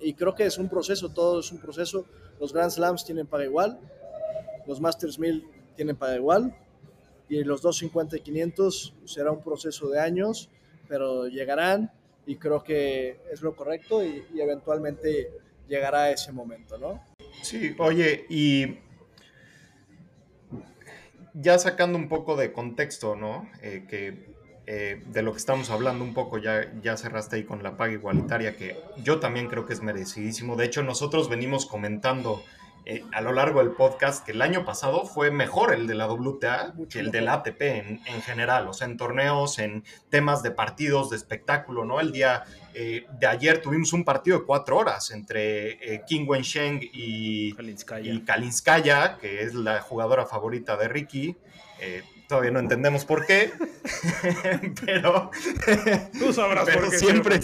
Y 0.00 0.14
creo 0.14 0.34
que 0.34 0.46
es 0.46 0.56
un 0.56 0.70
proceso, 0.70 1.10
todo 1.10 1.40
es 1.40 1.52
un 1.52 1.60
proceso. 1.60 2.06
Los 2.40 2.54
Grand 2.54 2.70
Slams 2.70 3.04
tienen 3.04 3.26
paga 3.26 3.44
igual. 3.44 3.78
Los 4.66 4.80
Masters 4.80 5.18
1000 5.18 5.46
tienen 5.76 5.96
paga 5.96 6.16
igual. 6.16 6.56
Y 7.28 7.44
los 7.44 7.62
250 7.62 8.16
y 8.16 8.20
500 8.20 8.94
será 9.04 9.30
un 9.32 9.42
proceso 9.42 9.88
de 9.88 10.00
años 10.00 10.50
pero 10.92 11.26
llegarán 11.26 11.90
y 12.26 12.36
creo 12.36 12.62
que 12.62 13.16
es 13.32 13.40
lo 13.40 13.56
correcto 13.56 14.04
y, 14.04 14.22
eventualmente 14.38 15.30
llegará 15.66 16.10
ese 16.10 16.32
momento, 16.32 16.76
¿no? 16.76 17.02
Sí, 17.40 17.74
oye, 17.78 18.26
y 18.28 18.78
ya 21.32 21.58
sacando 21.58 21.96
un 21.96 22.10
poco 22.10 22.36
de 22.36 22.52
contexto, 22.52 23.16
¿no? 23.16 23.48
Eh, 23.62 23.86
que 23.88 24.32
eh, 24.66 25.02
de 25.06 25.22
lo 25.22 25.32
que 25.32 25.38
estamos 25.38 25.70
hablando 25.70 26.04
un 26.04 26.12
poco, 26.12 26.36
ya, 26.36 26.70
ya 26.82 26.98
cerraste 26.98 27.36
ahí 27.36 27.44
con 27.44 27.62
la 27.62 27.78
paga 27.78 27.94
igualitaria, 27.94 28.54
que 28.54 28.76
yo 29.02 29.18
también 29.18 29.48
creo 29.48 29.64
que 29.64 29.72
es 29.72 29.80
merecidísimo. 29.80 30.56
De 30.56 30.66
hecho, 30.66 30.82
nosotros 30.82 31.30
venimos 31.30 31.64
comentando 31.64 32.44
eh, 32.84 33.04
a 33.12 33.20
lo 33.20 33.32
largo 33.32 33.60
del 33.60 33.70
podcast 33.72 34.26
que 34.26 34.32
el 34.32 34.42
año 34.42 34.64
pasado 34.64 35.04
fue 35.04 35.30
mejor 35.30 35.72
el 35.72 35.86
de 35.86 35.94
la 35.94 36.08
WTA 36.08 36.74
que 36.90 36.98
el 36.98 37.12
de 37.12 37.20
la 37.20 37.34
ATP 37.34 37.62
en, 37.62 38.00
general, 38.22 38.66
o 38.66 38.72
sea, 38.72 38.88
en 38.88 38.96
torneos, 38.96 39.60
en 39.60 39.84
temas 40.10 40.42
de 40.42 40.50
partidos, 40.50 41.10
de 41.10 41.16
espectáculo, 41.16 41.84
¿no? 41.84 42.00
El 42.00 42.10
día 42.10 42.42
eh, 42.74 43.06
de 43.20 43.26
ayer 43.28 43.62
tuvimos 43.62 43.92
un 43.92 44.04
partido 44.04 44.40
de 44.40 44.44
cuatro 44.46 44.78
horas 44.78 45.12
entre 45.12 45.94
eh, 45.94 46.02
King 46.08 46.24
Wensheng 46.26 46.80
y 46.92 47.52
Kalinskaya. 47.54 48.12
y 48.12 48.20
Kalinskaya, 48.22 49.18
que 49.18 49.42
es 49.42 49.54
la 49.54 49.80
jugadora 49.80 50.26
favorita 50.26 50.76
de 50.76 50.88
Ricky. 50.88 51.36
todavía 52.28 52.50
no 52.50 52.58
entendemos 52.58 53.04
por 53.04 53.26
qué, 53.26 53.52
pero, 54.84 55.30
Tú 56.18 56.32
sabrás 56.32 56.68
por 56.68 56.90
qué 56.90 56.98
siempre, 56.98 57.40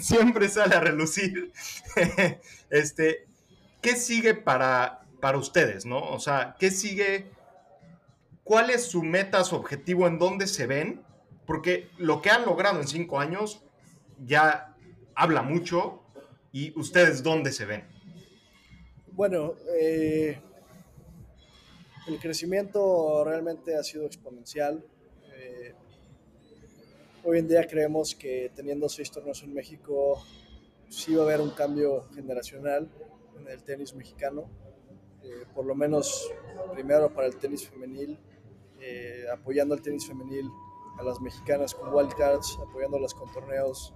siempre 0.00 0.48
sale 0.50 0.74
a 0.74 0.80
relucir. 0.80 1.52
este, 2.70 3.31
¿qué 3.82 3.96
sigue 3.96 4.34
para, 4.34 5.02
para 5.20 5.36
ustedes, 5.36 5.84
no? 5.84 6.00
O 6.10 6.20
sea, 6.20 6.56
¿qué 6.58 6.70
sigue? 6.70 7.26
¿Cuál 8.44 8.70
es 8.70 8.86
su 8.86 9.02
meta, 9.02 9.44
su 9.44 9.56
objetivo, 9.56 10.06
en 10.06 10.18
dónde 10.18 10.46
se 10.46 10.66
ven? 10.66 11.02
Porque 11.46 11.90
lo 11.98 12.22
que 12.22 12.30
han 12.30 12.46
logrado 12.46 12.80
en 12.80 12.88
cinco 12.88 13.20
años 13.20 13.62
ya 14.24 14.74
habla 15.14 15.42
mucho. 15.42 15.98
¿Y 16.52 16.78
ustedes 16.78 17.22
dónde 17.22 17.50
se 17.50 17.64
ven? 17.64 17.84
Bueno, 19.12 19.54
eh, 19.78 20.38
el 22.06 22.18
crecimiento 22.18 23.24
realmente 23.24 23.74
ha 23.76 23.82
sido 23.82 24.06
exponencial. 24.06 24.84
Eh, 25.34 25.74
hoy 27.24 27.38
en 27.38 27.48
día 27.48 27.66
creemos 27.66 28.14
que 28.14 28.52
teniendo 28.54 28.88
seis 28.88 29.10
torneos 29.10 29.42
en 29.42 29.54
México 29.54 30.22
sí 30.90 31.14
va 31.14 31.22
a 31.22 31.26
haber 31.26 31.40
un 31.40 31.50
cambio 31.50 32.06
generacional 32.14 32.90
en 33.42 33.52
el 33.52 33.62
tenis 33.62 33.94
mexicano. 33.94 34.48
eh, 35.24 35.46
por 35.54 35.64
lo 35.64 35.76
menos 35.76 36.32
primero 36.72 37.14
para 37.14 37.28
el 37.28 37.36
tenis 37.36 37.68
femenil, 37.68 38.18
eh, 38.80 39.24
apoyando 39.32 39.72
al 39.72 39.80
tenis 39.80 40.04
femenil 40.04 40.50
a 40.98 41.02
las 41.04 41.20
mexicanas 41.20 41.74
con 41.74 41.94
wildcards, 41.94 42.58
apoyándolas 42.58 43.14
con 43.14 43.30
torneos 43.30 43.94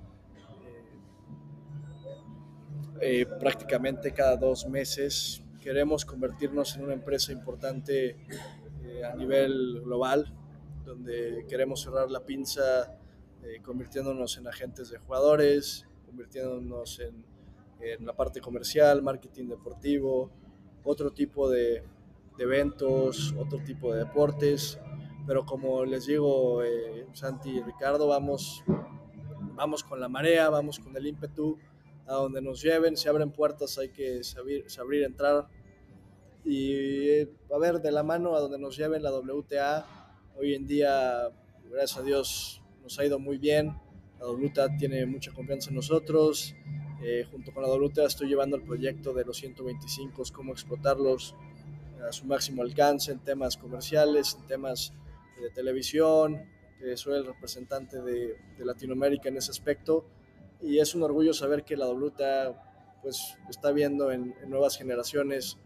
eh, 3.00 3.26
prácticamente 3.40 4.12
cada 4.12 4.36
dos 4.36 4.68
meses. 4.68 5.42
Queremos 5.60 6.04
convertirnos 6.04 6.76
en 6.76 6.84
una 6.84 6.94
empresa 6.94 7.32
importante 7.32 8.16
a 9.04 9.16
nivel 9.16 9.80
global, 9.82 10.32
donde 10.84 11.44
queremos 11.48 11.82
cerrar 11.82 12.08
la 12.08 12.24
pinza 12.24 12.96
convirtiéndonos 13.64 14.38
en 14.38 14.46
agentes 14.46 14.90
de 14.90 14.98
jugadores, 14.98 15.88
convirtiéndonos 16.06 17.00
en, 17.00 17.24
en 17.80 18.06
la 18.06 18.14
parte 18.14 18.40
comercial, 18.40 19.02
marketing 19.02 19.48
deportivo, 19.48 20.30
otro 20.84 21.12
tipo 21.12 21.48
de, 21.50 21.82
de 22.36 22.44
eventos, 22.44 23.34
otro 23.38 23.62
tipo 23.64 23.92
de 23.92 24.04
deportes. 24.04 24.78
Pero 25.26 25.44
como 25.44 25.84
les 25.84 26.06
digo, 26.06 26.62
eh, 26.62 27.06
Santi 27.12 27.50
y 27.50 27.62
Ricardo, 27.62 28.06
vamos, 28.06 28.62
vamos 29.54 29.82
con 29.82 29.98
la 29.98 30.08
marea, 30.08 30.48
vamos 30.50 30.78
con 30.78 30.96
el 30.96 31.06
ímpetu, 31.06 31.58
a 32.06 32.14
donde 32.14 32.40
nos 32.40 32.62
lleven, 32.62 32.96
se 32.96 33.08
abren 33.08 33.32
puertas, 33.32 33.76
hay 33.78 33.88
que 33.88 34.22
saber, 34.22 34.70
saber 34.70 35.02
entrar. 35.02 35.48
Y 36.44 36.72
eh, 37.08 37.32
a 37.52 37.58
ver, 37.58 37.80
de 37.80 37.90
la 37.90 38.04
mano 38.04 38.36
a 38.36 38.40
donde 38.40 38.58
nos 38.58 38.76
lleven 38.76 39.02
la 39.02 39.10
WTA, 39.12 39.84
hoy 40.36 40.54
en 40.54 40.66
día, 40.66 41.28
gracias 41.68 41.98
a 41.98 42.02
Dios, 42.02 42.62
nos 42.82 42.96
ha 43.00 43.04
ido 43.04 43.18
muy 43.18 43.38
bien. 43.38 43.76
La 44.20 44.28
WTA 44.28 44.76
tiene 44.76 45.04
mucha 45.06 45.32
confianza 45.32 45.70
en 45.70 45.76
nosotros. 45.76 46.54
Eh, 47.02 47.26
junto 47.30 47.52
con 47.52 47.62
la 47.62 47.68
WTA 47.68 48.06
estoy 48.06 48.28
llevando 48.28 48.56
el 48.56 48.62
proyecto 48.62 49.12
de 49.12 49.24
los 49.24 49.36
125, 49.36 50.22
cómo 50.32 50.52
explotarlos 50.52 51.34
a 52.06 52.12
su 52.12 52.24
máximo 52.26 52.62
alcance 52.62 53.12
en 53.12 53.18
temas 53.18 53.56
comerciales, 53.56 54.36
en 54.40 54.46
temas 54.46 54.92
de 55.40 55.50
televisión. 55.50 56.42
soy 56.94 57.14
el 57.14 57.26
representante 57.26 58.00
de, 58.00 58.36
de, 58.56 58.64
Latinoamérica 58.64 59.28
en 59.28 59.36
ese 59.36 59.50
aspecto 59.50 60.06
y 60.60 60.78
es 60.78 60.94
un 60.94 61.02
orgullo 61.02 61.34
saber 61.34 61.64
que 61.64 61.76
la 61.76 61.88
WTA 61.88 62.98
pues, 63.02 63.36
está 63.48 63.72
viendo 63.72 64.10
en, 64.10 64.34
en 64.42 64.50
nuevas 64.50 64.76
generaciones, 64.76 65.58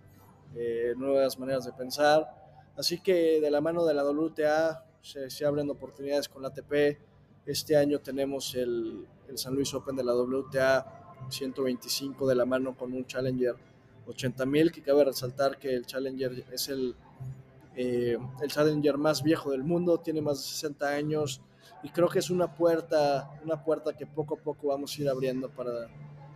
eh, 0.56 0.94
nuevas 0.96 1.38
maneras 1.38 1.64
de 1.64 1.72
pensar. 1.72 2.28
Así 2.76 3.00
que 3.00 3.40
de 3.40 3.50
la 3.50 3.60
mano 3.60 3.84
de 3.84 3.94
la 3.94 4.04
WTA 4.04 4.84
se, 5.00 5.30
se 5.30 5.44
abren 5.44 5.70
oportunidades 5.70 6.28
con 6.28 6.42
la 6.42 6.48
ATP. 6.48 6.98
Este 7.46 7.76
año 7.76 8.00
tenemos 8.00 8.54
el, 8.54 9.06
el 9.28 9.38
San 9.38 9.54
Luis 9.54 9.72
Open 9.74 9.96
de 9.96 10.04
la 10.04 10.14
WTA 10.14 10.99
125 11.28 12.26
de 12.26 12.34
la 12.34 12.44
mano 12.44 12.76
con 12.76 12.92
un 12.92 13.06
Challenger 13.06 13.54
80 14.06 14.46
mil, 14.46 14.72
que 14.72 14.82
cabe 14.82 15.04
resaltar 15.04 15.58
que 15.58 15.74
el 15.74 15.86
Challenger 15.86 16.44
es 16.52 16.68
el, 16.68 16.94
eh, 17.76 18.18
el 18.42 18.50
Challenger 18.50 18.98
más 18.98 19.22
viejo 19.22 19.50
del 19.50 19.62
mundo, 19.62 19.98
tiene 19.98 20.20
más 20.20 20.38
de 20.38 20.44
60 20.44 20.88
años 20.88 21.40
y 21.82 21.90
creo 21.90 22.08
que 22.08 22.18
es 22.18 22.30
una 22.30 22.54
puerta, 22.54 23.30
una 23.44 23.62
puerta 23.62 23.96
que 23.96 24.06
poco 24.06 24.34
a 24.34 24.38
poco 24.38 24.68
vamos 24.68 24.96
a 24.96 25.02
ir 25.02 25.08
abriendo 25.08 25.48
para, 25.48 25.88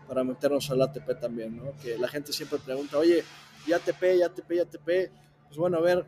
para 0.09 0.25
meternos 0.25 0.71
al 0.71 0.83
ATP 0.83 1.21
también, 1.21 1.57
¿no? 1.57 1.73
Que 1.83 1.99
la 1.99 2.09
gente 2.09 2.33
siempre 2.33 2.59
pregunta, 2.59 2.99
oye, 2.99 3.25
¿y 3.67 3.73
ATP, 3.73 4.03
y 4.19 4.23
ATP, 4.23 4.53
y 4.53 4.59
ATP? 4.61 4.87
Pues 5.47 5.59
bueno, 5.59 5.79
a 5.79 5.81
ver, 5.81 6.07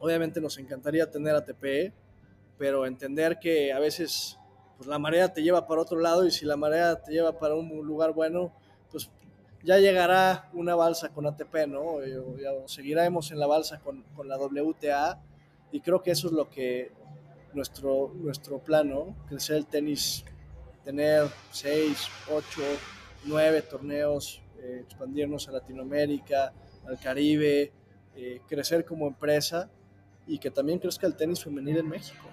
obviamente 0.00 0.40
nos 0.40 0.58
encantaría 0.58 1.10
tener 1.10 1.34
ATP, 1.34 1.92
pero 2.58 2.86
entender 2.86 3.38
que 3.38 3.72
a 3.72 3.78
veces 3.78 4.38
pues 4.76 4.88
la 4.88 4.98
marea 4.98 5.32
te 5.32 5.42
lleva 5.42 5.66
para 5.66 5.80
otro 5.80 5.98
lado 5.98 6.26
y 6.26 6.30
si 6.30 6.44
la 6.44 6.56
marea 6.56 7.02
te 7.02 7.12
lleva 7.12 7.38
para 7.38 7.54
un 7.54 7.68
lugar 7.86 8.12
bueno, 8.12 8.52
pues 8.90 9.10
ya 9.62 9.78
llegará 9.78 10.48
una 10.52 10.74
balsa 10.74 11.08
con 11.08 11.26
ATP, 11.26 11.66
¿no? 11.68 12.04
Ya 12.04 12.50
seguiremos 12.66 13.30
en 13.30 13.38
la 13.38 13.46
balsa 13.46 13.80
con, 13.80 14.02
con, 14.14 14.28
la 14.28 14.38
WTA 14.38 15.20
y 15.72 15.80
creo 15.80 16.02
que 16.02 16.12
eso 16.12 16.28
es 16.28 16.32
lo 16.32 16.48
que 16.48 16.92
nuestro, 17.52 18.12
nuestro 18.14 18.58
plan, 18.58 18.88
¿no? 18.88 19.16
Crecer 19.28 19.56
el 19.56 19.66
tenis, 19.66 20.24
tener 20.84 21.26
seis, 21.50 22.06
ocho, 22.30 22.62
nueve 23.24 23.62
torneos, 23.62 24.40
eh, 24.58 24.82
expandirnos 24.84 25.48
a 25.48 25.52
Latinoamérica, 25.52 26.52
al 26.86 26.98
Caribe, 26.98 27.72
eh, 28.14 28.40
crecer 28.48 28.84
como 28.84 29.06
empresa 29.08 29.68
y 30.26 30.38
que 30.38 30.50
también 30.50 30.78
crezca 30.78 31.06
el 31.06 31.16
tenis 31.16 31.42
femenil 31.42 31.78
en 31.78 31.88
México. 31.88 32.25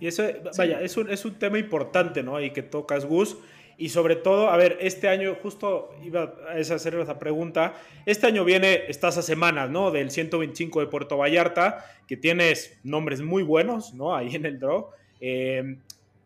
Y 0.00 0.06
eso, 0.08 0.24
vaya, 0.56 0.80
es 0.80 0.96
un, 0.96 1.10
es 1.10 1.24
un 1.24 1.34
tema 1.34 1.58
importante, 1.58 2.22
¿no? 2.22 2.40
Y 2.40 2.50
que 2.50 2.62
tocas, 2.62 3.04
Gus. 3.04 3.36
Y 3.78 3.90
sobre 3.90 4.16
todo, 4.16 4.48
a 4.48 4.56
ver, 4.56 4.78
este 4.80 5.08
año, 5.08 5.36
justo 5.42 5.90
iba 6.02 6.34
a 6.48 6.58
hacer 6.58 6.94
esa 6.94 7.18
pregunta, 7.18 7.74
este 8.06 8.26
año 8.26 8.44
viene, 8.44 8.84
estás 8.88 9.18
a 9.18 9.22
semanas, 9.22 9.68
¿no? 9.68 9.90
Del 9.90 10.10
125 10.10 10.80
de 10.80 10.86
Puerto 10.86 11.18
Vallarta, 11.18 11.84
que 12.08 12.16
tienes 12.16 12.78
nombres 12.84 13.20
muy 13.20 13.42
buenos, 13.42 13.92
¿no? 13.92 14.16
Ahí 14.16 14.34
en 14.34 14.46
el 14.46 14.58
draw. 14.58 14.88
Eh, 15.20 15.76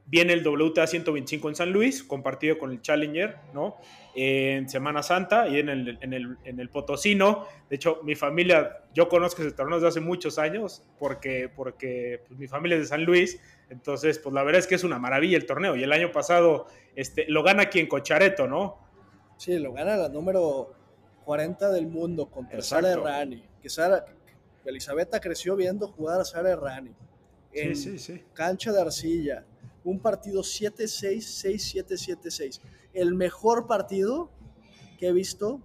viene 0.06 0.32
el 0.32 0.46
WTA 0.46 0.86
125 0.86 1.48
en 1.48 1.54
San 1.56 1.72
Luis, 1.72 2.04
compartido 2.04 2.58
con 2.58 2.70
el 2.70 2.82
Challenger, 2.82 3.36
¿no? 3.52 3.76
En 4.14 4.68
Semana 4.68 5.02
Santa 5.02 5.48
y 5.48 5.58
en 5.58 5.68
el, 5.68 5.98
en, 6.00 6.12
el, 6.12 6.36
en 6.44 6.60
el, 6.60 6.68
Potosino. 6.68 7.46
De 7.68 7.76
hecho, 7.76 8.00
mi 8.02 8.14
familia, 8.14 8.84
yo 8.94 9.08
conozco 9.08 9.42
ese 9.42 9.52
torneo 9.52 9.76
desde 9.76 9.88
hace 9.88 10.00
muchos 10.00 10.38
años 10.38 10.82
porque, 10.98 11.50
porque 11.54 12.22
pues, 12.26 12.38
mi 12.38 12.48
familia 12.48 12.76
es 12.76 12.82
de 12.82 12.88
San 12.88 13.04
Luis. 13.04 13.40
Entonces, 13.68 14.18
pues 14.18 14.34
la 14.34 14.42
verdad 14.42 14.58
es 14.58 14.66
que 14.66 14.74
es 14.74 14.84
una 14.84 14.98
maravilla 14.98 15.36
el 15.36 15.46
torneo. 15.46 15.76
Y 15.76 15.82
el 15.82 15.92
año 15.92 16.10
pasado 16.12 16.66
este, 16.96 17.26
lo 17.28 17.42
gana 17.42 17.64
aquí 17.64 17.78
en 17.78 17.86
Cochareto, 17.86 18.46
¿no? 18.46 18.78
Sí, 19.36 19.58
lo 19.58 19.72
gana 19.72 19.96
la 19.96 20.08
número 20.08 20.74
40 21.24 21.70
del 21.70 21.86
mundo 21.86 22.26
contra 22.26 22.60
Sara 22.62 22.90
Errani. 22.90 23.42
Que 23.62 23.68
Sara, 23.68 24.04
Elizabeth 24.64 25.18
creció 25.20 25.56
viendo 25.56 25.88
jugar 25.88 26.20
a 26.20 26.24
Sara 26.24 26.50
Errani. 26.50 26.94
En 27.52 27.76
sí, 27.76 27.98
sí, 27.98 28.16
sí. 28.16 28.24
cancha 28.34 28.72
de 28.72 28.80
arcilla. 28.80 29.44
Un 29.82 29.98
partido 29.98 30.42
7-6, 30.42 31.84
6-7, 31.84 32.18
7-6 32.20 32.60
el 32.92 33.14
mejor 33.14 33.66
partido 33.66 34.30
que 34.98 35.08
he 35.08 35.12
visto 35.12 35.60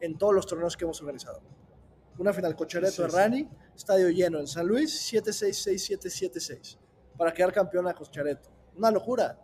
en 0.00 0.16
todos 0.16 0.34
los 0.34 0.46
torneos 0.46 0.76
que 0.76 0.84
hemos 0.84 1.00
organizado. 1.00 1.40
Una 2.18 2.32
final 2.32 2.54
Cochereto 2.54 3.08
sí, 3.08 3.16
Rani, 3.16 3.48
estadio 3.74 4.10
lleno 4.10 4.38
en 4.40 4.46
San 4.46 4.66
Luis, 4.66 5.12
7-6-6-7-7-6, 5.12 6.76
para 7.16 7.32
quedar 7.32 7.52
campeón 7.52 7.88
a 7.88 7.94
Cochareto. 7.94 8.50
Una 8.76 8.90
locura, 8.90 9.38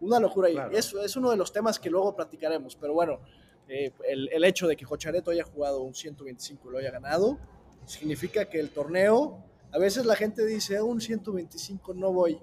una 0.00 0.20
locura. 0.20 0.48
Claro. 0.50 0.72
Y 0.72 0.76
eso 0.76 1.02
es 1.02 1.16
uno 1.16 1.30
de 1.30 1.36
los 1.36 1.52
temas 1.52 1.78
que 1.78 1.90
luego 1.90 2.14
platicaremos, 2.14 2.76
pero 2.76 2.94
bueno, 2.94 3.20
eh, 3.68 3.92
el, 4.08 4.28
el, 4.32 4.44
hecho 4.44 4.68
de 4.68 4.76
que 4.76 4.84
Cochareto 4.84 5.32
haya 5.32 5.42
jugado 5.42 5.82
un 5.82 5.94
125 5.94 6.68
y 6.68 6.72
lo 6.72 6.78
haya 6.78 6.92
ganado, 6.92 7.38
significa 7.84 8.44
que 8.44 8.60
el 8.60 8.70
torneo, 8.70 9.44
a 9.72 9.78
veces 9.78 10.06
la 10.06 10.14
gente 10.14 10.46
dice, 10.46 10.80
un 10.80 11.00
125 11.00 11.94
no 11.94 12.12
voy, 12.12 12.40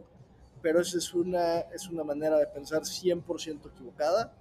pero 0.64 0.80
esa 0.80 0.98
es 0.98 1.14
una, 1.14 1.60
es 1.60 1.90
una 1.90 2.06
manera 2.06 2.38
de 2.38 2.48
pensar 2.48 2.84
100% 2.84 3.70
equivocada, 3.70 4.34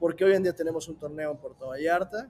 porque 0.00 0.24
hoy 0.24 0.34
en 0.34 0.42
día 0.42 0.54
tenemos 0.54 0.88
un 0.88 0.96
torneo 0.96 1.30
en 1.30 1.36
Puerto 1.36 1.66
Vallarta, 1.68 2.28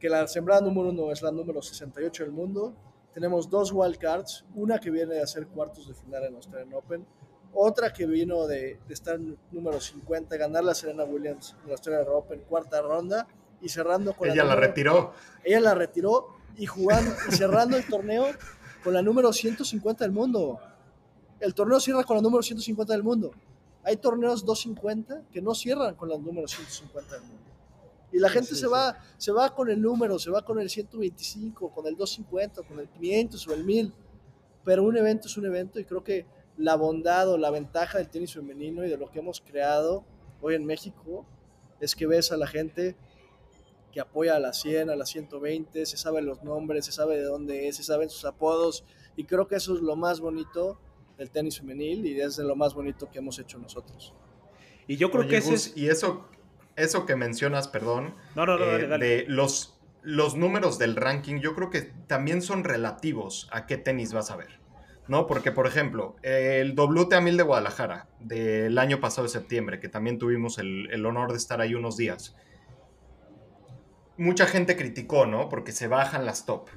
que 0.00 0.08
la 0.08 0.26
sembrada 0.26 0.62
número 0.62 0.88
uno 0.88 1.12
es 1.12 1.20
la 1.20 1.30
número 1.30 1.60
68 1.60 2.24
del 2.24 2.32
mundo, 2.32 2.74
tenemos 3.12 3.50
dos 3.50 3.70
wildcards, 3.70 4.46
una 4.54 4.78
que 4.78 4.90
viene 4.90 5.14
de 5.14 5.22
hacer 5.22 5.46
cuartos 5.46 5.88
de 5.88 5.94
final 5.94 6.24
en 6.24 6.36
Australian 6.36 6.72
Open, 6.72 7.06
otra 7.52 7.92
que 7.92 8.06
vino 8.06 8.46
de, 8.46 8.80
de 8.86 8.94
estar 8.94 9.20
número 9.52 9.78
50, 9.78 10.34
ganar 10.38 10.64
la 10.64 10.74
Serena 10.74 11.04
Williams 11.04 11.54
en 11.62 11.68
la 11.68 11.72
Australian 11.74 12.06
Open, 12.08 12.40
cuarta 12.48 12.80
ronda, 12.80 13.26
y 13.60 13.68
cerrando 13.68 14.14
con 14.14 14.30
ella 14.30 14.44
la, 14.44 14.54
la 14.54 14.56
retiró. 14.56 15.12
Ella 15.44 15.60
la 15.60 15.74
retiró 15.74 16.28
y 16.56 16.64
jugando 16.64 17.12
y 17.28 17.32
cerrando 17.32 17.76
el 17.76 17.86
torneo 17.86 18.26
con 18.82 18.94
la 18.94 19.02
número 19.02 19.32
150 19.32 20.04
del 20.04 20.12
mundo 20.12 20.60
el 21.40 21.54
torneo 21.54 21.80
cierra 21.80 22.04
con 22.04 22.16
la 22.16 22.22
número 22.22 22.42
150 22.42 22.92
del 22.92 23.02
mundo. 23.02 23.30
Hay 23.82 23.96
torneos 23.96 24.44
250 24.44 25.22
que 25.32 25.40
no 25.40 25.54
cierran 25.54 25.94
con 25.94 26.08
la 26.08 26.18
número 26.18 26.48
150 26.48 27.14
del 27.14 27.22
mundo. 27.22 27.42
Y 28.12 28.18
la 28.18 28.28
gente 28.28 28.48
sí, 28.48 28.54
se, 28.56 28.66
sí. 28.66 28.72
Va, 28.72 28.98
se 29.16 29.32
va 29.32 29.54
con 29.54 29.70
el 29.70 29.80
número, 29.80 30.18
se 30.18 30.30
va 30.30 30.44
con 30.44 30.58
el 30.58 30.68
125, 30.68 31.70
con 31.70 31.86
el 31.86 31.96
250, 31.96 32.62
con 32.62 32.80
el 32.80 32.88
500 32.88 33.48
o 33.48 33.54
el 33.54 33.64
1000. 33.64 33.92
Pero 34.64 34.82
un 34.82 34.96
evento 34.96 35.28
es 35.28 35.36
un 35.36 35.46
evento 35.46 35.78
y 35.78 35.84
creo 35.84 36.02
que 36.02 36.26
la 36.56 36.74
bondad 36.74 37.30
o 37.30 37.38
la 37.38 37.50
ventaja 37.50 37.98
del 37.98 38.08
tenis 38.08 38.34
femenino 38.34 38.84
y 38.84 38.90
de 38.90 38.96
lo 38.96 39.10
que 39.10 39.20
hemos 39.20 39.40
creado 39.40 40.04
hoy 40.40 40.54
en 40.54 40.64
México 40.64 41.24
es 41.80 41.94
que 41.94 42.06
ves 42.06 42.32
a 42.32 42.36
la 42.36 42.46
gente 42.46 42.96
que 43.92 44.00
apoya 44.00 44.36
a 44.36 44.40
la 44.40 44.52
100, 44.52 44.90
a 44.90 44.96
la 44.96 45.06
120, 45.06 45.86
se 45.86 45.96
sabe 45.96 46.20
los 46.20 46.42
nombres, 46.42 46.84
se 46.84 46.92
sabe 46.92 47.16
de 47.16 47.24
dónde 47.24 47.68
es, 47.68 47.76
se 47.76 47.84
saben 47.84 48.10
sus 48.10 48.24
apodos 48.24 48.84
y 49.16 49.24
creo 49.24 49.46
que 49.46 49.56
eso 49.56 49.74
es 49.74 49.80
lo 49.80 49.96
más 49.96 50.20
bonito 50.20 50.78
del 51.18 51.30
tenis 51.30 51.58
femenil 51.58 52.06
y 52.06 52.20
es 52.20 52.36
de 52.36 52.44
lo 52.44 52.56
más 52.56 52.74
bonito 52.74 53.10
que 53.10 53.18
hemos 53.18 53.38
hecho 53.38 53.58
nosotros. 53.58 54.14
Y 54.86 54.96
yo 54.96 55.10
creo 55.10 55.22
Oye, 55.22 55.30
que 55.30 55.36
ese 55.38 55.50
Gus, 55.50 55.66
es... 55.66 55.76
Y 55.76 55.88
eso, 55.88 56.28
eso 56.76 57.04
que 57.04 57.16
mencionas, 57.16 57.68
perdón, 57.68 58.14
No, 58.34 58.46
no, 58.46 58.56
no, 58.56 58.64
eh, 58.64 58.68
dale, 58.72 58.86
dale. 58.86 59.06
de 59.06 59.24
los, 59.28 59.78
los 60.02 60.36
números 60.36 60.78
del 60.78 60.96
ranking, 60.96 61.40
yo 61.40 61.54
creo 61.54 61.68
que 61.70 61.82
también 61.82 62.40
son 62.40 62.64
relativos 62.64 63.48
a 63.52 63.66
qué 63.66 63.76
tenis 63.76 64.12
vas 64.12 64.30
a 64.30 64.36
ver. 64.36 64.60
¿No? 65.08 65.26
Porque, 65.26 65.52
por 65.52 65.66
ejemplo, 65.66 66.16
el 66.22 66.78
WTA 66.78 67.22
1000 67.22 67.38
de 67.38 67.42
Guadalajara 67.42 68.08
del 68.20 68.76
año 68.76 69.00
pasado 69.00 69.22
de 69.22 69.30
septiembre, 69.30 69.80
que 69.80 69.88
también 69.88 70.18
tuvimos 70.18 70.58
el, 70.58 70.90
el 70.90 71.06
honor 71.06 71.30
de 71.30 71.38
estar 71.38 71.62
ahí 71.62 71.74
unos 71.74 71.96
días, 71.96 72.36
mucha 74.18 74.44
gente 74.44 74.76
criticó, 74.76 75.24
¿no? 75.24 75.48
Porque 75.48 75.72
se 75.72 75.88
bajan 75.88 76.26
las 76.26 76.44
top. 76.44 76.68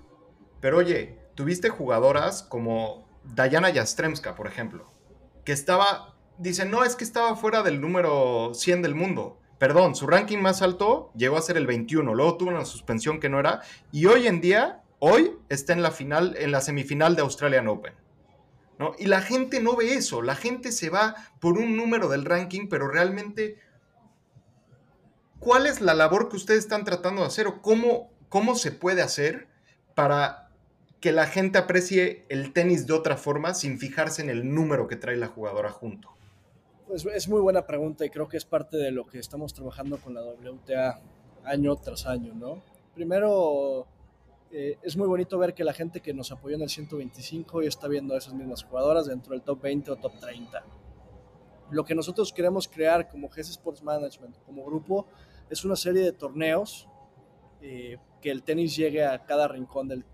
Pero 0.61 0.77
oye, 0.77 1.19
tuviste 1.35 1.67
jugadoras 1.67 2.43
como 2.43 3.10
Dayana 3.23 3.69
Yastremska, 3.69 4.35
por 4.35 4.47
ejemplo, 4.47 4.91
que 5.45 5.51
estaba, 5.51 6.15
dice, 6.37 6.65
no, 6.65 6.83
es 6.83 6.95
que 6.95 7.03
estaba 7.03 7.35
fuera 7.35 7.63
del 7.63 7.81
número 7.81 8.53
100 8.53 8.81
del 8.81 8.95
mundo. 8.95 9.39
Perdón, 9.57 9.95
su 9.95 10.07
ranking 10.07 10.39
más 10.39 10.61
alto 10.61 11.11
llegó 11.15 11.37
a 11.37 11.41
ser 11.41 11.57
el 11.57 11.67
21, 11.67 12.15
luego 12.15 12.37
tuvo 12.37 12.49
una 12.49 12.65
suspensión 12.65 13.19
que 13.19 13.29
no 13.29 13.39
era, 13.39 13.61
y 13.91 14.07
hoy 14.07 14.27
en 14.27 14.41
día, 14.41 14.81
hoy 14.99 15.37
está 15.49 15.73
en 15.73 15.83
la 15.83 15.91
final, 15.91 16.35
en 16.39 16.51
la 16.51 16.61
semifinal 16.61 17.15
de 17.15 17.21
Australian 17.21 17.67
Open. 17.67 17.93
¿no? 18.79 18.93
Y 18.97 19.05
la 19.05 19.21
gente 19.21 19.61
no 19.61 19.75
ve 19.75 19.93
eso, 19.93 20.23
la 20.23 20.35
gente 20.35 20.71
se 20.71 20.89
va 20.89 21.15
por 21.39 21.59
un 21.59 21.77
número 21.77 22.09
del 22.09 22.25
ranking, 22.25 22.67
pero 22.69 22.87
realmente, 22.87 23.59
¿cuál 25.39 25.67
es 25.67 25.79
la 25.79 25.93
labor 25.93 26.29
que 26.29 26.37
ustedes 26.37 26.61
están 26.61 26.83
tratando 26.83 27.21
de 27.21 27.27
hacer 27.27 27.45
o 27.45 27.61
cómo, 27.61 28.11
cómo 28.29 28.55
se 28.55 28.71
puede 28.71 29.03
hacer 29.03 29.47
para 29.93 30.40
que 31.01 31.11
la 31.11 31.25
gente 31.25 31.57
aprecie 31.57 32.25
el 32.29 32.53
tenis 32.53 32.85
de 32.85 32.93
otra 32.93 33.17
forma 33.17 33.55
sin 33.55 33.79
fijarse 33.79 34.21
en 34.21 34.29
el 34.29 34.53
número 34.53 34.87
que 34.87 34.95
trae 34.95 35.17
la 35.17 35.27
jugadora 35.27 35.71
junto? 35.71 36.09
Pues 36.87 37.05
es 37.05 37.27
muy 37.27 37.41
buena 37.41 37.65
pregunta 37.65 38.05
y 38.05 38.09
creo 38.11 38.27
que 38.27 38.37
es 38.37 38.45
parte 38.45 38.77
de 38.77 38.91
lo 38.91 39.07
que 39.07 39.17
estamos 39.17 39.53
trabajando 39.53 39.97
con 39.97 40.13
la 40.13 40.21
WTA 40.21 41.01
año 41.43 41.75
tras 41.77 42.05
año, 42.05 42.35
¿no? 42.35 42.61
Primero, 42.93 43.87
eh, 44.51 44.77
es 44.83 44.95
muy 44.95 45.07
bonito 45.07 45.39
ver 45.39 45.55
que 45.55 45.63
la 45.63 45.73
gente 45.73 46.01
que 46.01 46.13
nos 46.13 46.31
apoyó 46.31 46.55
en 46.55 46.61
el 46.61 46.69
125 46.69 47.63
y 47.63 47.67
está 47.67 47.87
viendo 47.87 48.13
a 48.13 48.19
esas 48.19 48.35
mismas 48.35 48.63
jugadoras 48.63 49.07
dentro 49.07 49.31
del 49.31 49.41
top 49.41 49.59
20 49.59 49.91
o 49.91 49.95
top 49.95 50.19
30. 50.19 50.63
Lo 51.71 51.83
que 51.83 51.95
nosotros 51.95 52.31
queremos 52.31 52.67
crear 52.67 53.09
como 53.09 53.29
GS 53.29 53.49
Sports 53.49 53.81
Management, 53.81 54.37
como 54.45 54.63
grupo, 54.65 55.07
es 55.49 55.65
una 55.65 55.75
serie 55.75 56.03
de 56.03 56.11
torneos 56.11 56.87
eh, 57.61 57.97
que 58.21 58.29
el 58.29 58.43
tenis 58.43 58.75
llegue 58.75 59.03
a 59.03 59.23
cada 59.25 59.47
rincón 59.47 59.87
del, 59.87 60.05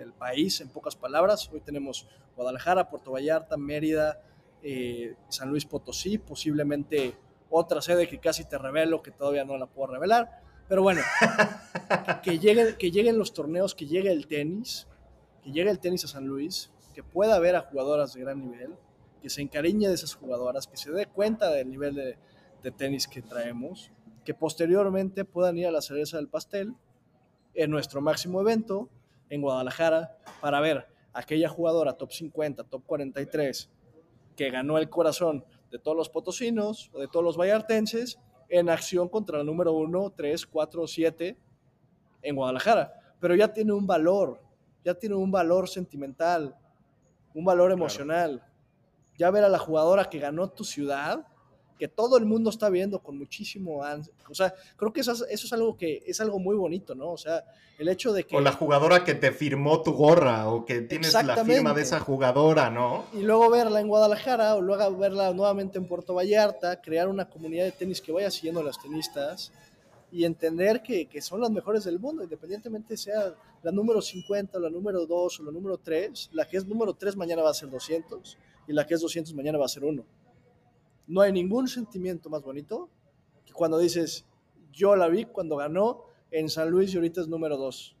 del, 0.00 0.12
país, 0.12 0.60
en 0.60 0.68
pocas 0.68 0.96
palabras. 0.96 1.50
Hoy 1.52 1.60
tenemos 1.60 2.06
Guadalajara, 2.36 2.88
Puerto 2.88 3.12
Vallarta, 3.12 3.56
Mérida, 3.56 4.22
eh, 4.62 5.14
San 5.28 5.50
Luis 5.50 5.64
Potosí, 5.64 6.18
posiblemente 6.18 7.14
otra 7.50 7.80
sede 7.82 8.08
que 8.08 8.18
casi 8.18 8.44
te 8.44 8.58
revelo, 8.58 9.02
que 9.02 9.10
todavía 9.10 9.44
no 9.44 9.56
la 9.56 9.66
puedo 9.66 9.92
revelar 9.92 10.40
pero 10.70 10.82
bueno, 10.82 11.02
que, 12.22 12.38
lleguen, 12.38 12.76
que 12.78 12.92
lleguen 12.92 13.18
los 13.18 13.34
torneos, 13.34 13.74
que 13.74 13.86
llegue 13.86 14.12
el 14.12 14.28
tenis, 14.28 14.86
que 15.42 15.50
llegue 15.50 15.68
el 15.68 15.80
tenis 15.80 16.04
a 16.04 16.08
San 16.08 16.28
Luis, 16.28 16.70
que 16.94 17.02
pueda 17.02 17.34
haber 17.34 17.56
a 17.56 17.62
jugadoras 17.62 18.14
de 18.14 18.20
gran 18.20 18.38
nivel, 18.38 18.76
que 19.20 19.28
se 19.28 19.42
encariñe 19.42 19.88
de 19.88 19.94
esas 19.94 20.14
jugadoras, 20.14 20.68
que 20.68 20.76
se 20.76 20.92
dé 20.92 21.06
cuenta 21.06 21.50
del 21.50 21.68
nivel 21.68 21.96
de, 21.96 22.18
de 22.62 22.70
tenis 22.70 23.08
que 23.08 23.20
traemos, 23.20 23.90
que 24.24 24.32
posteriormente 24.32 25.24
puedan 25.24 25.58
ir 25.58 25.66
a 25.66 25.72
la 25.72 25.82
cereza 25.82 26.18
del 26.18 26.28
pastel 26.28 26.76
en 27.54 27.72
nuestro 27.72 28.00
máximo 28.00 28.40
evento 28.40 28.88
en 29.30 29.40
Guadalajara 29.40 30.16
para 30.40 30.60
ver 30.60 30.86
aquella 31.12 31.48
jugadora 31.48 31.94
top 31.94 32.12
50, 32.12 32.64
top 32.64 32.84
43 32.84 33.70
que 34.36 34.50
ganó 34.50 34.78
el 34.78 34.88
corazón 34.90 35.44
de 35.70 35.78
todos 35.78 35.96
los 35.96 36.08
potosinos 36.08 36.90
o 36.92 37.00
de 37.00 37.08
todos 37.08 37.24
los 37.24 37.36
vallartenses 37.36 38.18
en 38.48 38.68
acción 38.68 39.08
contra 39.08 39.38
la 39.38 39.44
número 39.44 39.72
1, 39.72 40.12
3, 40.16 40.46
4, 40.46 40.86
7 40.86 41.38
en 42.22 42.36
Guadalajara. 42.36 42.92
Pero 43.20 43.34
ya 43.34 43.52
tiene 43.52 43.72
un 43.72 43.86
valor, 43.86 44.40
ya 44.84 44.94
tiene 44.94 45.14
un 45.14 45.30
valor 45.30 45.68
sentimental, 45.68 46.56
un 47.34 47.44
valor 47.44 47.70
emocional. 47.70 48.38
Claro. 48.38 48.50
Ya 49.18 49.30
ver 49.30 49.44
a 49.44 49.48
la 49.48 49.58
jugadora 49.58 50.06
que 50.06 50.18
ganó 50.18 50.48
tu 50.50 50.64
ciudad, 50.64 51.26
que 51.80 51.88
todo 51.88 52.18
el 52.18 52.26
mundo 52.26 52.50
está 52.50 52.68
viendo 52.68 52.98
con 52.98 53.16
muchísimo 53.16 53.80
o 54.28 54.34
sea, 54.34 54.54
creo 54.76 54.92
que 54.92 55.00
eso 55.00 55.12
es, 55.12 55.24
eso 55.30 55.46
es, 55.46 55.52
algo 55.54 55.78
que 55.78 56.02
es 56.06 56.20
algo 56.20 56.38
muy 56.38 56.54
bonito, 56.54 56.94
¿no? 56.94 57.12
O 57.12 57.16
sea, 57.16 57.42
el 57.78 57.88
hecho 57.88 58.12
de 58.12 58.24
que 58.24 58.36
o 58.36 58.40
la 58.42 58.52
jugadora 58.52 59.02
que 59.02 59.14
te 59.14 59.32
firmó 59.32 59.82
tu 59.82 59.94
gorra 59.94 60.50
o 60.50 60.66
que 60.66 60.82
tienes 60.82 61.14
la 61.24 61.42
firma 61.42 61.72
de 61.72 61.80
esa 61.80 61.98
jugadora, 61.98 62.68
¿no? 62.68 63.06
Y 63.14 63.22
luego 63.22 63.48
verla 63.48 63.80
en 63.80 63.88
Guadalajara 63.88 64.56
o 64.56 64.60
luego 64.60 64.94
verla 64.98 65.32
nuevamente 65.32 65.78
en 65.78 65.86
Puerto 65.86 66.12
Vallarta, 66.12 66.82
crear 66.82 67.08
una 67.08 67.30
comunidad 67.30 67.64
de 67.64 67.72
tenis 67.72 68.02
que 68.02 68.12
vaya 68.12 68.30
siguiendo 68.30 68.60
a 68.60 68.64
las 68.64 68.78
tenistas 68.78 69.50
y 70.12 70.26
entender 70.26 70.82
que, 70.82 71.06
que 71.06 71.22
son 71.22 71.40
las 71.40 71.50
mejores 71.50 71.84
del 71.84 71.98
mundo, 71.98 72.22
independientemente 72.22 72.94
sea 72.98 73.34
la 73.62 73.72
número 73.72 74.02
50, 74.02 74.58
la 74.58 74.68
número 74.68 75.06
2 75.06 75.40
o 75.40 75.42
la 75.44 75.50
número 75.50 75.78
3, 75.78 76.28
la 76.34 76.46
que 76.46 76.58
es 76.58 76.66
número 76.66 76.92
3 76.92 77.16
mañana 77.16 77.40
va 77.40 77.50
a 77.50 77.54
ser 77.54 77.70
200 77.70 78.36
y 78.68 78.74
la 78.74 78.86
que 78.86 78.92
es 78.92 79.00
200 79.00 79.32
mañana 79.32 79.56
va 79.56 79.64
a 79.64 79.68
ser 79.68 79.82
1 79.82 80.19
no 81.10 81.22
hay 81.22 81.32
ningún 81.32 81.66
sentimiento 81.66 82.30
más 82.30 82.42
bonito 82.42 82.88
que 83.44 83.52
cuando 83.52 83.78
dices, 83.78 84.24
yo 84.72 84.94
la 84.94 85.08
vi 85.08 85.24
cuando 85.24 85.56
ganó 85.56 86.04
en 86.30 86.48
San 86.48 86.70
Luis 86.70 86.94
y 86.94 86.96
ahorita 86.96 87.20
es 87.20 87.28
número 87.28 87.56
2. 87.56 87.96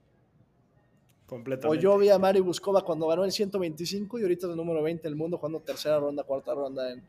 O 1.64 1.74
yo 1.74 1.98
vi 1.98 2.08
a 2.08 2.18
Mari 2.18 2.40
Buscova 2.40 2.82
cuando 2.84 3.06
ganó 3.06 3.24
el 3.24 3.32
125 3.32 4.18
y 4.18 4.22
ahorita 4.22 4.46
es 4.46 4.50
el 4.50 4.56
número 4.56 4.82
20 4.82 5.02
del 5.02 5.16
mundo 5.16 5.38
jugando 5.38 5.60
tercera 5.60 5.98
ronda, 5.98 6.24
cuarta 6.24 6.54
ronda 6.54 6.92
en, 6.92 7.02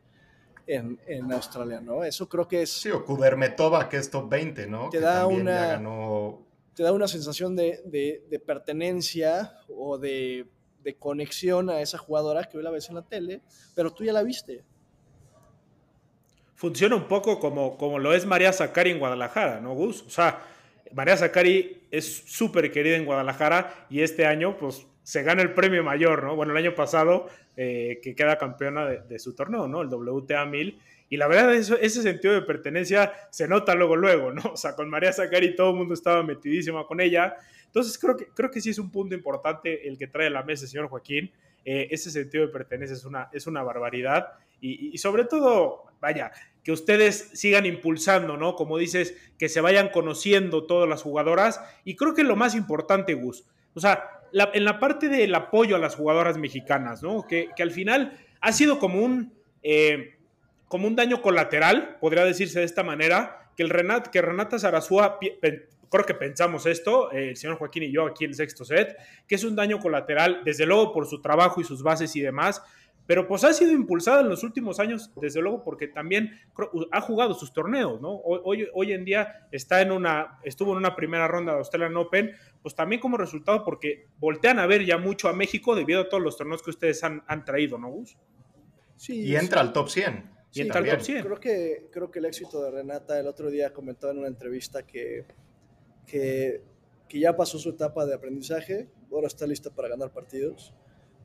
en, 0.66 1.00
en, 1.06 1.32
Australia, 1.32 1.80
¿no? 1.80 2.04
Eso 2.04 2.28
creo 2.28 2.46
que 2.46 2.62
es... 2.62 2.70
Sí, 2.70 2.90
o 2.90 3.04
Kudermetova, 3.04 3.88
que 3.88 3.96
es 3.96 4.10
top 4.10 4.28
20, 4.28 4.66
¿no? 4.68 4.90
Te, 4.90 4.98
que 4.98 5.04
da, 5.04 5.26
una, 5.26 5.66
ganó... 5.66 6.46
te 6.74 6.82
da 6.84 6.92
una 6.92 7.08
sensación 7.08 7.56
de, 7.56 7.80
de, 7.84 8.24
de 8.28 8.38
pertenencia 8.38 9.56
o 9.68 9.98
de, 9.98 10.48
de, 10.84 10.96
conexión 10.96 11.68
a 11.68 11.80
esa 11.80 11.98
jugadora 11.98 12.44
que 12.44 12.58
hoy 12.58 12.62
la 12.62 12.70
ves 12.70 12.88
en 12.88 12.96
la 12.96 13.02
tele, 13.02 13.42
pero 13.74 13.92
tú 13.92 14.04
ya 14.04 14.12
la 14.12 14.22
viste 14.22 14.64
funciona 16.62 16.94
un 16.94 17.08
poco 17.08 17.40
como, 17.40 17.76
como 17.76 17.98
lo 17.98 18.14
es 18.14 18.24
María 18.24 18.52
Zacari 18.52 18.92
en 18.92 19.00
Guadalajara, 19.00 19.60
¿no, 19.60 19.74
Gus? 19.74 20.02
O 20.02 20.10
sea, 20.10 20.44
María 20.94 21.16
Zacari 21.16 21.88
es 21.90 22.22
súper 22.24 22.70
querida 22.70 22.94
en 22.94 23.04
Guadalajara 23.04 23.86
y 23.90 24.00
este 24.00 24.26
año, 24.26 24.56
pues, 24.56 24.86
se 25.02 25.24
gana 25.24 25.42
el 25.42 25.54
premio 25.54 25.82
mayor, 25.82 26.22
¿no? 26.22 26.36
Bueno, 26.36 26.52
el 26.52 26.58
año 26.58 26.76
pasado, 26.76 27.26
eh, 27.56 27.98
que 28.00 28.14
queda 28.14 28.38
campeona 28.38 28.86
de, 28.86 29.00
de, 29.00 29.18
su 29.18 29.34
torneo, 29.34 29.66
¿no? 29.66 29.82
El 29.82 29.88
WTA 29.88 30.44
1000. 30.44 30.78
Y 31.10 31.16
la 31.16 31.26
verdad, 31.26 31.52
eso, 31.52 31.76
ese 31.80 32.00
sentido 32.00 32.32
de 32.32 32.42
pertenencia 32.42 33.12
se 33.30 33.48
nota 33.48 33.74
luego, 33.74 33.96
luego, 33.96 34.30
¿no? 34.30 34.42
O 34.52 34.56
sea, 34.56 34.76
con 34.76 34.88
María 34.88 35.12
Zacari 35.12 35.56
todo 35.56 35.70
el 35.70 35.76
mundo 35.78 35.94
estaba 35.94 36.22
metidísimo 36.22 36.86
con 36.86 37.00
ella. 37.00 37.34
Entonces, 37.66 37.98
creo 37.98 38.16
que, 38.16 38.26
creo 38.26 38.52
que 38.52 38.60
sí 38.60 38.70
es 38.70 38.78
un 38.78 38.92
punto 38.92 39.16
importante 39.16 39.88
el 39.88 39.98
que 39.98 40.06
trae 40.06 40.28
a 40.28 40.30
la 40.30 40.44
mesa 40.44 40.62
el 40.66 40.70
señor 40.70 40.86
Joaquín. 40.86 41.32
Eh, 41.64 41.88
ese 41.90 42.12
sentido 42.12 42.46
de 42.46 42.52
pertenencia 42.52 42.94
es 42.94 43.04
una, 43.04 43.28
es 43.32 43.48
una 43.48 43.64
barbaridad. 43.64 44.34
Y, 44.60 44.94
y, 44.94 44.98
sobre 44.98 45.24
todo, 45.24 45.86
vaya, 46.00 46.30
que 46.62 46.72
ustedes 46.72 47.30
sigan 47.34 47.66
impulsando, 47.66 48.36
¿no? 48.36 48.54
Como 48.54 48.78
dices, 48.78 49.16
que 49.38 49.48
se 49.48 49.60
vayan 49.60 49.88
conociendo 49.88 50.64
todas 50.66 50.88
las 50.88 51.02
jugadoras. 51.02 51.60
Y 51.84 51.96
creo 51.96 52.14
que 52.14 52.22
lo 52.22 52.36
más 52.36 52.54
importante, 52.54 53.14
Gus, 53.14 53.44
o 53.74 53.80
sea, 53.80 54.08
en 54.32 54.64
la 54.64 54.78
parte 54.78 55.08
del 55.08 55.34
apoyo 55.34 55.76
a 55.76 55.78
las 55.78 55.96
jugadoras 55.96 56.38
mexicanas, 56.38 57.02
¿no? 57.02 57.26
Que, 57.26 57.48
que 57.56 57.62
al 57.62 57.70
final 57.70 58.18
ha 58.40 58.52
sido 58.52 58.78
como 58.78 59.02
un, 59.02 59.32
eh, 59.62 60.16
como 60.68 60.86
un 60.86 60.96
daño 60.96 61.20
colateral, 61.22 61.96
podría 62.00 62.24
decirse 62.24 62.60
de 62.60 62.64
esta 62.64 62.82
manera, 62.82 63.50
que, 63.56 63.62
el 63.62 63.70
Renat, 63.70 64.08
que 64.08 64.22
Renata 64.22 64.58
Zarazúa, 64.58 65.18
creo 65.90 66.06
que 66.06 66.14
pensamos 66.14 66.66
esto, 66.66 67.12
eh, 67.12 67.30
el 67.30 67.36
señor 67.36 67.58
Joaquín 67.58 67.82
y 67.82 67.92
yo 67.92 68.06
aquí 68.06 68.24
en 68.24 68.30
el 68.30 68.36
sexto 68.36 68.64
set, 68.64 68.96
que 69.28 69.34
es 69.34 69.44
un 69.44 69.54
daño 69.54 69.78
colateral, 69.78 70.42
desde 70.44 70.66
luego 70.66 70.92
por 70.92 71.06
su 71.06 71.20
trabajo 71.20 71.60
y 71.60 71.64
sus 71.64 71.82
bases 71.82 72.16
y 72.16 72.20
demás, 72.20 72.62
pero 73.06 73.26
pues 73.26 73.44
ha 73.44 73.52
sido 73.52 73.72
impulsada 73.72 74.20
en 74.20 74.28
los 74.28 74.44
últimos 74.44 74.78
años, 74.78 75.10
desde 75.20 75.40
luego, 75.40 75.64
porque 75.64 75.88
también 75.88 76.38
ha 76.92 77.00
jugado 77.00 77.34
sus 77.34 77.52
torneos, 77.52 78.00
¿no? 78.00 78.20
Hoy, 78.24 78.68
hoy 78.72 78.92
en 78.92 79.04
día 79.04 79.48
está 79.50 79.82
en 79.82 79.90
una, 79.90 80.38
estuvo 80.44 80.72
en 80.72 80.78
una 80.78 80.94
primera 80.94 81.26
ronda 81.26 81.52
de 81.52 81.58
Australian 81.58 81.96
Open, 81.96 82.32
pues 82.62 82.74
también 82.74 83.00
como 83.00 83.16
resultado 83.16 83.64
porque 83.64 84.06
voltean 84.18 84.58
a 84.58 84.66
ver 84.66 84.84
ya 84.84 84.98
mucho 84.98 85.28
a 85.28 85.32
México 85.32 85.74
debido 85.74 86.02
a 86.02 86.08
todos 86.08 86.22
los 86.22 86.36
torneos 86.36 86.62
que 86.62 86.70
ustedes 86.70 87.02
han, 87.02 87.24
han 87.26 87.44
traído, 87.44 87.76
¿no, 87.76 87.90
Gus? 87.90 88.16
Sí, 88.96 89.20
y 89.20 89.36
entra 89.36 89.60
sí. 89.62 89.66
al 89.66 89.72
top 89.72 89.88
100. 89.88 90.30
Y 90.54 90.60
entra 90.60 90.80
al 90.80 90.88
top 90.88 91.00
100. 91.00 91.24
Creo 91.24 91.40
que, 91.40 91.88
creo 91.90 92.10
que 92.10 92.18
el 92.20 92.26
éxito 92.26 92.62
de 92.62 92.70
Renata 92.70 93.18
el 93.18 93.26
otro 93.26 93.50
día 93.50 93.72
comentó 93.72 94.10
en 94.10 94.18
una 94.18 94.28
entrevista 94.28 94.86
que, 94.86 95.24
que, 96.06 96.62
que 97.08 97.18
ya 97.18 97.36
pasó 97.36 97.58
su 97.58 97.70
etapa 97.70 98.06
de 98.06 98.14
aprendizaje, 98.14 98.88
ahora 99.10 99.26
está 99.26 99.44
lista 99.44 99.70
para 99.70 99.88
ganar 99.88 100.12
partidos 100.12 100.72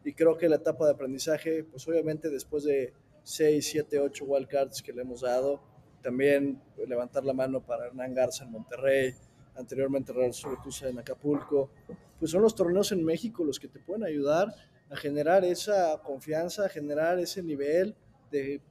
y 0.08 0.14
creo 0.14 0.38
que 0.38 0.47
la 0.47 0.55
etapa 0.55 0.86
de 0.86 0.91
aprendizaje, 0.91 1.66
pues 1.66 1.86
obviamente 1.86 2.30
después 2.30 2.64
de 2.64 2.93
6, 3.24 3.68
7, 3.72 3.99
8 3.99 4.24
wildcards 4.24 4.82
que 4.82 4.93
le 4.93 5.01
hemos 5.01 5.20
dado, 5.20 5.62
también 6.01 6.62
levantar 6.88 7.26
la 7.26 7.34
mano 7.34 7.60
para 7.60 7.88
Hernán 7.88 8.14
Garza 8.14 8.45
en 8.45 8.51
Monterrey, 8.51 9.14
anteriormente 9.58 10.14
Real 10.14 10.34
Soletusa 10.34 10.88
en 10.88 10.97
Acapulco, 10.97 11.72
pues 12.18 12.32
son 12.32 12.41
los 12.41 12.55
torneos 12.55 12.93
en 12.93 13.03
México 13.03 13.43
los 13.43 13.60
que 13.60 13.68
te 13.68 13.80
pueden 13.80 14.05
ayudar 14.05 14.55
a 14.89 14.95
generar 14.95 15.43
esa 15.43 16.01
confianza, 16.01 16.68
a 16.68 16.70
generar 16.70 17.20
ese 17.20 17.43
nivel 17.43 17.93
de, 18.32 18.62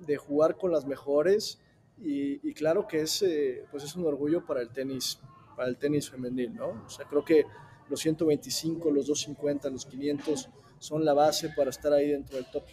de 0.00 0.16
jugar 0.16 0.56
con 0.56 0.72
las 0.72 0.86
mejores 0.86 1.60
y, 1.98 2.48
y 2.48 2.52
claro 2.52 2.88
que 2.88 3.02
es, 3.02 3.22
eh, 3.22 3.64
pues 3.70 3.84
es 3.84 3.94
un 3.94 4.06
orgullo 4.06 4.44
para 4.44 4.60
el 4.60 4.70
tenis, 4.70 5.20
para 5.54 5.68
el 5.68 5.76
tenis 5.76 6.10
femenil, 6.10 6.52
¿no? 6.52 6.82
O 6.84 6.90
sea, 6.90 7.06
creo 7.06 7.24
que 7.24 7.44
los 7.88 8.00
125, 8.00 8.90
los 8.90 9.06
250, 9.06 9.70
los 9.70 9.86
500 9.86 10.50
son 10.80 11.04
la 11.04 11.14
base 11.14 11.50
para 11.50 11.70
estar 11.70 11.92
ahí 11.92 12.08
dentro 12.08 12.36
del 12.36 12.50
top 12.50 12.64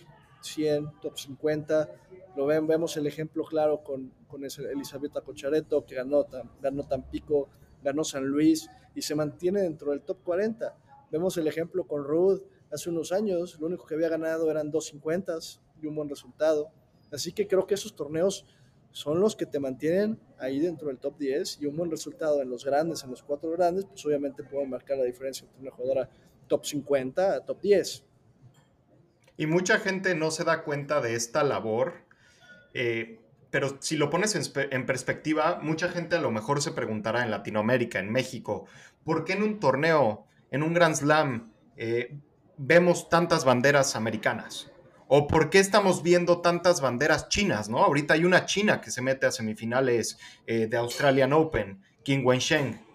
100, 0.42 1.00
top 1.02 1.18
50. 1.18 1.90
Lo 2.36 2.46
vemos 2.46 2.96
el 2.98 3.06
ejemplo 3.06 3.44
claro 3.44 3.84
con, 3.84 4.12
con 4.28 4.44
Elisabetta 4.44 5.22
Cochareto, 5.22 5.86
que 5.86 5.96
ganó, 5.96 6.26
ganó 6.62 6.84
Tampico, 6.88 7.50
ganó 7.84 8.04
San 8.04 8.26
Luis 8.26 8.70
y 8.96 9.02
se 9.02 9.14
mantiene 9.14 9.62
dentro 9.62 9.92
del 9.92 10.02
top 10.02 10.24
40. 10.24 10.76
Vemos 11.12 11.38
el 11.38 11.48
ejemplo 11.48 11.86
con 11.86 12.04
Ruth 12.04 12.42
hace 12.72 12.90
unos 12.90 13.12
años, 13.12 13.60
lo 13.60 13.68
único 13.68 13.86
que 13.86 13.96
había 13.96 14.10
ganado 14.10 14.50
eran 14.50 14.72
250 14.72 15.38
y 15.82 15.88
un 15.88 15.96
buen 15.96 16.10
resultado. 16.10 16.70
Así 17.12 17.32
que 17.34 17.48
creo 17.48 17.68
que 17.68 17.76
esos 17.76 17.96
torneos 17.96 18.46
son 18.92 19.20
los 19.20 19.36
que 19.36 19.46
te 19.46 19.60
mantienen 19.60 20.20
ahí 20.40 20.60
dentro 20.60 20.88
del 20.88 20.98
top 20.98 21.18
10 21.18 21.62
y 21.62 21.66
un 21.66 21.76
buen 21.76 21.92
resultado 21.92 22.42
en 22.42 22.50
los 22.50 22.66
grandes, 22.66 23.04
en 23.04 23.12
los 23.12 23.22
cuatro 23.22 23.52
grandes, 23.52 23.86
pues 23.86 24.06
obviamente 24.06 24.44
pueden 24.44 24.70
marcar 24.70 24.98
la 24.98 25.04
diferencia 25.04 25.46
entre 25.46 25.62
una 25.62 25.72
jugadora 25.72 26.10
top 26.48 26.66
50 26.66 27.36
a 27.36 27.46
top 27.46 27.62
10. 27.62 28.04
Y 29.38 29.46
mucha 29.46 29.80
gente 29.80 30.16
no 30.16 30.32
se 30.32 30.44
da 30.44 30.64
cuenta 30.64 31.00
de 31.00 31.14
esta 31.14 31.44
labor, 31.44 31.94
eh, 32.74 33.20
pero 33.52 33.78
si 33.80 33.96
lo 33.96 34.10
pones 34.10 34.36
en, 34.36 34.86
perspectiva, 34.86 35.60
mucha 35.62 35.90
gente 35.90 36.16
a 36.16 36.22
lo 36.22 36.32
mejor 36.32 36.62
se 36.62 36.72
preguntará 36.72 37.24
en 37.24 37.32
Latinoamérica, 37.32 38.00
en 38.00 38.12
México, 38.12 38.66
¿por 39.04 39.26
qué 39.26 39.34
en 39.34 39.44
un 39.44 39.60
torneo, 39.60 40.26
en 40.52 40.64
un 40.64 40.74
Grand 40.74 40.96
Slam, 40.96 41.54
eh, 41.76 42.18
vemos 42.58 43.10
tantas 43.10 43.46
banderas 43.46 43.96
americanas? 43.96 44.72
¿O 45.08 45.28
por 45.28 45.50
qué 45.50 45.60
estamos 45.60 46.04
viendo 46.04 46.42
tantas 46.42 46.82
banderas 46.82 47.30
chinas? 47.30 47.70
¿no? 47.70 47.78
Ahorita 47.84 48.16
hay 48.16 48.26
una 48.26 48.46
china 48.46 48.82
que 48.82 48.92
se 48.92 49.02
mete 49.02 49.26
a 49.26 49.32
semifinales 49.32 50.18
eh, 50.46 50.68
de 50.68 50.78
Australian 50.78 51.32
Open, 51.32 51.82
King 52.04 52.26
Wensheng. 52.26 52.87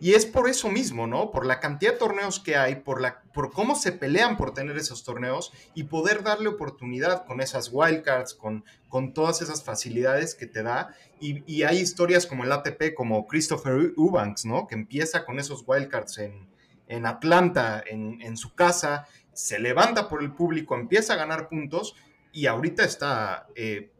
Y 0.00 0.14
es 0.14 0.26
por 0.26 0.48
eso 0.48 0.70
mismo, 0.70 1.06
¿no? 1.06 1.30
Por 1.30 1.44
la 1.44 1.58
cantidad 1.58 1.92
de 1.92 1.98
torneos 1.98 2.38
que 2.38 2.56
hay, 2.56 2.76
por, 2.76 3.00
la, 3.00 3.22
por 3.34 3.50
cómo 3.50 3.74
se 3.74 3.90
pelean 3.90 4.36
por 4.36 4.54
tener 4.54 4.76
esos 4.76 5.02
torneos 5.02 5.52
y 5.74 5.84
poder 5.84 6.22
darle 6.22 6.48
oportunidad 6.48 7.26
con 7.26 7.40
esas 7.40 7.70
wildcards, 7.72 8.34
con, 8.34 8.64
con 8.88 9.12
todas 9.12 9.42
esas 9.42 9.64
facilidades 9.64 10.34
que 10.34 10.46
te 10.46 10.62
da. 10.62 10.94
Y, 11.20 11.62
hay 11.64 11.78
historias 11.78 12.26
como 12.26 12.44
el 12.44 12.52
ATP, 12.52 12.94
como 12.94 13.26
Christopher 13.26 13.92
Eubanks, 13.96 14.44
¿no? 14.44 14.68
Que 14.68 14.76
empieza 14.76 15.24
con 15.24 15.40
esos 15.40 15.64
wildcards 15.66 16.18
en, 16.18 16.48
en 16.86 17.04
Atlanta, 17.04 17.82
en, 17.84 18.22
en 18.22 18.36
su 18.36 18.54
casa, 18.54 19.08
se 19.32 19.58
levanta 19.58 20.08
por 20.08 20.22
el 20.22 20.32
público, 20.32 20.74
empieza 20.74 21.14
a 21.14 21.16
ganar 21.16 21.48
puntos 21.48 21.94
y 22.32 22.46
ahorita 22.46 22.84
está 22.84 23.46
eh, 23.54 23.92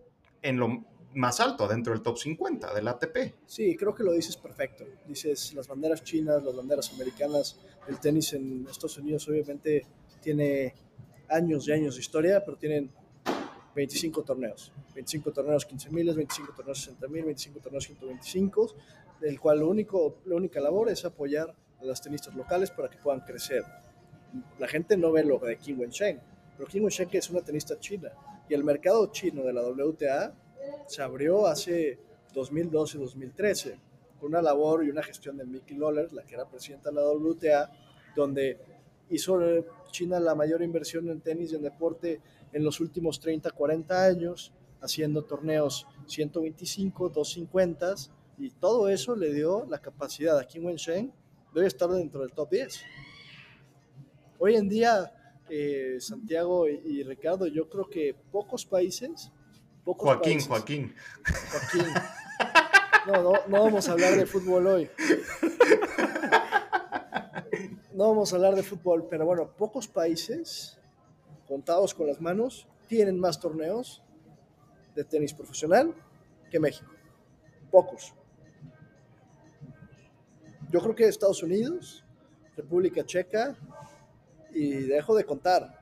en 0.42 0.58
lo 0.58 0.84
más 1.14 1.40
alto, 1.40 1.66
dentro 1.66 1.92
del 1.92 2.02
top 2.02 2.18
50 2.18 2.74
del 2.74 2.88
ATP. 2.88 3.34
Sí, 3.46 3.76
creo 3.76 3.94
que 3.94 4.02
lo 4.02 4.12
dices 4.12 4.36
perfecto. 4.36 4.84
Dices 5.06 5.54
las 5.54 5.66
banderas 5.66 6.02
chinas, 6.02 6.42
las 6.42 6.54
banderas 6.54 6.92
americanas, 6.92 7.58
el 7.88 7.98
tenis 7.98 8.32
en 8.34 8.66
Estados 8.68 8.98
Unidos 8.98 9.26
obviamente 9.28 9.86
tiene 10.20 10.74
años 11.28 11.66
y 11.68 11.72
años 11.72 11.94
de 11.94 12.00
historia, 12.00 12.44
pero 12.44 12.56
tienen 12.56 12.90
25 13.74 14.22
torneos. 14.22 14.72
25 14.94 15.32
torneos 15.32 15.64
15 15.64 15.90
miles, 15.90 16.16
25 16.16 16.52
torneos 16.52 16.78
60 16.78 17.08
mil, 17.08 17.24
25 17.24 17.60
torneos 17.60 17.84
125, 17.84 18.74
del 19.20 19.40
cual 19.40 19.60
lo 19.60 19.68
único, 19.68 20.18
la 20.26 20.36
única 20.36 20.60
labor 20.60 20.90
es 20.90 21.04
apoyar 21.04 21.54
a 21.80 21.84
las 21.84 22.02
tenistas 22.02 22.34
locales 22.34 22.70
para 22.70 22.88
que 22.88 22.98
puedan 22.98 23.20
crecer 23.20 23.64
la 24.58 24.68
gente 24.68 24.96
no 24.96 25.12
ve 25.12 25.24
lo 25.24 25.38
de 25.38 25.56
Kim 25.56 25.80
Wensheng, 25.80 26.20
pero 26.56 26.68
Kim 26.68 26.84
Wensheng 26.84 27.08
es 27.12 27.30
una 27.30 27.40
tenista 27.40 27.78
china 27.78 28.10
y 28.48 28.54
el 28.54 28.64
mercado 28.64 29.10
chino 29.12 29.42
de 29.42 29.52
la 29.52 29.62
WTA 29.62 30.32
se 30.86 31.02
abrió 31.02 31.46
hace 31.46 31.98
2012-2013 32.34 33.78
con 34.18 34.30
una 34.30 34.42
labor 34.42 34.84
y 34.84 34.90
una 34.90 35.02
gestión 35.02 35.36
de 35.36 35.44
Mickey 35.44 35.76
Lawler, 35.76 36.12
la 36.12 36.24
que 36.24 36.34
era 36.34 36.48
presidenta 36.48 36.90
de 36.90 36.96
la 36.96 37.08
WTA, 37.08 37.70
donde 38.16 38.58
hizo 39.10 39.38
China 39.90 40.20
la 40.20 40.34
mayor 40.34 40.62
inversión 40.62 41.08
en 41.08 41.20
tenis 41.20 41.52
y 41.52 41.56
en 41.56 41.62
deporte 41.62 42.20
en 42.52 42.64
los 42.64 42.80
últimos 42.80 43.20
30, 43.20 43.50
40 43.50 44.04
años, 44.04 44.52
haciendo 44.80 45.24
torneos 45.24 45.86
125, 46.06 47.08
250 47.08 47.94
y 48.38 48.50
todo 48.50 48.88
eso 48.88 49.16
le 49.16 49.32
dio 49.32 49.66
la 49.66 49.80
capacidad 49.80 50.38
a 50.38 50.46
Kim 50.46 50.66
Wensheng 50.66 51.12
de 51.54 51.66
estar 51.66 51.88
dentro 51.90 52.20
del 52.20 52.32
top 52.32 52.50
10. 52.50 52.80
Hoy 54.38 54.54
en 54.54 54.68
día, 54.68 55.12
eh, 55.48 55.96
Santiago 55.98 56.68
y, 56.68 57.02
Ricardo, 57.02 57.46
yo 57.46 57.68
creo 57.68 57.88
que 57.88 58.14
pocos 58.30 58.64
países... 58.64 59.32
Joaquín, 59.94 60.40
Joaquín. 60.40 60.94
Joaquín. 61.50 61.94
No, 63.06 63.22
no, 63.22 63.32
no 63.48 63.64
vamos 63.64 63.88
a 63.88 63.92
hablar 63.92 64.16
de 64.16 64.26
fútbol 64.26 64.66
hoy. 64.66 64.90
No 67.94 68.08
vamos 68.08 68.32
a 68.32 68.36
hablar 68.36 68.54
de 68.54 68.62
fútbol, 68.62 69.08
pero 69.08 69.26
bueno, 69.26 69.50
pocos 69.56 69.88
países, 69.88 70.78
contados 71.48 71.94
con 71.94 72.06
las 72.06 72.20
manos, 72.20 72.68
tienen 72.86 73.18
más 73.18 73.40
torneos 73.40 74.02
de 74.94 75.04
tenis 75.04 75.34
profesional 75.34 75.94
que 76.50 76.60
México. 76.60 76.90
Pocos. 77.70 78.14
Yo 80.70 80.80
creo 80.80 80.94
que 80.94 81.08
Estados 81.08 81.42
Unidos, 81.42 82.04
República 82.56 83.04
Checa, 83.04 83.56
y 84.52 84.70
dejo 84.70 85.16
de 85.16 85.24
contar. 85.24 85.77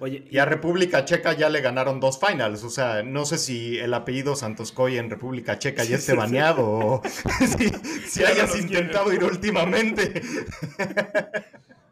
Oye, 0.00 0.24
y 0.30 0.38
a 0.38 0.44
República 0.44 1.04
Checa 1.04 1.32
ya 1.32 1.48
le 1.48 1.60
ganaron 1.60 2.00
dos 2.00 2.18
finals, 2.18 2.64
o 2.64 2.70
sea, 2.70 3.02
no 3.02 3.24
sé 3.24 3.38
si 3.38 3.78
el 3.78 3.94
apellido 3.94 4.36
Santoscoy 4.36 4.98
en 4.98 5.08
República 5.10 5.58
Checa 5.58 5.84
ya 5.84 5.96
esté 5.96 6.14
baneado 6.14 6.64
o 6.66 7.02
si, 8.06 8.24
hayas 8.24 8.58
intentado 8.58 9.12
ir 9.12 9.24
últimamente. 9.24 10.20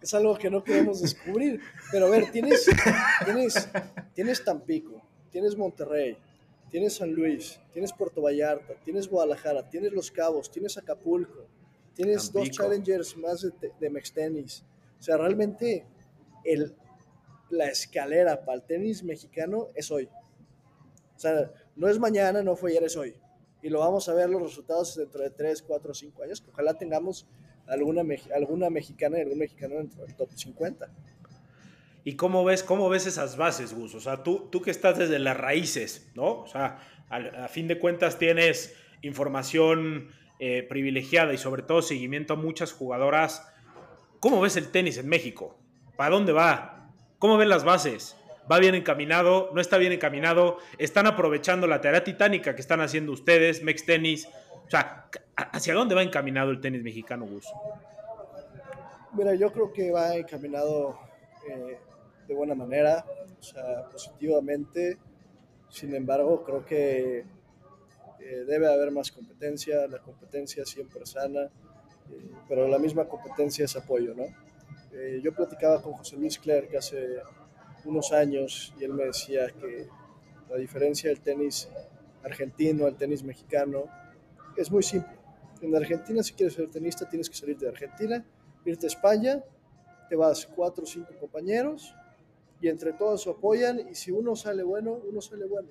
Es 0.03 0.13
algo 0.13 0.37
que 0.37 0.51
no 0.51 0.63
queremos 0.63 1.01
descubrir, 1.01 1.61
pero 1.91 2.07
a 2.07 2.11
ver, 2.11 2.31
tienes, 2.31 2.67
tienes, 3.25 3.69
tienes 4.15 4.45
Tampico, 4.45 5.03
tienes 5.31 5.57
Monterrey, 5.57 6.19
tienes 6.71 6.97
San 6.97 7.13
Luis, 7.13 7.59
tienes 7.73 7.93
Puerto 7.93 8.21
Vallarta, 8.21 8.75
tienes 8.85 9.09
Guadalajara, 9.09 9.69
tienes 9.71 9.93
Los 9.93 10.11
Cabos, 10.11 10.51
tienes 10.51 10.77
Acapulco, 10.77 11.49
Tienes 11.95 12.33
dos 12.33 12.51
challengers 12.51 13.17
más 13.17 13.43
de, 13.43 13.73
de 13.79 13.91
Mex 13.91 14.13
Tenis. 14.13 14.65
O 14.99 15.03
sea, 15.03 15.17
realmente 15.17 15.87
el, 16.45 16.75
la 17.55 17.67
escalera 17.67 18.45
para 18.45 18.57
el 18.57 18.63
tenis 18.63 19.03
mexicano 19.03 19.69
es 19.75 19.91
hoy. 19.91 20.09
O 21.17 21.19
sea, 21.19 21.53
no 21.77 21.89
es 21.89 21.99
mañana, 21.99 22.43
no 22.43 22.57
fue 22.57 22.71
ayer, 22.71 22.85
es 22.85 22.97
hoy. 22.97 23.15
Y 23.63 23.71
lo 23.71 23.81
vamos 23.81 24.09
a 24.09 24.15
ver 24.15 24.29
los 24.29 24.43
resultados 24.43 24.95
dentro 24.97 25.23
de 25.23 25.31
3, 25.31 25.63
4, 25.63 25.95
5 25.95 26.23
años. 26.23 26.41
Que 26.41 26.51
ojalá 26.51 26.75
tengamos 26.75 27.27
alguna, 27.67 28.03
alguna 28.35 28.71
mexicana 28.71 29.19
y 29.19 29.23
algún 29.23 29.39
mexicano 29.39 29.77
dentro 29.77 30.05
del 30.05 30.15
top 30.15 30.31
50. 30.35 30.91
¿Y 32.05 32.17
cómo 32.17 32.45
ves, 32.45 32.63
cómo 32.63 32.91
ves 32.91 33.07
esas 33.07 33.39
bases, 33.39 33.73
Gus? 33.73 33.95
O 33.95 34.01
sea, 34.01 34.23
tú, 34.23 34.49
tú 34.51 34.61
que 34.61 34.71
estás 34.71 34.99
desde 34.99 35.19
las 35.19 35.37
raíces, 35.37 36.11
¿no? 36.15 36.43
O 36.43 36.47
sea, 36.47 36.79
a, 37.09 37.49
fin 37.49 37.67
de 37.67 37.79
cuentas 37.79 38.19
tienes 38.19 38.77
información 39.01 40.09
eh, 40.39 40.67
privilegiada 40.69 41.33
y 41.33 41.39
sobre 41.39 41.63
todo 41.63 41.81
seguimiento 41.81 42.35
a 42.35 42.37
muchas 42.37 42.73
jugadoras. 42.73 43.51
¿Cómo 44.21 44.43
ves 44.43 44.57
el 44.57 44.71
tenis 44.71 44.99
en 44.99 45.09
México? 45.09 45.59
¿Para 45.97 46.15
dónde 46.15 46.33
va? 46.33 46.74
¿Cómo 47.25 47.39
ven 47.39 47.49
las 47.49 47.65
bases? 47.65 48.19
¿Va 48.53 48.59
bien 48.59 48.75
encaminado? 48.75 49.49
¿No 49.55 49.63
está 49.63 49.79
bien 49.79 49.93
encaminado? 49.93 50.59
¿Están 50.77 51.07
aprovechando 51.07 51.67
la 51.67 51.81
tarea 51.81 52.05
titánica 52.05 52.55
que 52.55 52.61
están 52.61 52.83
haciendo 52.83 53.13
ustedes, 53.13 53.63
Mex 53.63 53.87
Tenis? 53.87 54.29
O 54.67 54.69
sea, 54.69 55.09
¿hacia 55.35 55.73
dónde 55.73 55.95
va 55.95 56.03
encaminado 56.03 56.51
el 56.51 56.61
tenis 56.61 56.83
mexicano, 56.83 57.25
Gus? 57.25 57.47
Mira, 59.15 59.35
yo 59.37 59.51
creo 59.55 59.73
que 59.73 59.91
va 59.91 60.15
encaminado 60.17 60.99
eh, 61.49 61.79
de 62.29 62.35
buena 62.35 62.55
manera, 62.55 63.07
o 63.41 63.43
sea, 63.43 63.89
positivamente. 63.91 64.99
Sin 65.71 65.95
embargo, 65.95 66.45
creo 66.45 66.67
que 66.67 67.21
eh, 67.21 68.45
debe 68.47 68.71
haber 68.71 68.91
más 68.91 69.11
competencia, 69.11 69.87
la 69.87 70.01
competencia 70.01 70.67
siempre 70.67 71.07
sana, 71.07 71.45
eh, 71.45 72.31
pero 72.51 72.69
la 72.69 72.79
misma 72.79 73.07
competencia 73.07 73.65
es 73.65 73.75
apoyo, 73.77 74.13
¿no? 74.15 74.27
Eh, 74.97 75.21
yo 75.21 75.35
platicaba 75.35 75.83
con 75.83 75.95
José 75.95 76.17
Luis 76.17 76.39
Clerc 76.39 76.73
hace 76.77 77.19
unos 77.85 78.13
años 78.13 78.73
y 78.79 78.85
él 78.85 78.93
me 78.93 79.07
decía 79.07 79.49
que 79.49 79.89
la 80.49 80.57
diferencia 80.57 81.11
del 81.11 81.21
tenis 81.21 81.69
argentino 82.23 82.87
al 82.87 82.97
tenis 82.97 83.25
mexicano 83.25 83.87
es 84.57 84.71
muy 84.71 84.85
simple. 84.85 85.13
En 85.61 85.75
Argentina, 85.75 86.23
si 86.23 86.35
quieres 86.35 86.55
ser 86.55 86.71
tenista, 86.71 87.09
tienes 87.09 87.29
que 87.29 87.35
salir 87.35 87.59
de 87.59 87.69
Argentina, 87.69 88.25
irte 88.65 88.87
a 88.87 88.89
España, 88.89 89.43
te 90.09 90.15
vas 90.15 90.47
cuatro 90.47 90.85
o 90.85 90.87
cinco 90.87 91.13
compañeros 91.19 91.93
y 92.61 92.69
entre 92.69 92.93
todos 92.93 93.27
apoyan 93.27 93.81
y 93.91 93.97
si 93.97 94.13
uno 94.13 94.37
sale 94.37 94.63
bueno, 94.63 95.01
uno 95.11 95.21
sale 95.21 95.47
bueno. 95.47 95.71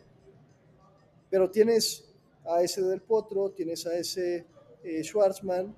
Pero 1.29 1.49
tienes 1.49 2.13
a 2.45 2.61
ese 2.61 2.81
del 2.81 3.01
Potro, 3.01 3.51
tienes 3.51 3.87
a 3.87 3.95
ese 3.95 4.45
eh, 4.83 5.01
Schwarzman, 5.01 5.73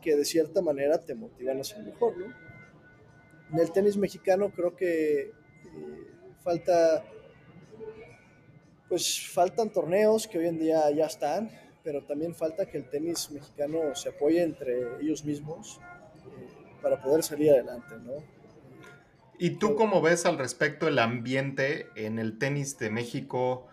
que 0.00 0.16
de 0.16 0.24
cierta 0.24 0.62
manera 0.62 1.04
te 1.04 1.14
motivan 1.14 1.60
a 1.60 1.64
ser 1.64 1.82
mejor, 1.82 2.16
¿no? 2.16 2.26
En 3.52 3.58
el 3.58 3.72
tenis 3.72 3.96
mexicano 3.96 4.50
creo 4.50 4.76
que 4.76 5.20
eh, 5.22 5.32
falta, 6.42 7.04
pues 8.88 9.28
faltan 9.28 9.70
torneos 9.70 10.28
que 10.28 10.38
hoy 10.38 10.46
en 10.46 10.58
día 10.58 10.90
ya 10.90 11.06
están, 11.06 11.50
pero 11.82 12.04
también 12.04 12.34
falta 12.34 12.66
que 12.66 12.78
el 12.78 12.88
tenis 12.88 13.30
mexicano 13.30 13.94
se 13.94 14.10
apoye 14.10 14.42
entre 14.42 15.00
ellos 15.00 15.24
mismos 15.24 15.80
eh, 15.80 16.78
para 16.82 17.02
poder 17.02 17.22
salir 17.22 17.50
adelante, 17.50 17.96
¿no? 18.04 18.12
¿Y 19.42 19.52
tú 19.52 19.74
cómo 19.74 20.02
ves 20.02 20.26
al 20.26 20.36
respecto 20.36 20.86
el 20.86 20.98
ambiente 20.98 21.86
en 21.96 22.18
el 22.18 22.38
tenis 22.38 22.78
de 22.78 22.90
México? 22.90 23.69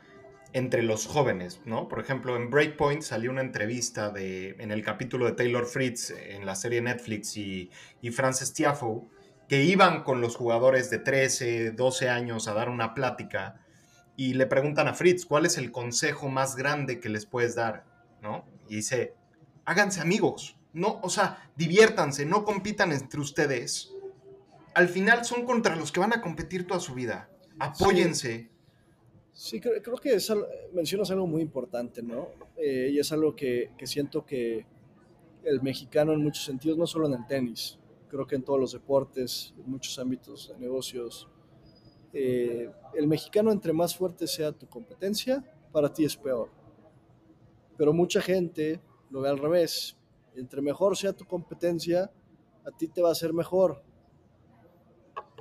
Entre 0.54 0.84
los 0.84 1.08
jóvenes, 1.08 1.62
¿no? 1.66 1.88
Por 1.88 2.00
ejemplo, 2.00 2.36
en 2.36 2.50
Breakpoint 2.50 3.02
salió 3.02 3.32
una 3.32 3.42
entrevista 3.42 4.10
de, 4.10 4.56
en 4.60 4.72
el 4.72 4.84
capítulo 4.84 5.26
de 5.26 5.34
Taylor 5.34 5.66
Fritz 5.66 6.12
en 6.12 6.46
la 6.46 6.56
serie 6.56 6.82
Netflix 6.82 7.38
y, 7.38 7.70
y 8.02 8.12
Frances 8.12 8.54
Tiafoe, 8.54 9.04
que 9.48 9.64
iban 9.64 10.04
con 10.04 10.22
los 10.22 10.36
jugadores 10.36 10.90
de 10.90 11.00
13, 11.00 11.72
12 11.72 12.10
años 12.10 12.48
a 12.48 12.54
dar 12.54 12.70
una 12.70 12.94
plática 12.94 13.62
y 14.16 14.34
le 14.34 14.48
preguntan 14.48 14.88
a 14.88 14.94
Fritz, 14.94 15.26
¿cuál 15.26 15.46
es 15.46 15.58
el 15.58 15.72
consejo 15.72 16.28
más 16.28 16.56
grande 16.56 17.00
que 17.00 17.08
les 17.08 17.26
puedes 17.26 17.56
dar? 17.56 17.86
¿No? 18.22 18.46
Y 18.68 18.78
dice, 18.78 19.14
háganse 19.64 20.02
amigos, 20.02 20.58
no, 20.74 21.00
o 21.02 21.10
sea, 21.10 21.50
diviértanse, 21.56 22.26
no 22.26 22.44
compitan 22.44 22.92
entre 22.92 23.20
ustedes. 23.20 23.94
Al 24.74 24.90
final 24.90 25.24
son 25.24 25.46
contra 25.46 25.76
los 25.76 25.92
que 25.92 26.00
van 26.00 26.14
a 26.14 26.22
competir 26.22 26.68
toda 26.68 26.80
su 26.80 26.94
vida. 26.94 27.30
Apóyense. 27.60 28.28
Sí, 28.30 28.50
creo, 29.62 29.98
que 29.98 30.18
mencionas 30.74 31.12
algo 31.12 31.28
muy 31.28 31.42
importante, 31.42 32.02
¿no? 32.02 32.30
Eh, 32.56 32.90
y 32.92 33.00
es 33.00 33.12
algo 33.12 33.36
que, 33.36 33.72
siento 33.84 34.26
que 34.26 34.66
el 35.44 35.62
mexicano 35.62 36.14
en 36.14 36.24
muchos 36.24 36.44
sentidos, 36.44 36.78
no 36.78 36.88
solo 36.88 37.08
en 37.08 37.14
el 37.14 37.28
tenis, 37.28 37.78
creo 38.10 38.26
que 38.26 38.36
en 38.36 38.44
todos 38.44 38.60
los 38.60 38.72
deportes, 38.72 39.54
en 39.58 39.70
muchos 39.70 39.98
ámbitos 40.00 40.50
de 40.50 40.58
negocios, 40.58 41.30
eh, 42.14 42.72
el 42.96 43.08
mexicano 43.08 43.52
entre 43.52 43.74
más 43.74 43.96
fuerte 43.96 44.26
sea 44.26 44.52
tu 44.52 44.68
competencia, 44.68 45.44
para 45.72 45.94
ti 45.94 46.04
es 46.04 46.18
peor. 46.18 46.50
Pero 47.78 47.94
mucha 47.94 48.22
gente 48.22 48.82
lo 49.12 49.22
ve 49.22 49.30
al 49.30 49.38
revés. 49.38 49.98
Entre 50.36 50.62
mejor 50.62 50.98
sea 50.98 51.14
tu 51.14 51.26
competencia, 51.26 52.12
a 52.66 52.72
ti 52.72 52.88
te 52.88 53.04
va 53.04 53.12
a 53.12 53.16
ser 53.16 53.34
mejor. 53.34 53.84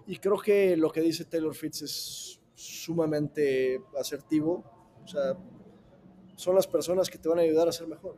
Y 0.07 0.19
creo 0.19 0.39
que 0.39 0.77
lo 0.77 0.93
que 0.93 1.01
dice 1.01 1.25
Taylor 1.25 1.55
Fitz 1.55 1.83
es 1.83 2.41
sumamente 2.57 3.81
asertivo. 4.01 4.65
O 5.05 5.07
sea, 5.07 5.37
son 6.35 6.57
las 6.57 6.67
personas 6.67 7.09
que 7.09 7.19
te 7.19 7.29
van 7.29 7.39
a 7.39 7.43
ayudar 7.43 7.69
a 7.69 7.73
ser 7.73 7.87
mejor. 7.87 8.17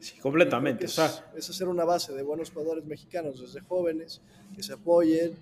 Sí, 0.00 0.18
completamente. 0.18 0.86
Es, 0.86 0.98
es, 1.36 1.50
hacer 1.50 1.68
una 1.68 1.84
base 1.84 2.12
de 2.12 2.22
buenos 2.22 2.50
jugadores 2.50 2.84
mexicanos 2.84 3.40
desde 3.40 3.60
jóvenes, 3.60 4.20
que 4.54 4.62
se 4.62 4.72
apoyen 4.72 5.34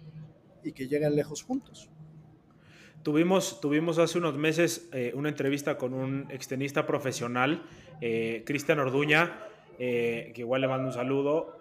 y 0.62 0.72
que 0.72 0.86
lleguen 0.86 1.16
lejos 1.16 1.42
juntos. 1.42 1.88
Tuvimos, 3.02 3.60
tuvimos 3.60 3.98
hace 3.98 4.18
unos 4.18 4.36
meses 4.36 4.88
eh, 4.92 5.12
una 5.16 5.28
entrevista 5.28 5.76
con 5.76 5.92
un 5.92 6.28
extenista 6.30 6.86
profesional, 6.86 7.64
eh, 8.00 8.44
Cristian 8.46 8.78
Orduña, 8.78 9.40
eh, 9.80 10.30
que 10.34 10.42
igual 10.42 10.60
le 10.60 10.68
mando 10.68 10.88
un 10.88 10.94
saludo. 10.94 11.58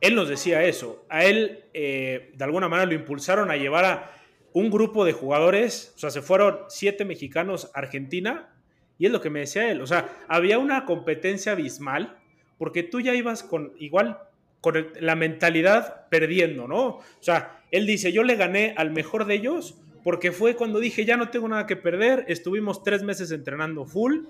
Él 0.00 0.14
nos 0.14 0.28
decía 0.28 0.64
eso. 0.64 1.04
A 1.08 1.24
él, 1.24 1.64
eh, 1.74 2.32
de 2.34 2.44
alguna 2.44 2.68
manera, 2.68 2.86
lo 2.86 2.94
impulsaron 2.94 3.50
a 3.50 3.56
llevar 3.56 3.84
a 3.84 4.12
un 4.52 4.70
grupo 4.70 5.04
de 5.04 5.12
jugadores, 5.12 5.92
o 5.96 5.98
sea, 5.98 6.10
se 6.10 6.22
fueron 6.22 6.58
siete 6.68 7.04
mexicanos 7.04 7.70
a 7.74 7.78
Argentina, 7.78 8.54
y 8.98 9.06
es 9.06 9.12
lo 9.12 9.20
que 9.20 9.30
me 9.30 9.40
decía 9.40 9.70
él. 9.70 9.80
O 9.80 9.86
sea, 9.86 10.08
había 10.28 10.58
una 10.58 10.84
competencia 10.84 11.52
abismal, 11.52 12.18
porque 12.58 12.82
tú 12.82 13.00
ya 13.00 13.14
ibas 13.14 13.42
con 13.42 13.72
igual 13.78 14.18
con 14.60 14.88
la 14.98 15.14
mentalidad 15.14 16.08
perdiendo, 16.08 16.66
¿no? 16.66 16.86
O 16.86 17.02
sea, 17.20 17.62
él 17.70 17.86
dice, 17.86 18.12
yo 18.12 18.24
le 18.24 18.34
gané 18.34 18.74
al 18.76 18.90
mejor 18.90 19.24
de 19.24 19.34
ellos 19.34 19.76
porque 20.02 20.32
fue 20.32 20.56
cuando 20.56 20.80
dije, 20.80 21.04
ya 21.04 21.16
no 21.16 21.28
tengo 21.28 21.48
nada 21.48 21.66
que 21.66 21.76
perder, 21.76 22.24
estuvimos 22.28 22.82
tres 22.82 23.02
meses 23.02 23.30
entrenando 23.30 23.84
full, 23.84 24.20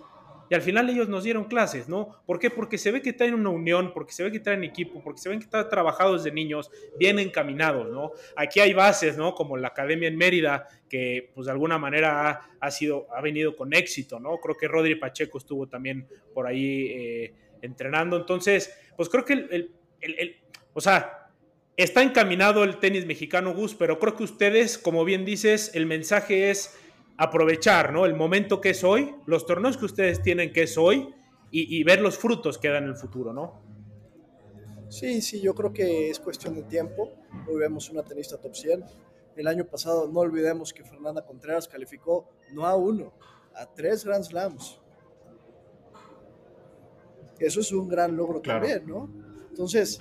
y 0.50 0.54
al 0.54 0.62
final 0.62 0.88
ellos 0.88 1.08
nos 1.08 1.24
dieron 1.24 1.44
clases, 1.44 1.88
¿no? 1.88 2.22
¿Por 2.26 2.38
qué? 2.38 2.50
Porque 2.50 2.78
se 2.78 2.90
ve 2.90 3.02
que 3.02 3.12
traen 3.12 3.34
una 3.34 3.50
unión, 3.50 3.92
porque 3.92 4.12
se 4.12 4.22
ve 4.22 4.32
que 4.32 4.40
traen 4.40 4.64
equipo, 4.64 5.02
porque 5.02 5.20
se 5.20 5.28
ven 5.28 5.38
que 5.38 5.44
están 5.44 5.68
trabajados 5.68 6.24
desde 6.24 6.34
niños, 6.34 6.70
bien 6.98 7.18
encaminados, 7.18 7.90
¿no? 7.90 8.12
Aquí 8.36 8.60
hay 8.60 8.72
bases, 8.72 9.16
¿no? 9.16 9.34
Como 9.34 9.56
la 9.56 9.68
Academia 9.68 10.08
en 10.08 10.16
Mérida, 10.16 10.68
que 10.88 11.30
pues 11.34 11.46
de 11.46 11.52
alguna 11.52 11.78
manera 11.78 12.50
ha, 12.58 12.70
sido, 12.70 13.06
ha 13.14 13.20
venido 13.20 13.56
con 13.56 13.74
éxito, 13.74 14.18
¿no? 14.18 14.38
Creo 14.38 14.56
que 14.56 14.68
Rodri 14.68 14.94
Pacheco 14.94 15.38
estuvo 15.38 15.68
también 15.68 16.06
por 16.32 16.46
ahí 16.46 16.86
eh, 16.90 17.34
entrenando. 17.62 18.16
Entonces, 18.16 18.74
pues 18.96 19.08
creo 19.08 19.24
que 19.24 19.34
el, 19.34 19.74
el, 20.00 20.36
o 20.72 20.80
sea, 20.80 21.30
está 21.76 22.02
encaminado 22.02 22.64
el 22.64 22.78
tenis 22.78 23.06
mexicano, 23.06 23.54
Gus, 23.54 23.74
pero 23.74 23.98
creo 23.98 24.16
que 24.16 24.24
ustedes, 24.24 24.78
como 24.78 25.04
bien 25.04 25.24
dices, 25.24 25.72
el 25.74 25.86
mensaje 25.86 26.50
es 26.50 26.76
aprovechar 27.18 27.92
¿no? 27.92 28.06
el 28.06 28.14
momento 28.14 28.60
que 28.60 28.70
es 28.70 28.84
hoy, 28.84 29.14
los 29.26 29.44
torneos 29.44 29.76
que 29.76 29.84
ustedes 29.84 30.22
tienen 30.22 30.52
que 30.52 30.62
es 30.62 30.78
hoy 30.78 31.12
y, 31.50 31.82
ver 31.82 32.00
los 32.00 32.18
frutos 32.18 32.58
que 32.58 32.68
dan 32.68 32.84
en 32.84 32.90
el 32.90 32.94
futuro, 32.94 33.32
¿no? 33.32 33.62
Sí, 34.90 35.22
sí, 35.22 35.40
yo 35.40 35.54
creo 35.54 35.72
que 35.72 36.10
es 36.10 36.20
cuestión 36.20 36.54
de 36.54 36.62
tiempo. 36.62 37.10
Hoy 37.48 37.58
vemos 37.58 37.88
una 37.88 38.02
tenista 38.02 38.38
top 38.38 38.54
100. 38.54 38.84
El 39.34 39.46
año 39.46 39.64
pasado, 39.64 40.08
no 40.08 40.20
olvidemos 40.20 40.74
que 40.74 40.84
Fernanda 40.84 41.24
Contreras 41.24 41.66
calificó 41.66 42.28
no 42.52 42.66
a 42.66 42.76
uno, 42.76 43.14
a 43.54 43.64
tres 43.66 44.04
Grand 44.04 44.24
Slams. 44.24 44.78
Eso 47.38 47.60
es 47.60 47.72
un 47.72 47.88
gran 47.88 48.14
logro 48.14 48.42
también, 48.42 48.86
¿no? 48.86 49.10
Entonces, 49.48 50.00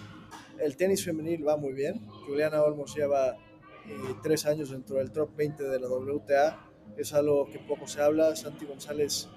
el 0.60 0.76
tenis 0.76 1.06
femenil 1.06 1.48
va 1.48 1.56
muy 1.56 1.72
bien. 1.72 2.06
Juliana 2.26 2.62
Olmos 2.62 2.94
lleva 2.94 3.38
eh, 3.86 4.16
tres 4.22 4.46
años 4.46 4.72
dentro 4.72 4.98
del 4.98 5.12
top 5.12 5.34
20 5.34 5.64
de 5.64 5.80
la 5.80 5.88
WTA 5.88 6.67
es 6.96 7.14
algo 7.14 7.50
que 7.50 7.60
poco 7.60 7.88
se 7.88 8.02
habla. 8.02 8.36
Santi 8.36 8.66
González, 8.66 9.28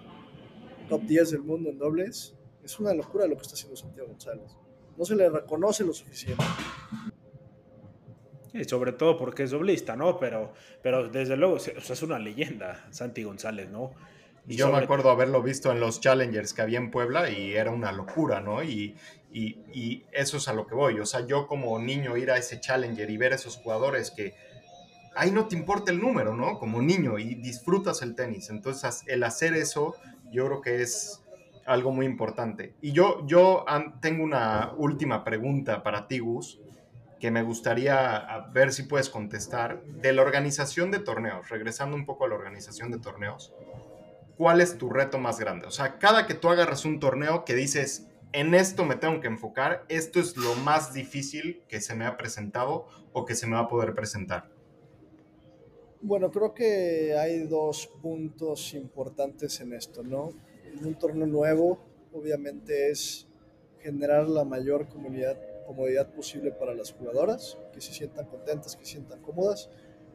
top 0.88 1.02
10 1.02 1.30
del 1.32 1.42
mundo 1.42 1.70
en 1.70 1.78
dobles. 1.78 2.36
Es 2.62 2.78
una 2.78 2.94
locura 2.94 3.26
lo 3.26 3.36
que 3.36 3.42
está 3.42 3.54
haciendo 3.54 3.76
Santiago 3.76 4.08
González. 4.08 4.56
No 4.96 5.04
se 5.04 5.16
le 5.16 5.28
reconoce 5.28 5.84
lo 5.84 5.92
suficiente. 5.92 6.44
Y 8.52 8.64
sobre 8.64 8.92
todo 8.92 9.16
porque 9.16 9.44
es 9.44 9.50
doblista, 9.50 9.96
¿no? 9.96 10.18
Pero, 10.18 10.52
pero 10.82 11.08
desde 11.08 11.36
luego 11.36 11.56
es 11.56 12.02
una 12.02 12.18
leyenda, 12.18 12.86
Santi 12.90 13.22
González, 13.22 13.70
¿no? 13.70 13.92
Y 14.46 14.56
Yo 14.56 14.72
me 14.72 14.78
acuerdo 14.78 15.10
haberlo 15.10 15.42
visto 15.42 15.70
en 15.70 15.80
los 15.80 16.00
Challengers 16.00 16.54
que 16.54 16.62
había 16.62 16.78
en 16.78 16.90
Puebla 16.90 17.30
y 17.30 17.52
era 17.52 17.70
una 17.70 17.92
locura, 17.92 18.40
¿no? 18.40 18.62
Y, 18.62 18.96
y, 19.32 19.58
y, 19.72 20.06
eso 20.12 20.38
es 20.38 20.48
a 20.48 20.54
lo 20.54 20.66
que 20.66 20.74
voy. 20.74 20.98
O 20.98 21.06
sea, 21.06 21.26
yo 21.26 21.46
como 21.46 21.78
niño 21.78 22.16
ir 22.16 22.30
a 22.30 22.36
ese 22.36 22.58
Challenger 22.58 23.08
y 23.10 23.16
ver 23.16 23.32
a 23.32 23.36
esos 23.36 23.56
jugadores 23.56 24.10
que 24.10 24.34
ahí 25.14 25.30
no 25.30 25.46
te 25.46 25.56
importa 25.56 25.92
el 25.92 26.00
número, 26.00 26.34
¿no? 26.34 26.58
Como 26.58 26.82
niño 26.82 27.18
y 27.18 27.34
disfrutas 27.34 28.02
el 28.02 28.14
tenis. 28.14 28.50
Entonces, 28.50 29.02
el 29.06 29.22
hacer 29.22 29.54
eso, 29.54 29.94
yo 30.30 30.46
creo 30.46 30.60
que 30.60 30.82
es 30.82 31.22
algo 31.66 31.92
muy 31.92 32.06
importante. 32.06 32.74
Y 32.80 32.92
yo, 32.92 33.26
yo 33.26 33.64
tengo 34.00 34.24
una 34.24 34.72
última 34.76 35.24
pregunta 35.24 35.82
para 35.82 36.08
ti, 36.08 36.18
Gus, 36.18 36.60
que 37.20 37.30
me 37.30 37.42
gustaría 37.42 38.48
ver 38.52 38.72
si 38.72 38.84
puedes 38.84 39.10
contestar. 39.10 39.82
De 39.84 40.12
la 40.12 40.22
organización 40.22 40.90
de 40.90 40.98
torneos, 40.98 41.48
regresando 41.48 41.96
un 41.96 42.06
poco 42.06 42.24
a 42.24 42.28
la 42.28 42.34
organización 42.34 42.90
de 42.90 42.98
torneos, 42.98 43.52
¿cuál 44.36 44.60
es 44.60 44.78
tu 44.78 44.88
reto 44.88 45.18
más 45.18 45.38
grande? 45.38 45.66
O 45.66 45.70
sea, 45.70 45.98
cada 45.98 46.26
que 46.26 46.34
tú 46.34 46.48
agarras 46.48 46.84
un 46.84 46.98
torneo 46.98 47.44
que 47.44 47.54
dices, 47.54 48.08
en 48.32 48.54
esto 48.54 48.84
me 48.84 48.96
tengo 48.96 49.20
que 49.20 49.26
enfocar, 49.26 49.84
esto 49.88 50.18
es 50.18 50.36
lo 50.36 50.54
más 50.56 50.92
difícil 50.92 51.62
que 51.68 51.80
se 51.80 51.94
me 51.94 52.06
ha 52.06 52.16
presentado 52.16 52.86
o 53.12 53.26
que 53.26 53.34
se 53.34 53.46
me 53.46 53.54
va 53.54 53.62
a 53.62 53.68
poder 53.68 53.94
presentar. 53.94 54.48
Bueno, 56.02 56.30
creo 56.30 56.54
que 56.54 57.14
hay 57.14 57.46
dos 57.46 57.86
puntos 58.00 58.72
importantes 58.72 59.60
en 59.60 59.74
esto, 59.74 60.02
¿no? 60.02 60.32
En 60.64 60.86
un 60.86 60.94
torneo 60.94 61.26
nuevo, 61.26 61.78
obviamente, 62.14 62.90
es 62.90 63.28
generar 63.80 64.26
la 64.26 64.44
mayor 64.44 64.88
comunidad, 64.88 65.38
comodidad 65.66 66.10
posible 66.10 66.52
para 66.52 66.74
las 66.74 66.90
jugadoras, 66.92 67.58
que 67.74 67.82
se 67.82 67.92
sientan 67.92 68.24
contentas, 68.28 68.76
que 68.76 68.86
se 68.86 68.92
sientan 68.92 69.20
cómodas. 69.20 69.68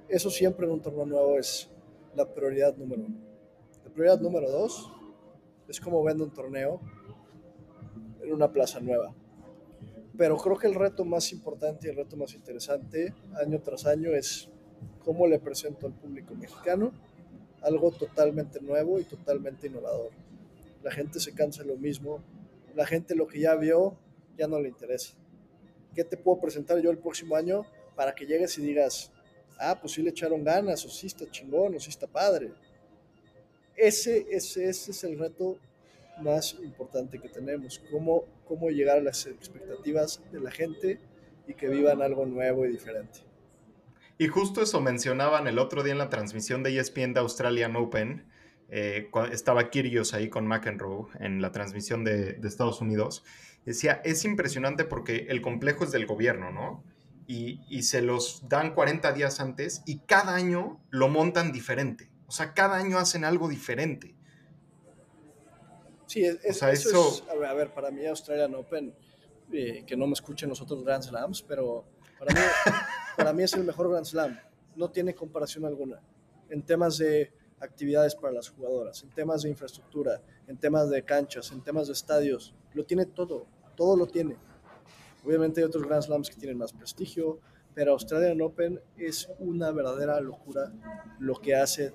Eso 0.09 0.31
siempre 0.31 0.65
en 0.65 0.71
un 0.71 0.81
torneo 0.81 1.05
nuevo 1.05 1.37
es 1.37 1.69
la 2.15 2.33
prioridad 2.33 2.75
número 2.77 3.03
uno. 3.03 3.19
La 3.83 3.91
prioridad 3.91 4.19
número 4.19 4.49
dos 4.49 4.91
es 5.67 5.79
cómo 5.79 6.01
vende 6.01 6.23
un 6.23 6.33
torneo 6.33 6.81
en 8.23 8.33
una 8.33 8.51
plaza 8.51 8.79
nueva. 8.79 9.13
Pero 10.17 10.35
creo 10.37 10.57
que 10.57 10.65
el 10.65 10.73
reto 10.73 11.05
más 11.05 11.31
importante 11.31 11.87
y 11.87 11.91
el 11.91 11.97
reto 11.97 12.17
más 12.17 12.33
interesante 12.33 13.13
año 13.35 13.61
tras 13.61 13.85
año 13.85 14.11
es 14.15 14.49
cómo 15.03 15.27
le 15.27 15.39
presento 15.39 15.87
al 15.87 15.93
público 15.93 16.33
mexicano 16.35 16.91
algo 17.65 17.91
totalmente 17.91 18.61
nuevo 18.61 18.99
y 18.99 19.03
totalmente 19.03 19.67
innovador. 19.67 20.11
La 20.83 20.91
gente 20.91 21.19
se 21.19 21.33
cansa 21.33 21.63
de 21.63 21.69
lo 21.69 21.77
mismo, 21.77 22.23
la 22.75 22.85
gente 22.85 23.15
lo 23.15 23.27
que 23.27 23.39
ya 23.39 23.55
vio 23.55 23.97
ya 24.37 24.47
no 24.47 24.59
le 24.59 24.69
interesa. 24.69 25.15
¿Qué 25.95 26.03
te 26.03 26.15
puedo 26.15 26.39
presentar 26.39 26.79
yo 26.79 26.91
el 26.91 26.99
próximo 26.99 27.35
año 27.35 27.65
para 27.95 28.13
que 28.13 28.27
llegues 28.27 28.57
y 28.59 28.61
digas, 28.61 29.11
ah, 29.59 29.79
pues 29.79 29.93
sí 29.93 30.03
le 30.03 30.11
echaron 30.11 30.43
ganas, 30.43 30.85
o 30.85 30.89
sí 30.89 31.07
está 31.07 31.29
chingón, 31.31 31.75
o 31.75 31.79
sí 31.79 31.89
está 31.89 32.05
padre? 32.05 32.51
Ese, 33.75 34.27
es 34.29 35.03
el 35.03 35.17
reto 35.17 35.57
más 36.21 36.55
importante 36.61 37.19
que 37.19 37.29
tenemos, 37.29 37.81
cómo, 37.91 38.25
cómo 38.47 38.69
llegar 38.69 38.99
a 38.99 39.01
las 39.01 39.25
expectativas 39.25 40.21
de 40.31 40.39
la 40.39 40.51
gente 40.51 40.99
y 41.47 41.53
que 41.55 41.67
vivan 41.67 42.01
algo 42.01 42.25
nuevo 42.25 42.65
y 42.65 42.71
diferente. 42.71 43.19
Y 44.17 44.27
justo 44.27 44.61
eso 44.61 44.81
mencionaban 44.81 45.47
el 45.47 45.59
otro 45.59 45.83
día 45.83 45.91
en 45.91 45.97
la 45.99 46.09
transmisión 46.09 46.63
de 46.63 46.77
ESPN 46.77 47.13
de 47.13 47.19
Australian 47.19 47.75
Open. 47.75 48.25
Eh, 48.69 49.09
estaba 49.31 49.69
Kyrgios 49.69 50.13
ahí 50.13 50.29
con 50.29 50.47
McEnroe 50.47 51.07
en 51.19 51.41
la 51.41 51.51
transmisión 51.51 52.03
de, 52.03 52.39
Estados 52.43 52.81
Unidos. 52.81 53.23
Decía, 53.65 54.01
es 54.05 54.25
impresionante 54.25 54.85
porque 54.85 55.27
el 55.29 55.41
complejo 55.41 55.83
es 55.83 55.91
del 55.91 56.05
gobierno, 56.05 56.51
¿no? 56.51 56.83
y, 57.27 57.81
se 57.83 58.01
los 58.01 58.47
dan 58.47 58.73
40 58.73 59.11
días 59.13 59.39
antes 59.39 59.81
y 59.85 59.99
cada 59.99 60.35
año 60.35 60.79
lo 60.89 61.07
montan 61.09 61.51
diferente. 61.51 62.09
O 62.27 62.31
sea, 62.31 62.53
cada 62.53 62.77
año 62.77 62.97
hacen 62.97 63.25
algo 63.25 63.47
diferente. 63.47 64.15
Sí, 66.07 66.23
es, 66.23 66.37
eso, 66.43 66.69
es, 66.69 67.23
a 67.29 67.53
ver, 67.53 67.73
para 67.73 67.89
mí 67.89 68.05
Australian 68.05 68.53
Open, 68.53 68.93
eh, 69.51 69.83
que 69.87 69.97
no 69.97 70.05
me 70.05 70.13
escuchen 70.13 70.49
los 70.49 70.61
otros 70.61 70.83
Grand 70.83 71.03
Slams, 71.03 71.41
pero 71.41 71.85
para 72.19 72.33
mí, 72.33 72.39
para 73.15 73.33
mí 73.33 73.43
es 73.43 73.53
el 73.53 73.63
mejor 73.63 73.89
Grand 73.89 74.05
Slam. 74.05 74.39
No 74.75 74.89
tiene 74.89 75.15
comparación 75.15 75.65
alguna. 75.65 76.01
En 76.49 76.61
temas 76.61 76.97
de 76.97 77.31
actividades 77.59 78.15
para 78.15 78.33
las 78.33 78.49
jugadoras, 78.49 79.03
en 79.03 79.09
temas 79.09 79.43
de 79.43 79.49
infraestructura, 79.49 80.21
en 80.47 80.57
temas 80.57 80.89
de 80.89 81.03
canchas, 81.03 81.51
en 81.51 81.61
temas 81.61 81.87
de 81.87 81.93
estadios, 81.93 82.53
lo 82.73 82.85
tiene 82.85 83.05
todo, 83.05 83.47
todo 83.75 83.95
lo 83.95 84.07
tiene. 84.07 84.37
Obviamente 85.25 85.61
hay 85.61 85.65
otros 85.65 85.83
Grand 85.83 86.03
Slams 86.03 86.29
que 86.29 86.35
tienen 86.35 86.57
más 86.57 86.73
prestigio, 86.73 87.39
pero 87.73 87.93
Australian 87.93 88.41
Open 88.41 88.79
es 88.97 89.29
una 89.39 89.71
verdadera 89.71 90.19
locura 90.19 90.71
lo 91.19 91.35
que 91.35 91.55
hacen 91.55 91.93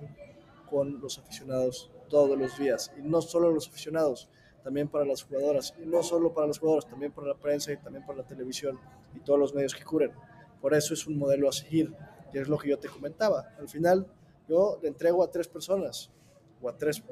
con 0.68 1.00
los 1.00 1.18
aficionados 1.18 1.90
todos 2.08 2.36
los 2.38 2.58
días. 2.58 2.92
Y 2.98 3.02
no 3.02 3.22
solo 3.22 3.50
los 3.52 3.68
aficionados, 3.68 4.28
también 4.62 4.88
para 4.88 5.04
las 5.04 5.22
jugadoras. 5.22 5.74
Y 5.82 5.86
no 5.86 6.02
solo 6.02 6.32
para 6.32 6.46
los 6.46 6.58
jugadores, 6.58 6.86
también 6.86 7.12
para 7.12 7.28
la 7.28 7.34
prensa 7.34 7.72
y 7.72 7.76
también 7.76 8.04
para 8.04 8.18
la 8.18 8.26
televisión 8.26 8.78
y 9.14 9.20
todos 9.20 9.38
los 9.38 9.54
medios 9.54 9.74
que 9.74 9.84
cubren. 9.84 10.12
Por 10.60 10.74
eso 10.74 10.94
es 10.94 11.06
un 11.06 11.18
modelo 11.18 11.48
a 11.48 11.52
seguir, 11.52 11.94
y 12.32 12.38
es 12.38 12.48
lo 12.48 12.58
que 12.58 12.68
yo 12.68 12.78
te 12.78 12.88
comentaba. 12.88 13.54
Al 13.58 13.68
final, 13.68 14.06
yo 14.48 14.78
le 14.82 14.88
entrego 14.88 15.22
a 15.22 15.30
tres 15.30 15.48
personas, 15.48 16.10
o 16.60 16.68
a 16.68 16.76
tres, 16.76 17.02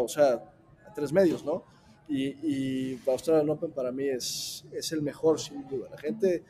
o 0.00 0.08
sea, 0.08 0.42
a 0.86 0.92
tres 0.94 1.12
medios, 1.12 1.44
¿no? 1.44 1.64
Y, 2.08 2.24
y 2.42 3.00
Australian 3.06 3.48
Open 3.50 3.70
para 3.70 3.92
mí 3.92 4.08
es, 4.08 4.64
es 4.72 4.90
el 4.92 5.02
mejor, 5.02 5.38
sin 5.38 5.68
duda. 5.68 5.88
La 5.90 5.98
gente 5.98 6.42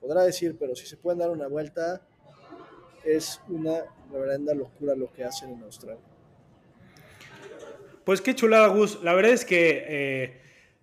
podrá 0.00 0.22
decir, 0.22 0.56
pero 0.58 0.74
si 0.74 0.86
se 0.86 0.96
pueden 0.96 1.18
dar 1.18 1.30
una 1.30 1.48
vuelta, 1.48 2.00
es 3.04 3.40
una 3.48 3.84
reverenda 4.10 4.54
locura 4.54 4.94
lo 4.94 5.12
que 5.12 5.24
hacen 5.24 5.50
en 5.50 5.62
Australia. 5.62 6.00
Pues 8.04 8.20
qué 8.20 8.34
chulada, 8.34 8.68
Gus. 8.68 9.02
La 9.02 9.14
verdad 9.14 9.32
es 9.32 9.44
que, 9.44 9.84
eh, 9.86 10.41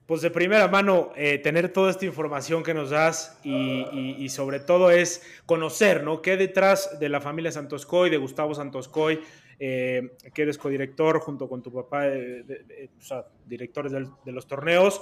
pues 0.09 0.23
de 0.23 0.31
primera 0.31 0.67
mano, 0.67 1.11
eh, 1.15 1.37
tener 1.37 1.69
toda 1.71 1.91
esta 1.91 2.03
información 2.03 2.63
que 2.63 2.73
nos 2.73 2.89
das 2.89 3.37
y, 3.43 4.27
sobre 4.29 4.59
todo 4.59 4.89
es 4.89 5.21
conocer, 5.45 6.03
¿no? 6.03 6.23
¿Qué 6.23 6.35
detrás 6.35 6.99
de 6.99 7.09
la 7.09 7.21
familia 7.21 7.51
Santoscoy, 7.51 8.09
de 8.09 8.17
Gustavo 8.17 8.55
Santoscoy, 8.55 9.19
eh, 9.59 10.13
que 10.33 10.41
eres 10.41 10.57
codirector 10.57 11.19
junto 11.19 11.47
con 11.47 11.61
tu 11.61 11.71
papá, 11.71 12.07
o 12.07 13.01
sea, 13.01 13.27
directores 13.45 13.91
de 13.91 14.31
los 14.31 14.47
torneos. 14.47 14.99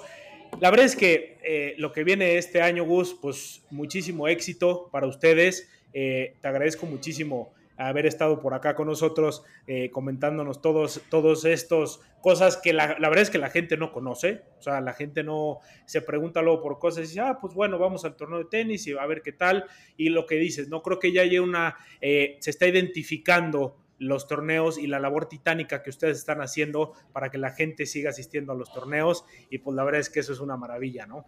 La 0.59 0.71
verdad 0.71 0.85
es 0.85 0.97
que 0.97 1.37
eh, 1.41 1.75
lo 1.77 1.93
que 1.93 2.03
viene 2.03 2.37
este 2.37 2.61
año, 2.61 2.83
Gus, 2.83 3.17
pues 3.21 3.63
muchísimo 3.69 4.27
éxito 4.27 4.89
para 4.91 5.07
ustedes. 5.07 5.69
Te 5.93 6.35
agradezco 6.43 6.85
muchísimo 6.85 7.53
haber 7.77 8.05
estado 8.05 8.39
por 8.39 8.53
acá 8.53 8.75
con 8.75 8.87
nosotros 8.87 9.43
comentándonos 9.91 10.61
todos, 10.61 11.01
todos 11.09 11.45
estos 11.45 12.01
cosas 12.21 12.57
que 12.57 12.73
la, 12.73 12.87
verdad 12.87 13.19
es 13.19 13.29
que 13.29 13.37
la 13.37 13.49
gente 13.49 13.77
no 13.77 13.91
conoce. 13.91 14.41
O 14.59 14.61
sea, 14.61 14.81
la 14.81 14.93
gente 14.93 15.23
no 15.23 15.59
se 15.85 16.01
pregunta 16.01 16.41
luego 16.41 16.61
por 16.61 16.79
cosas 16.79 16.99
y 16.99 17.07
dice, 17.07 17.19
ah, 17.21 17.37
pues 17.39 17.53
bueno, 17.53 17.77
vamos 17.77 18.03
al 18.05 18.15
torneo 18.15 18.39
de 18.39 18.45
tenis 18.45 18.87
y 18.87 18.97
a 18.97 19.05
ver 19.05 19.21
qué 19.21 19.31
tal. 19.31 19.65
Y 19.95 20.09
lo 20.09 20.25
que 20.25 20.35
dices, 20.35 20.69
no 20.69 20.81
creo 20.81 20.99
que 20.99 21.11
ya 21.11 21.21
haya 21.21 21.41
una, 21.41 21.77
se 22.01 22.37
está 22.49 22.67
identificando 22.67 23.77
los 23.99 24.27
torneos 24.27 24.77
y 24.77 24.87
la 24.87 24.99
labor 24.99 25.27
titánica 25.27 25.81
que 25.81 25.89
ustedes 25.89 26.17
están 26.17 26.41
haciendo 26.41 26.93
para 27.13 27.29
que 27.29 27.37
la 27.37 27.51
gente 27.51 27.85
siga 27.85 28.11
asistiendo 28.11 28.51
a 28.51 28.55
los 28.55 28.71
torneos 28.71 29.25
y 29.49 29.59
pues 29.59 29.75
la 29.75 29.83
verdad 29.83 30.01
es 30.01 30.09
que 30.09 30.19
eso 30.19 30.33
es 30.33 30.39
una 30.39 30.57
maravilla, 30.57 31.05
¿no? 31.05 31.25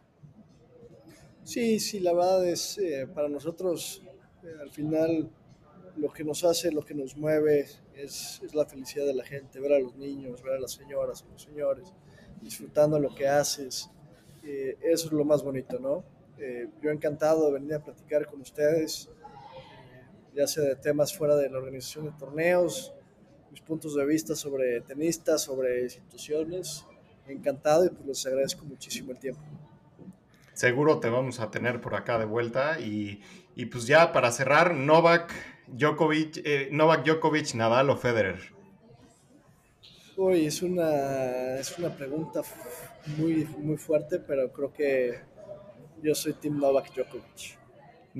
Sí, 1.43 1.79
sí, 1.79 1.99
la 1.99 2.13
verdad 2.13 2.47
es 2.47 2.77
eh, 2.77 3.07
para 3.13 3.27
nosotros 3.27 4.03
eh, 4.43 4.47
al 4.61 4.69
final 4.69 5.29
lo 5.97 6.11
que 6.11 6.23
nos 6.23 6.43
hace, 6.43 6.71
lo 6.71 6.83
que 6.83 6.93
nos 6.93 7.15
mueve 7.15 7.67
es, 7.93 8.41
la 8.53 8.65
felicidad 8.65 9.05
de 9.05 9.13
la 9.13 9.23
gente, 9.23 9.59
ver 9.59 9.73
a 9.73 9.79
los 9.79 9.95
niños, 9.95 10.41
ver 10.41 10.53
a 10.53 10.59
las 10.59 10.71
señoras, 10.71 11.23
a 11.23 11.31
los 11.31 11.41
señores, 11.41 11.93
disfrutando 12.41 12.99
lo 12.99 13.13
que 13.13 13.27
haces. 13.27 13.89
Eh, 14.43 14.77
eso 14.81 15.07
es 15.07 15.11
lo 15.11 15.25
más 15.25 15.43
bonito, 15.43 15.79
¿no? 15.79 16.03
yo 16.81 16.89
encantado 16.89 17.47
de 17.47 17.51
venir 17.51 17.73
a 17.73 17.83
platicar 17.83 18.25
con 18.25 18.39
ustedes 18.39 19.09
ya 20.33 20.47
sea 20.47 20.63
de 20.63 20.75
temas 20.75 21.15
fuera 21.15 21.35
de 21.35 21.49
la 21.49 21.57
organización 21.57 22.05
de 22.05 22.11
torneos, 22.11 22.93
mis 23.51 23.61
puntos 23.61 23.95
de 23.95 24.05
vista 24.05 24.35
sobre 24.35 24.81
tenistas, 24.81 25.43
sobre 25.43 25.83
instituciones. 25.83 26.85
Encantado 27.27 27.85
y 27.85 27.89
pues 27.89 28.07
les 28.07 28.25
agradezco 28.25 28.65
muchísimo 28.65 29.11
el 29.11 29.19
tiempo. 29.19 29.41
Seguro 30.53 30.99
te 30.99 31.09
vamos 31.09 31.39
a 31.39 31.51
tener 31.51 31.79
por 31.79 31.93
acá 31.93 32.17
de 32.17 32.25
vuelta 32.25 32.79
y, 32.79 33.21
y 33.55 33.65
pues 33.65 33.85
ya 33.85 34.11
para 34.11 34.31
cerrar, 34.31 34.73
Novak 34.73 35.31
Eh, 35.77 36.69
Novak 36.71 37.05
Djokovic, 37.05 37.53
Nadal 37.55 37.89
o 37.89 37.97
Federer. 37.97 38.39
Uy, 40.17 40.45
es 40.47 40.61
una, 40.61 41.55
es 41.59 41.77
una 41.77 41.95
pregunta 41.95 42.41
muy, 43.17 43.45
muy 43.57 43.77
fuerte, 43.77 44.19
pero 44.19 44.51
creo 44.51 44.73
que 44.73 45.21
yo 46.01 46.15
soy 46.15 46.33
Team 46.33 46.59
Novak 46.59 46.93
Djokovic. 46.93 47.58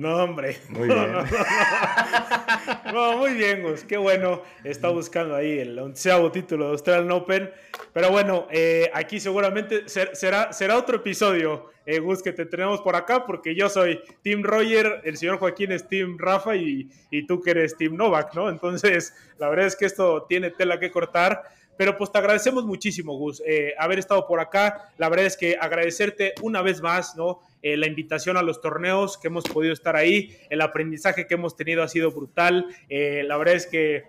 No, 0.00 0.16
hombre. 0.16 0.56
Muy 0.70 0.88
bien. 0.88 1.12
No, 2.92 3.18
muy 3.18 3.34
bien, 3.34 3.62
Gus. 3.62 3.84
Qué 3.84 3.98
bueno. 3.98 4.42
Está 4.64 4.88
buscando 4.88 5.36
ahí 5.36 5.58
el 5.58 5.78
onceavo 5.78 6.32
título 6.32 6.64
de 6.66 6.70
Australian 6.72 7.12
Open. 7.12 7.50
Pero 7.92 8.10
bueno, 8.10 8.48
eh, 8.50 8.90
aquí 8.94 9.20
seguramente 9.20 9.84
será, 9.88 10.52
será 10.54 10.78
otro 10.78 10.96
episodio, 10.96 11.70
eh, 11.84 11.98
Gus, 11.98 12.22
que 12.22 12.32
te 12.32 12.46
tenemos 12.46 12.80
por 12.80 12.96
acá, 12.96 13.26
porque 13.26 13.54
yo 13.54 13.68
soy 13.68 14.00
Team 14.22 14.42
Roger, 14.42 15.02
el 15.04 15.18
señor 15.18 15.38
Joaquín 15.38 15.70
es 15.70 15.86
Team 15.86 16.16
Rafa 16.18 16.56
y, 16.56 16.88
y 17.10 17.26
tú 17.26 17.40
que 17.42 17.50
eres 17.50 17.76
Team 17.76 17.94
Novak, 17.94 18.34
¿no? 18.34 18.48
Entonces, 18.48 19.14
la 19.38 19.50
verdad 19.50 19.66
es 19.66 19.76
que 19.76 19.84
esto 19.84 20.24
tiene 20.28 20.50
tela 20.50 20.80
que 20.80 20.90
cortar. 20.90 21.42
Pero 21.80 21.96
pues 21.96 22.12
te 22.12 22.18
agradecemos 22.18 22.66
muchísimo, 22.66 23.16
Gus, 23.16 23.42
eh, 23.46 23.72
haber 23.78 23.98
estado 23.98 24.26
por 24.26 24.38
acá. 24.38 24.92
La 24.98 25.08
verdad 25.08 25.24
es 25.24 25.34
que 25.34 25.56
agradecerte 25.58 26.34
una 26.42 26.60
vez 26.60 26.82
más, 26.82 27.16
¿no? 27.16 27.40
Eh, 27.62 27.78
la 27.78 27.86
invitación 27.86 28.36
a 28.36 28.42
los 28.42 28.60
torneos 28.60 29.16
que 29.16 29.28
hemos 29.28 29.44
podido 29.44 29.72
estar 29.72 29.96
ahí, 29.96 30.36
el 30.50 30.60
aprendizaje 30.60 31.26
que 31.26 31.32
hemos 31.32 31.56
tenido 31.56 31.82
ha 31.82 31.88
sido 31.88 32.10
brutal. 32.10 32.66
Eh, 32.90 33.22
la 33.26 33.38
verdad 33.38 33.54
es 33.54 33.66
que 33.66 34.04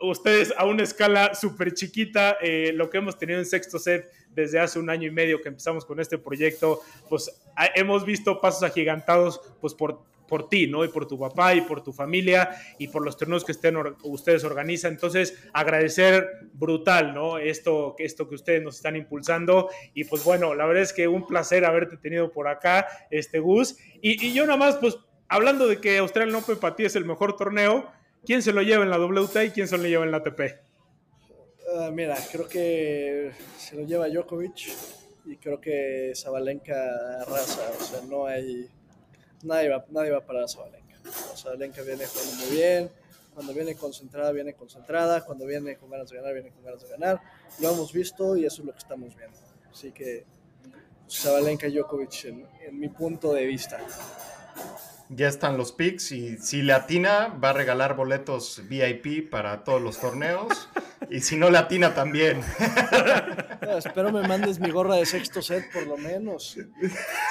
ustedes 0.00 0.54
a 0.56 0.66
una 0.66 0.84
escala 0.84 1.34
súper 1.34 1.74
chiquita, 1.74 2.38
lo 2.74 2.90
que 2.90 2.98
hemos 2.98 3.18
tenido 3.18 3.40
en 3.40 3.46
sexto 3.46 3.80
set 3.80 4.08
desde 4.30 4.60
hace 4.60 4.78
un 4.78 4.88
año 4.88 5.08
y 5.08 5.10
medio 5.10 5.42
que 5.42 5.48
empezamos 5.48 5.84
con 5.84 5.98
este 5.98 6.18
proyecto, 6.18 6.80
pues 7.08 7.42
hemos 7.74 8.06
visto 8.06 8.40
pasos 8.40 8.62
agigantados 8.62 9.40
pues 9.60 9.74
por 9.74 9.98
por 10.26 10.48
ti, 10.48 10.66
¿no? 10.66 10.84
Y 10.84 10.88
por 10.88 11.06
tu 11.06 11.18
papá 11.18 11.54
y 11.54 11.62
por 11.62 11.82
tu 11.82 11.92
familia 11.92 12.50
y 12.78 12.88
por 12.88 13.04
los 13.04 13.16
torneos 13.16 13.44
que 13.44 13.52
estén, 13.52 13.76
ustedes 14.02 14.44
organizan. 14.44 14.92
Entonces, 14.92 15.38
agradecer 15.52 16.28
brutal, 16.52 17.14
¿no? 17.14 17.38
Esto, 17.38 17.94
esto 17.98 18.28
que 18.28 18.34
ustedes 18.34 18.62
nos 18.62 18.76
están 18.76 18.96
impulsando. 18.96 19.70
Y 19.94 20.04
pues 20.04 20.24
bueno, 20.24 20.54
la 20.54 20.66
verdad 20.66 20.82
es 20.82 20.92
que 20.92 21.08
un 21.08 21.26
placer 21.26 21.64
haberte 21.64 21.96
tenido 21.96 22.30
por 22.32 22.48
acá, 22.48 22.86
este 23.10 23.38
Gus. 23.38 23.76
Y, 24.00 24.32
yo 24.32 24.46
nada 24.46 24.58
más, 24.58 24.76
pues 24.76 24.98
hablando 25.28 25.66
de 25.66 25.80
que 25.80 25.98
Australian 25.98 26.36
Open 26.36 26.58
para 26.58 26.76
ti 26.76 26.84
es 26.84 26.96
el 26.96 27.04
mejor 27.04 27.36
torneo, 27.36 27.90
¿quién 28.24 28.42
se 28.42 28.52
lo 28.52 28.62
lleva 28.62 28.84
en 28.84 28.90
la 28.90 28.98
WTA 28.98 29.44
y 29.44 29.50
quién 29.50 29.68
se 29.68 29.78
lo 29.78 29.84
lleva 29.84 30.04
en 30.04 30.10
la 30.10 30.18
ATP? 30.18 30.40
Ah, 31.74 31.90
mira, 31.92 32.16
creo 32.30 32.48
que 32.48 33.32
se 33.58 33.76
lo 33.76 33.82
lleva 33.84 34.08
Djokovic 34.08 34.68
y 35.24 35.36
creo 35.36 35.60
que 35.60 36.12
Zabalenka 36.14 36.74
arrasa, 37.22 37.72
o 37.78 37.82
sea, 37.82 38.00
no 38.02 38.26
hay 38.26 38.68
nadie 39.42 39.68
va, 39.68 39.84
nadie 39.90 40.10
va 40.10 40.18
a 40.18 40.26
parar 40.26 40.44
a 40.44 40.48
Sabalenka. 40.48 40.96
Sabalenka 41.34 41.82
viene 41.82 42.06
jugando 42.06 42.34
muy 42.36 42.56
bien, 42.56 42.90
cuando 43.34 43.52
viene 43.52 43.74
concentrada, 43.74 44.32
viene 44.32 44.54
concentrada, 44.54 45.24
cuando 45.24 45.46
viene 45.46 45.76
con 45.76 45.90
ganas 45.90 46.08
de 46.08 46.16
ganar, 46.16 46.32
viene 46.32 46.50
con 46.50 46.64
ganas 46.64 46.82
de 46.82 46.88
ganar. 46.88 47.20
Lo 47.60 47.70
hemos 47.72 47.92
visto 47.92 48.36
y 48.36 48.46
eso 48.46 48.62
es 48.62 48.66
lo 48.66 48.72
que 48.72 48.78
estamos 48.78 49.14
viendo. 49.14 49.38
Así 49.70 49.92
que 49.92 50.24
Sabalenka 51.06 51.68
Djokovic 51.68 52.24
en, 52.24 52.46
en 52.60 52.78
mi 52.78 52.88
punto 52.88 53.32
de 53.32 53.44
vista. 53.44 53.78
Ya 55.08 55.28
están 55.28 55.56
los 55.56 55.72
picks 55.72 56.12
y 56.12 56.36
si 56.38 56.62
Latina 56.62 57.36
va 57.42 57.50
a 57.50 57.52
regalar 57.52 57.94
boletos 57.94 58.62
VIP 58.68 59.30
para 59.30 59.64
todos 59.64 59.80
los 59.80 60.00
torneos. 60.00 60.68
Y 61.10 61.20
si 61.20 61.36
no 61.36 61.50
latina 61.50 61.94
también. 61.94 62.42
espero 63.78 64.10
me 64.10 64.26
mandes 64.26 64.58
mi 64.58 64.70
gorra 64.70 64.96
de 64.96 65.06
sexto 65.06 65.40
set 65.42 65.70
por 65.72 65.86
lo 65.86 65.96
menos. 65.96 66.58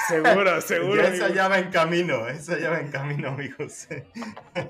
Seguro, 0.08 0.60
seguro. 0.60 1.02
esa 1.02 1.28
ya 1.28 1.48
va 1.48 1.58
en 1.58 1.70
camino, 1.70 2.26
esa 2.28 2.58
ya 2.58 2.70
va 2.70 2.80
en 2.80 2.90
camino, 2.90 3.28
amigos. 3.28 3.88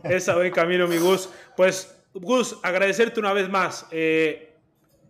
Esa 0.02 0.34
va 0.34 0.46
en 0.46 0.52
camino, 0.52 0.88
mi 0.88 0.98
Gus. 0.98 1.28
Pues, 1.56 1.94
Gus, 2.14 2.58
agradecerte 2.62 3.20
una 3.20 3.32
vez 3.32 3.48
más. 3.48 3.86
Eh, 3.90 4.55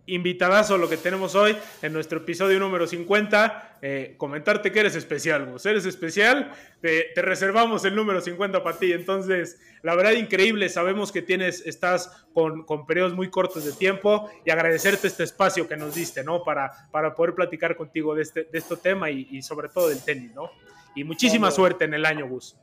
invitadazo 0.07 0.77
lo 0.77 0.89
que 0.89 0.97
tenemos 0.97 1.35
hoy 1.35 1.55
en 1.81 1.93
nuestro 1.93 2.19
episodio 2.19 2.59
número 2.59 2.87
50. 2.87 3.77
Eh, 3.81 4.15
comentarte 4.17 4.71
que 4.71 4.79
eres 4.79 4.95
especial, 4.95 5.45
vos 5.45 5.65
eres 5.65 5.85
especial. 5.85 6.51
Te, 6.81 7.13
reservamos 7.17 7.85
el 7.85 7.95
número 7.95 8.21
50 8.21 8.63
para 8.63 8.77
ti. 8.77 8.93
Entonces, 8.93 9.59
la 9.83 9.95
verdad, 9.95 10.13
increíble. 10.13 10.69
Sabemos 10.69 11.11
que 11.11 11.21
tienes, 11.21 11.65
estás 11.65 12.25
con, 12.33 12.63
con 12.63 12.85
periodos 12.85 13.13
muy 13.13 13.29
cortos 13.29 13.65
de 13.65 13.73
tiempo 13.73 14.29
y 14.45 14.49
agradecerte 14.49 15.07
este 15.07 15.23
espacio 15.23 15.67
que 15.67 15.77
nos 15.77 15.93
diste, 15.93 16.23
¿no? 16.23 16.43
Para, 16.43 16.89
para 16.91 17.13
poder 17.13 17.35
platicar 17.35 17.75
contigo 17.75 18.15
de 18.15 18.23
este, 18.23 18.43
de 18.45 18.57
este 18.57 18.77
tema 18.77 19.11
y, 19.11 19.41
sobre 19.41 19.69
todo 19.69 19.89
del 19.89 20.03
tenis, 20.03 20.33
¿no? 20.33 20.49
Y 20.95 21.03
muchísima 21.03 21.51
suerte 21.51 21.85
en 21.85 21.93
el 21.93 22.05
año, 22.05 22.27
Gus. 22.27 22.57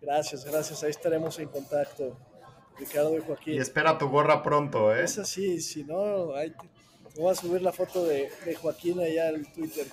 Gracias, 0.00 0.44
gracias. 0.44 0.82
Ahí 0.82 0.90
estaremos 0.90 1.38
en 1.38 1.48
contacto, 1.48 2.16
Ricardo 2.78 3.16
y 3.16 3.20
Joaquín. 3.20 3.54
Y 3.54 3.58
espera 3.58 3.96
tu 3.96 4.08
gorra 4.08 4.42
pronto, 4.42 4.94
¿eh? 4.94 5.04
Es 5.04 5.18
así, 5.18 5.60
si 5.60 5.84
no, 5.84 6.34
ahí 6.34 6.50
te, 6.50 6.68
te 6.68 6.77
voy 7.18 7.32
a 7.32 7.34
subir 7.34 7.62
la 7.62 7.72
foto 7.72 8.04
de, 8.04 8.30
de 8.44 8.54
Joaquín 8.54 9.00
allá 9.00 9.28
al 9.28 9.46
Twitter. 9.52 9.86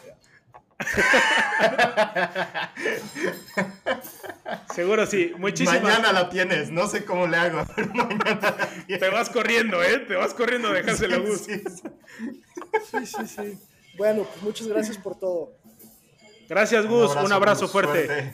Seguro 4.73 5.05
sí. 5.05 5.33
Muchísimas 5.37 5.81
Mañana 5.81 6.11
la 6.11 6.29
tienes, 6.29 6.69
no 6.69 6.87
sé 6.87 7.05
cómo 7.05 7.27
le 7.27 7.37
hago, 7.37 7.65
pero 7.75 7.87
mañana 7.93 8.39
la 8.41 8.67
tienes. 8.67 8.99
Te 8.99 9.09
vas 9.09 9.29
corriendo, 9.29 9.81
¿eh? 9.83 9.99
Te 9.99 10.15
vas 10.15 10.33
corriendo 10.33 10.69
a 10.69 10.73
dejárselo 10.73 11.15
a 11.15 11.19
Gus. 11.19 11.39
Sí, 11.41 11.59
sí. 11.59 11.83
Sí, 12.91 13.05
sí, 13.05 13.27
sí. 13.27 13.59
Bueno, 13.97 14.23
pues 14.23 14.41
muchas 14.43 14.67
gracias 14.67 14.97
por 14.97 15.17
todo. 15.17 15.53
Gracias, 16.49 16.85
Gus. 16.85 17.15
Un 17.15 17.31
abrazo, 17.31 17.63
Gus, 17.63 17.71
fuerte. 17.71 18.05
suerte. 18.05 18.33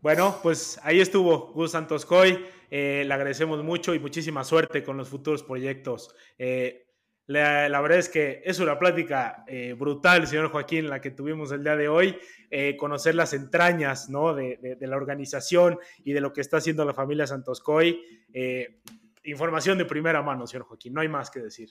Bueno, 0.00 0.38
pues 0.42 0.78
ahí 0.82 1.00
estuvo 1.00 1.52
Gus 1.52 1.72
Santos 1.72 2.04
Coy. 2.04 2.44
Eh, 2.70 3.04
le 3.06 3.14
agradecemos 3.14 3.62
mucho 3.62 3.94
y 3.94 3.98
muchísima 3.98 4.44
suerte 4.44 4.82
con 4.82 4.96
los 4.96 5.08
futuros 5.08 5.42
proyectos. 5.42 6.14
Eh, 6.38 6.87
la, 7.28 7.80
verdad 7.82 7.98
es 7.98 8.08
que 8.08 8.40
es 8.44 8.58
una 8.58 8.78
plática 8.78 9.44
eh, 9.46 9.74
brutal, 9.74 10.26
señor 10.26 10.50
Joaquín, 10.50 10.88
la 10.88 11.00
que 11.00 11.10
tuvimos 11.10 11.52
el 11.52 11.62
día 11.62 11.76
de 11.76 11.86
hoy. 11.88 12.18
Eh, 12.50 12.74
conocer 12.78 13.14
las 13.14 13.34
entrañas 13.34 14.08
¿no? 14.08 14.34
de, 14.34 14.56
de- 14.80 14.86
la 14.86 14.96
organización 14.96 15.78
y 16.02 16.14
de 16.14 16.22
lo 16.22 16.32
que 16.32 16.40
está 16.40 16.56
haciendo 16.56 16.86
la 16.86 16.94
familia 16.94 17.26
Santos 17.26 17.60
Coy. 17.60 18.02
Eh, 18.32 18.80
información 19.24 19.76
de 19.76 19.84
primera 19.84 20.22
mano, 20.22 20.46
señor 20.46 20.64
Joaquín. 20.66 20.94
No 20.94 21.02
hay 21.02 21.08
más 21.08 21.30
que 21.30 21.40
decir. 21.40 21.68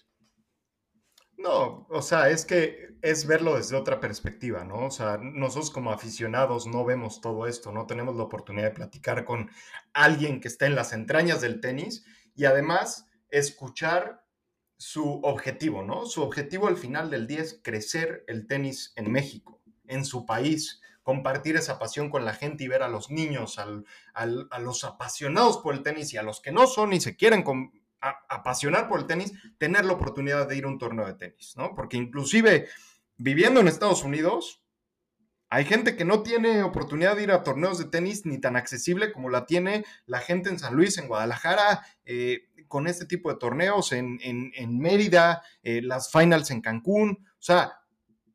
No, 1.40 1.88
o 1.90 2.02
sea, 2.04 2.30
es 2.30 2.46
que 2.46 2.90
es 3.02 3.26
verlo 3.26 3.56
desde 3.56 3.76
otra 3.76 4.00
perspectiva, 4.00 4.64
¿no? 4.64 4.86
O 4.86 4.92
sea, 4.92 5.18
nosotros 5.18 5.72
como 5.72 5.92
aficionados 5.92 6.68
no 6.68 6.86
vemos 6.86 7.20
todo 7.20 7.48
esto, 7.48 7.72
no 7.72 7.88
tenemos 7.88 8.16
la 8.16 8.24
oportunidad 8.24 8.66
de 8.66 8.76
platicar 8.76 9.26
con 9.26 9.50
alguien 9.94 10.40
que 10.40 10.48
está 10.50 10.68
en 10.68 10.76
las 10.76 10.94
entrañas 10.94 11.42
del 11.42 11.62
tenis 11.62 12.06
y 12.36 12.46
además 12.46 13.08
escuchar 13.30 14.27
su 14.78 15.20
objetivo, 15.24 15.84
¿no? 15.84 16.06
Su 16.06 16.22
objetivo 16.22 16.68
al 16.68 16.78
final 16.78 17.10
del 17.10 17.28
día 17.28 17.42
es 17.42 17.60
crecer 17.64 18.24
el 18.28 18.48
tenis 18.48 18.94
en 18.96 19.12
México, 19.12 19.60
en 19.88 20.06
su 20.06 20.26
país, 20.26 20.82
compartir 21.04 21.56
esa 21.56 21.80
pasión 21.80 22.10
con 22.10 22.26
la 22.26 22.34
gente 22.34 22.64
y 22.64 22.68
ver 22.68 22.84
a 22.84 22.90
los 22.90 23.10
niños, 23.10 23.58
al- 23.60 23.86
al- 24.14 24.48
a 24.52 24.60
los 24.60 24.84
apasionados 24.84 25.58
por 25.60 25.74
el 25.74 25.82
tenis 25.82 26.14
y 26.14 26.18
a 26.18 26.24
los 26.24 26.42
que 26.42 26.52
no 26.52 26.68
son 26.68 26.94
y 26.94 27.00
se 27.00 27.16
quieren 27.16 27.44
a- 28.02 28.20
apasionar 28.30 28.88
por 28.90 29.00
el 29.00 29.08
tenis, 29.08 29.34
tener 29.58 29.86
la 29.86 29.94
oportunidad 29.94 30.48
de 30.48 30.58
ir 30.58 30.66
a 30.66 30.68
un 30.68 30.78
torneo 30.78 31.08
de 31.08 31.14
tenis, 31.16 31.56
¿no? 31.58 31.74
Porque 31.74 31.98
inclusive 31.98 32.68
viviendo 33.18 33.60
en 33.62 33.68
Estados 33.68 34.04
Unidos, 34.04 34.62
hay 35.50 35.66
gente 35.66 35.96
que 35.96 36.06
no 36.06 36.24
tiene 36.24 36.62
oportunidad 36.64 37.16
de 37.16 37.24
ir 37.24 37.32
a 37.32 37.44
torneos 37.44 37.78
de 37.80 37.86
tenis 37.86 38.26
ni 38.26 38.40
tan 38.40 38.56
accesible 38.56 39.12
como 39.14 39.30
la 39.30 39.46
tiene 39.46 39.86
la 40.06 40.20
gente 40.20 40.50
en 40.50 40.60
San 40.60 40.76
Luis, 40.76 40.98
en 40.98 41.08
Guadalajara, 41.08 41.86
eh, 42.06 42.48
con 42.68 42.88
este 42.88 43.06
tipo 43.06 43.32
de 43.32 43.40
torneos, 43.40 43.92
en, 43.94 44.20
en- 44.22 44.52
en 44.56 44.78
Mérida, 44.80 45.42
eh, 45.64 45.82
las 45.82 46.12
finals 46.12 46.52
en 46.52 46.60
Cancún. 46.62 47.26
O 47.30 47.42
sea, 47.42 47.80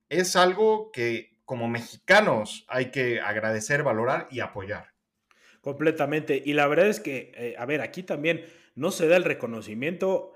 es 0.09 0.37
algo 0.37 0.91
que 0.91 1.37
como 1.45 1.69
mexicanos 1.69 2.65
hay 2.69 2.91
que 2.91 3.21
agradecer, 3.21 3.83
valorar 3.83 4.27
y 4.31 4.41
apoyar. 4.41 4.93
Completamente. 5.61 6.43
Y 6.45 6.55
la 6.55 6.67
verdad 6.67 6.89
es 6.89 7.01
que, 7.01 7.33
eh, 7.37 7.55
a 7.59 7.67
ver, 7.67 7.81
aquí 7.83 8.03
también 8.03 8.45
no 8.75 8.91
se 8.91 9.07
da 9.07 9.17
el 9.17 9.25
reconocimiento. 9.25 10.33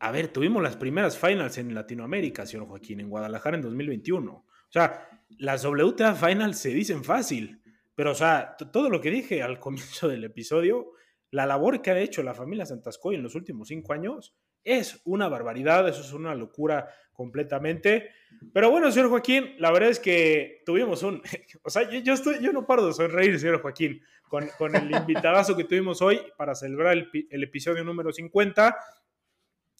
A 0.00 0.10
ver, 0.10 0.28
tuvimos 0.28 0.62
las 0.62 0.76
primeras 0.76 1.18
finals 1.18 1.58
en 1.58 1.74
Latinoamérica, 1.74 2.46
señor 2.46 2.66
Joaquín, 2.66 3.00
en 3.00 3.08
Guadalajara 3.10 3.56
en 3.56 3.62
2021. 3.62 4.44
Sea, 4.74 5.08
las 5.38 5.64
WTA 5.64 6.16
finals 6.16 6.58
se 6.58 6.70
dicen 6.70 7.04
fácil, 7.04 7.62
pero, 7.94 8.10
o 8.10 8.14
sea, 8.14 8.56
todo 8.72 8.90
lo 8.90 9.00
que 9.00 9.08
dije 9.08 9.40
al 9.40 9.60
comienzo 9.60 10.08
del 10.08 10.24
episodio, 10.24 10.94
la 11.30 11.46
labor 11.46 11.80
que 11.80 11.92
ha 11.92 11.98
hecho 12.00 12.24
la 12.24 12.34
familia 12.34 12.66
Santascoy 12.66 13.14
en 13.14 13.22
los 13.22 13.36
últimos 13.36 13.68
cinco 13.68 13.92
años 13.92 14.34
es 14.64 15.00
una 15.04 15.28
barbaridad, 15.28 15.88
eso 15.88 16.00
es 16.00 16.12
una 16.12 16.34
locura 16.34 16.88
completamente. 17.12 18.10
Pero 18.52 18.68
bueno, 18.68 18.90
señor 18.90 19.10
Joaquín, 19.10 19.54
la 19.58 19.70
verdad 19.70 19.90
es 19.90 20.00
que 20.00 20.62
tuvimos 20.66 21.04
un. 21.04 21.22
O 21.62 21.70
sea, 21.70 21.88
yo, 21.88 22.12
estoy, 22.12 22.42
yo 22.42 22.52
no 22.52 22.66
paro 22.66 22.84
de 22.84 22.94
sonreír, 22.94 23.38
señor 23.38 23.62
Joaquín 23.62 24.02
con, 24.28 24.48
con 24.58 24.74
el 24.74 24.90
invitadazo 24.90 25.56
que 25.56 25.62
tuvimos 25.62 26.02
hoy 26.02 26.20
para 26.36 26.56
celebrar 26.56 26.96
el 26.96 27.42
episodio 27.44 27.84
número 27.84 28.12
50. 28.12 28.76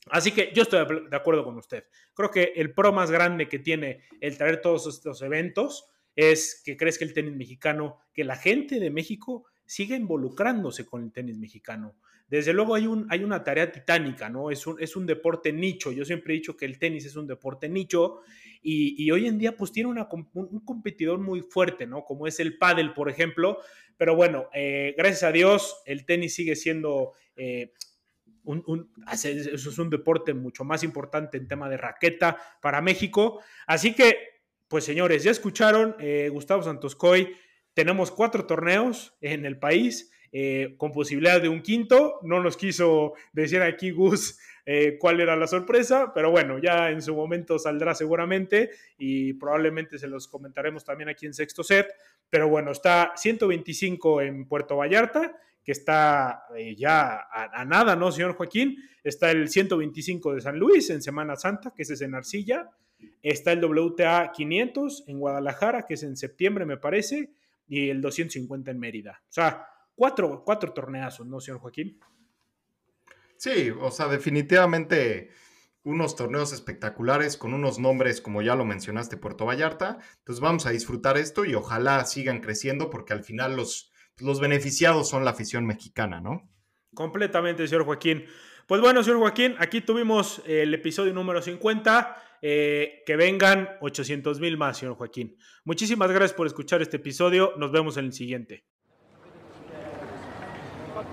Así 0.07 0.33
que 0.33 0.53
yo 0.55 0.63
estoy 0.63 0.87
de 1.11 1.17
acuerdo 1.17 1.45
con 1.45 1.57
usted. 1.57 1.85
Creo 2.13 2.31
que 2.31 2.53
el 2.57 2.75
pro 2.75 2.93
más 2.93 3.11
grande 3.11 3.49
que 3.49 3.59
tiene 3.59 4.03
el 4.21 4.37
traer 4.37 4.61
todos 4.61 4.87
estos 4.87 5.23
eventos 5.23 5.87
es 6.15 6.63
que 6.65 6.77
crezca 6.77 7.05
el 7.05 7.15
tenis 7.15 7.35
mexicano, 7.35 7.99
que 8.13 8.25
la 8.25 8.37
gente 8.37 8.79
de 8.79 8.91
México 8.91 9.47
siga 9.67 9.97
involucrándose 9.97 10.85
con 10.85 11.03
el 11.03 11.13
tenis 11.13 11.39
mexicano. 11.39 11.97
Desde 12.29 12.53
luego 12.53 12.75
hay, 12.75 12.87
un, 12.87 13.07
hay 13.11 13.23
una 13.23 13.45
tarea 13.45 13.71
titánica, 13.71 14.29
¿no? 14.29 14.51
Es 14.51 14.67
un, 14.67 14.81
es 14.81 14.97
un 14.97 15.07
deporte 15.07 15.53
nicho. 15.53 15.93
Yo 15.93 16.05
siempre 16.05 16.33
he 16.33 16.37
dicho 16.37 16.57
que 16.57 16.65
el 16.65 16.79
tenis 16.79 17.05
es 17.05 17.17
un 17.17 17.27
deporte 17.27 17.69
nicho 17.69 18.21
y, 18.63 19.03
y 19.03 19.11
hoy 19.11 19.27
en 19.27 19.39
día 19.39 19.57
pues 19.57 19.73
tiene 19.73 19.91
un, 19.91 19.99
un 20.33 20.65
competidor 20.65 21.19
muy 21.19 21.43
fuerte, 21.43 21.87
¿no? 21.87 22.05
Como 22.05 22.27
es 22.27 22.41
el 22.41 22.57
pádel, 22.57 22.95
por 22.95 23.11
ejemplo. 23.11 23.59
Pero 23.97 24.17
bueno, 24.17 24.49
eh, 24.55 24.95
gracias 24.97 25.23
a 25.23 25.33
Dios 25.33 25.83
el 25.87 26.07
tenis 26.07 26.35
sigue 26.35 26.57
siendo 26.57 27.13
eh, 27.37 27.73
un, 28.45 28.93
eso 29.11 29.29
es 29.29 29.79
un 29.79 29.91
deporte 29.91 30.35
mucho 30.35 30.65
más 30.65 30.85
importante 30.85 31.37
en 31.37 31.49
tema 31.49 31.69
de 31.69 31.77
raqueta 31.77 32.37
para 32.61 32.81
México. 32.81 33.41
Así 33.67 33.95
que, 33.95 34.17
pues 34.69 34.85
señores, 34.85 35.23
ya 35.23 35.31
escucharon, 35.31 35.97
eh, 35.99 36.29
Gustavo 36.31 36.63
Santoscoy, 36.63 37.35
tenemos 37.75 38.11
cuatro 38.11 38.47
torneos 38.47 39.17
en 39.21 39.47
el 39.47 39.59
país. 39.59 40.11
eh, 40.37 40.75
con 40.79 40.91
posibilidad 40.91 41.41
de 41.41 41.49
un 41.49 41.63
quinto, 41.63 42.19
no 42.25 42.43
nos 42.43 42.57
quiso 42.57 43.13
decir 43.33 43.63
aquí 43.63 43.93
Gus 43.93 44.37
eh, 44.67 44.97
cuál 44.99 45.21
era 45.21 45.37
la 45.37 45.47
sorpresa, 45.47 46.11
pero 46.13 46.33
bueno, 46.33 46.59
ya 46.59 46.91
en 46.91 47.03
su 47.03 47.15
momento 47.15 47.57
saldrá 47.57 47.95
seguramente 47.95 48.71
y 48.99 49.35
probablemente 49.35 49.97
se 49.97 50.09
los 50.09 50.27
comentaremos 50.27 50.85
también 50.85 51.09
aquí 51.09 51.27
en 51.27 51.35
sexto 51.35 51.63
set. 51.63 51.87
Pero 52.31 52.49
bueno, 52.49 52.73
está 52.73 53.13
125 53.15 54.23
en 54.23 54.49
Puerto 54.49 54.77
Vallarta, 54.77 55.37
que 55.65 55.73
está 55.73 56.45
eh, 56.57 56.77
ya 56.77 57.27
a, 57.33 57.65
nada, 57.65 57.97
¿no, 57.97 58.13
señor 58.13 58.35
Joaquín? 58.35 58.77
Está 59.03 59.31
el 59.31 59.49
125 59.49 60.35
de 60.35 60.41
San 60.43 60.59
Luis 60.59 60.91
en 60.91 61.03
Semana 61.03 61.37
Santa, 61.37 61.73
que 61.75 61.83
ese 61.83 61.95
es 61.95 62.03
en 62.03 62.15
Arcilla. 62.15 62.71
Está 63.23 63.53
el 63.53 63.65
WTA 63.65 64.31
500 64.33 65.05
en 65.07 65.19
Guadalajara, 65.19 65.87
que 65.87 65.95
es 65.95 66.03
en 66.03 66.17
septiembre, 66.17 66.67
me 66.67 66.77
parece. 66.77 67.31
Y 67.67 67.89
el 67.89 68.03
250 68.03 68.71
en 68.71 68.79
Mérida. 68.79 69.23
O 69.23 69.33
sea, 69.33 69.67
cuatro, 69.95 70.43
cuatro 70.45 70.73
torneazos, 70.73 71.27
¿no, 71.27 71.41
señor 71.41 71.61
Joaquín? 71.61 71.99
Sí, 73.37 73.71
o 73.71 73.91
sea, 73.91 74.09
definitivamente 74.09 75.31
unos 75.83 76.17
torneos 76.17 76.53
espectaculares 76.53 77.37
con 77.37 77.55
unos 77.55 77.79
nombres, 77.79 78.21
como 78.21 78.43
ya 78.43 78.55
lo 78.55 78.67
mencionaste, 78.67 79.17
Puerto 79.17 79.47
Vallarta. 79.47 79.99
Entonces 80.19 80.41
vamos 80.41 80.67
a 80.67 80.71
disfrutar 80.71 81.17
esto 81.17 81.45
y 81.45 81.55
ojalá 81.55 82.05
sigan 82.05 82.41
creciendo 82.41 82.91
porque 82.91 83.13
al 83.13 83.23
final 83.23 83.57
los, 83.57 83.93
los 84.19 84.41
beneficiados 84.41 85.09
son 85.09 85.25
la 85.25 85.33
afición 85.33 85.67
mexicana, 85.67 86.21
¿no? 86.21 86.49
Completamente, 86.95 87.67
señor 87.67 87.85
Joaquín. 87.85 88.25
Pues 88.67 88.81
bueno, 88.81 89.03
señor 89.03 89.19
Joaquín, 89.19 89.55
aquí 89.59 89.81
tuvimos 89.81 90.43
el 90.47 90.73
episodio 90.73 91.13
número 91.13 91.43
50. 91.43 92.23
eh, 92.47 93.03
que 93.07 93.17
vengan 93.17 93.71
800 93.81 94.39
mil 94.39 94.59
más, 94.59 94.77
señor 94.77 94.97
Joaquín. 94.97 95.39
Muchísimas 95.65 96.11
gracias 96.11 96.35
por 96.35 96.47
escuchar 96.47 96.83
este 96.83 96.99
episodio. 96.99 97.55
Nos 97.57 97.73
vemos 97.73 97.97
en 97.97 98.05
el 98.05 98.13
siguiente. 98.13 98.67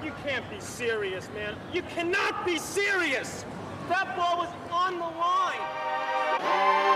You 0.04 0.12
can't 0.26 0.50
be 0.50 0.60
serious, 0.60 1.30
man. 1.30 1.56
You 1.74 1.84
cannot 1.96 2.46
be 2.46 2.58
serious! 2.58 3.46
That 3.88 4.16
ball 4.18 4.40
was 4.40 4.50
on 4.72 4.98
the 4.98 5.06
line! 5.06 6.91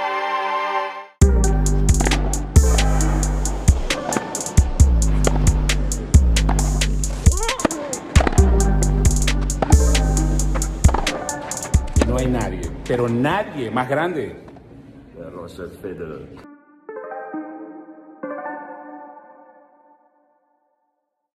No 12.16 12.22
hay 12.22 12.28
nadie, 12.28 12.62
pero 12.88 13.10
nadie 13.10 13.70
más 13.70 13.90
grande. 13.90 14.38